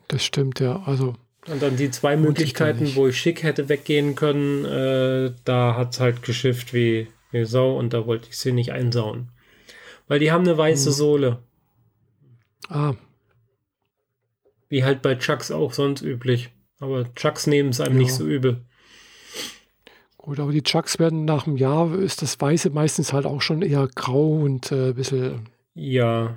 [0.08, 0.82] Das stimmt, ja.
[0.86, 1.16] Also.
[1.48, 6.00] Und dann die zwei Möglichkeiten, wo ich schick hätte weggehen können, äh, da hat es
[6.00, 9.30] halt geschifft wie, wie Sau und da wollte ich sie nicht einsauen.
[10.08, 10.94] Weil die haben eine weiße mhm.
[10.94, 11.40] Sohle.
[12.68, 12.96] Ah,
[14.70, 16.50] wie halt bei Chucks auch sonst üblich.
[16.80, 18.02] Aber Chucks nehmen es einem ja.
[18.02, 18.66] nicht so übel.
[20.18, 23.62] Gut, aber die Chucks werden nach einem Jahr, ist das Weiße meistens halt auch schon
[23.62, 25.50] eher grau und äh, ein bisschen.
[25.76, 26.36] Ja,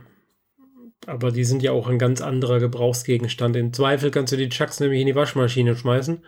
[1.08, 3.56] aber die sind ja auch ein ganz anderer Gebrauchsgegenstand.
[3.56, 6.22] Im Zweifel kannst du die Chucks nämlich in die Waschmaschine schmeißen.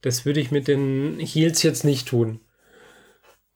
[0.00, 2.40] Das würde ich mit den Heels jetzt nicht tun.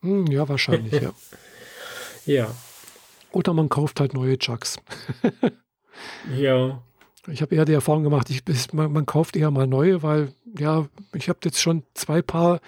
[0.02, 1.12] Hm, ja, wahrscheinlich, ja.
[2.26, 2.54] Ja.
[3.32, 4.76] Oder man kauft halt neue Chucks.
[6.36, 6.82] ja.
[7.28, 8.42] Ich habe eher die Erfahrung gemacht, ich,
[8.72, 12.60] man, man, kauft eher mal neue, weil ja, ich habe jetzt schon zwei Paar,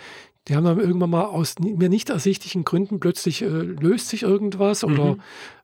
[0.49, 4.85] die haben dann irgendwann mal aus mir nicht ersichtlichen Gründen plötzlich äh, löst sich irgendwas
[4.85, 4.93] mhm.
[4.93, 5.17] oder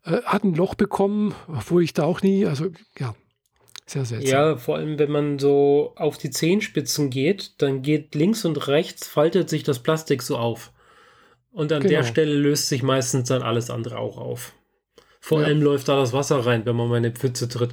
[0.05, 2.67] äh, hat ein Loch bekommen, wo ich da auch nie, also
[2.99, 3.15] ja,
[3.87, 4.31] sehr seltsam.
[4.31, 9.09] Ja, vor allem wenn man so auf die Zehenspitzen geht, dann geht links und rechts,
[9.09, 10.73] faltet sich das Plastik so auf.
[11.51, 11.95] Und an genau.
[11.95, 14.53] der Stelle löst sich meistens dann alles andere auch auf.
[15.21, 15.47] Vor ja.
[15.47, 17.73] allem läuft da das Wasser rein, wenn man mal in eine Pfütze tritt.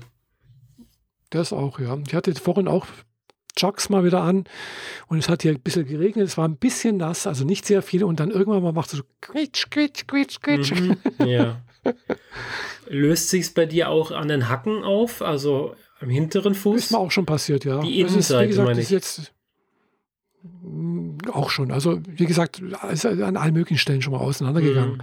[1.29, 1.97] Das auch, ja.
[2.07, 2.87] Ich hatte vorhin auch
[3.55, 4.45] Chucks mal wieder an
[5.07, 6.27] und es hat hier ein bisschen geregnet.
[6.27, 8.03] Es war ein bisschen nass, also nicht sehr viel.
[8.03, 10.73] Und dann irgendwann mal macht es so quitsch, quitsch, quitsch, quitsch.
[10.73, 11.61] Mhm, ja.
[12.87, 16.77] Löst sich es bei dir auch an den Hacken auf, also am hinteren Fuß?
[16.77, 17.79] Ist mir auch schon passiert, ja.
[17.81, 18.89] Die Innenseite, ist, meine ich.
[18.89, 19.33] jetzt
[20.41, 21.71] mm, auch schon.
[21.71, 22.61] Also, wie gesagt,
[22.91, 24.97] ist an allen möglichen Stellen schon mal auseinandergegangen.
[24.97, 25.01] Mhm.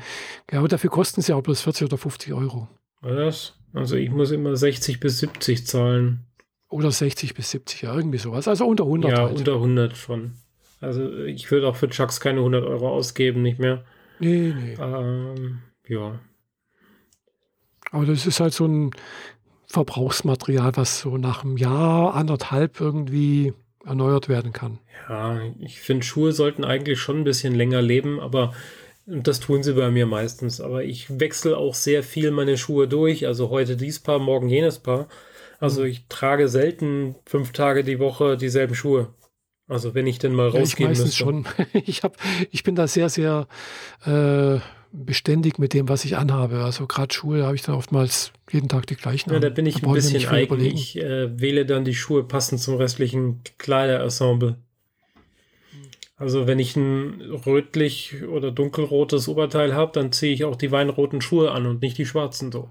[0.52, 2.68] Ja, aber dafür kosten sie auch bloß 40 oder 50 Euro.
[3.00, 3.54] Was?
[3.72, 6.26] Also ich muss immer 60 bis 70 zahlen.
[6.72, 8.48] Oder 60 bis 70, ja, irgendwie sowas.
[8.48, 9.10] Also unter 100.
[9.10, 9.38] Ja, halt.
[9.38, 10.32] unter 100 schon.
[10.80, 13.84] Also ich würde auch für Chucks keine 100 Euro ausgeben, nicht mehr.
[14.18, 14.74] Nee, nee.
[14.80, 16.18] Ähm, ja.
[17.90, 18.90] Aber das ist halt so ein
[19.66, 23.52] Verbrauchsmaterial, was so nach einem Jahr, anderthalb irgendwie
[23.84, 24.78] erneuert werden kann.
[25.08, 28.54] Ja, ich finde, Schuhe sollten eigentlich schon ein bisschen länger leben, aber
[29.06, 30.60] und das tun sie bei mir meistens.
[30.60, 33.26] Aber ich wechsle auch sehr viel meine Schuhe durch.
[33.26, 35.08] Also heute dies Paar, morgen jenes Paar.
[35.62, 39.14] Also ich trage selten fünf Tage die Woche dieselben Schuhe.
[39.68, 41.16] Also wenn ich denn mal rausgehen ja, ich müsste.
[41.16, 41.46] schon.
[41.86, 42.16] Ich, hab,
[42.50, 43.46] ich bin da sehr, sehr
[44.04, 44.58] äh,
[44.90, 46.64] beständig mit dem, was ich anhabe.
[46.64, 49.32] Also gerade Schuhe habe ich dann oftmals jeden Tag die gleichen.
[49.32, 50.60] Ja, da bin ich da ein bisschen eigen.
[50.60, 54.56] Ich äh, wähle dann die Schuhe passend zum restlichen Kleiderensemble.
[56.16, 61.20] Also wenn ich ein rötlich oder dunkelrotes Oberteil habe, dann ziehe ich auch die weinroten
[61.20, 62.68] Schuhe an und nicht die schwarzen so.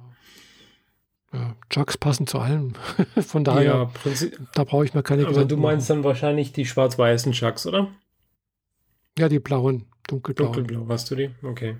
[1.34, 2.74] Ja, Chucks passen zu allem.
[3.26, 3.92] Von daher, ja,
[4.54, 6.00] da brauche ich mir keine Aber du meinst machen.
[6.00, 7.88] dann wahrscheinlich die schwarz-weißen Chucks, oder?
[9.18, 10.48] Ja, die blauen, dunkelblau.
[10.48, 11.32] Dunkelblau, hast du die?
[11.42, 11.78] Okay.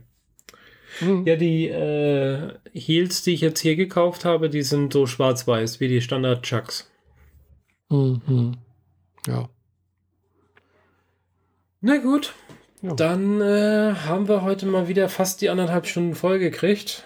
[1.00, 1.26] Mhm.
[1.26, 5.88] Ja, die äh, Heels, die ich jetzt hier gekauft habe, die sind so schwarz-weiß wie
[5.88, 6.90] die Standard-Chucks.
[7.90, 8.58] Mhm.
[9.28, 9.50] Ja.
[11.82, 12.34] Na gut,
[12.82, 12.94] ja.
[12.94, 17.04] dann äh, haben wir heute mal wieder fast die anderthalb Stunden voll gekriegt.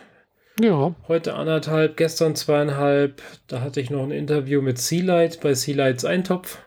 [0.59, 0.95] Ja.
[1.07, 3.21] Heute anderthalb, gestern zweieinhalb.
[3.47, 6.59] Da hatte ich noch ein Interview mit Sealight bei Sealights Eintopf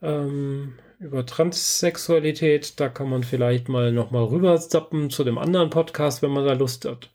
[0.00, 2.78] ähm, über Transsexualität.
[2.78, 6.52] Da kann man vielleicht mal nochmal rüber zappen zu dem anderen Podcast, wenn man da
[6.52, 7.10] Lust hat.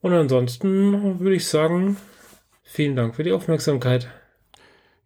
[0.00, 1.98] Und ansonsten würde ich sagen,
[2.62, 4.08] vielen Dank für die Aufmerksamkeit.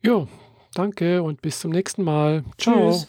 [0.05, 0.29] Jo,
[0.75, 2.45] danke und bis zum nächsten Mal.
[2.59, 2.91] Ciao.
[2.91, 3.09] Tschüss.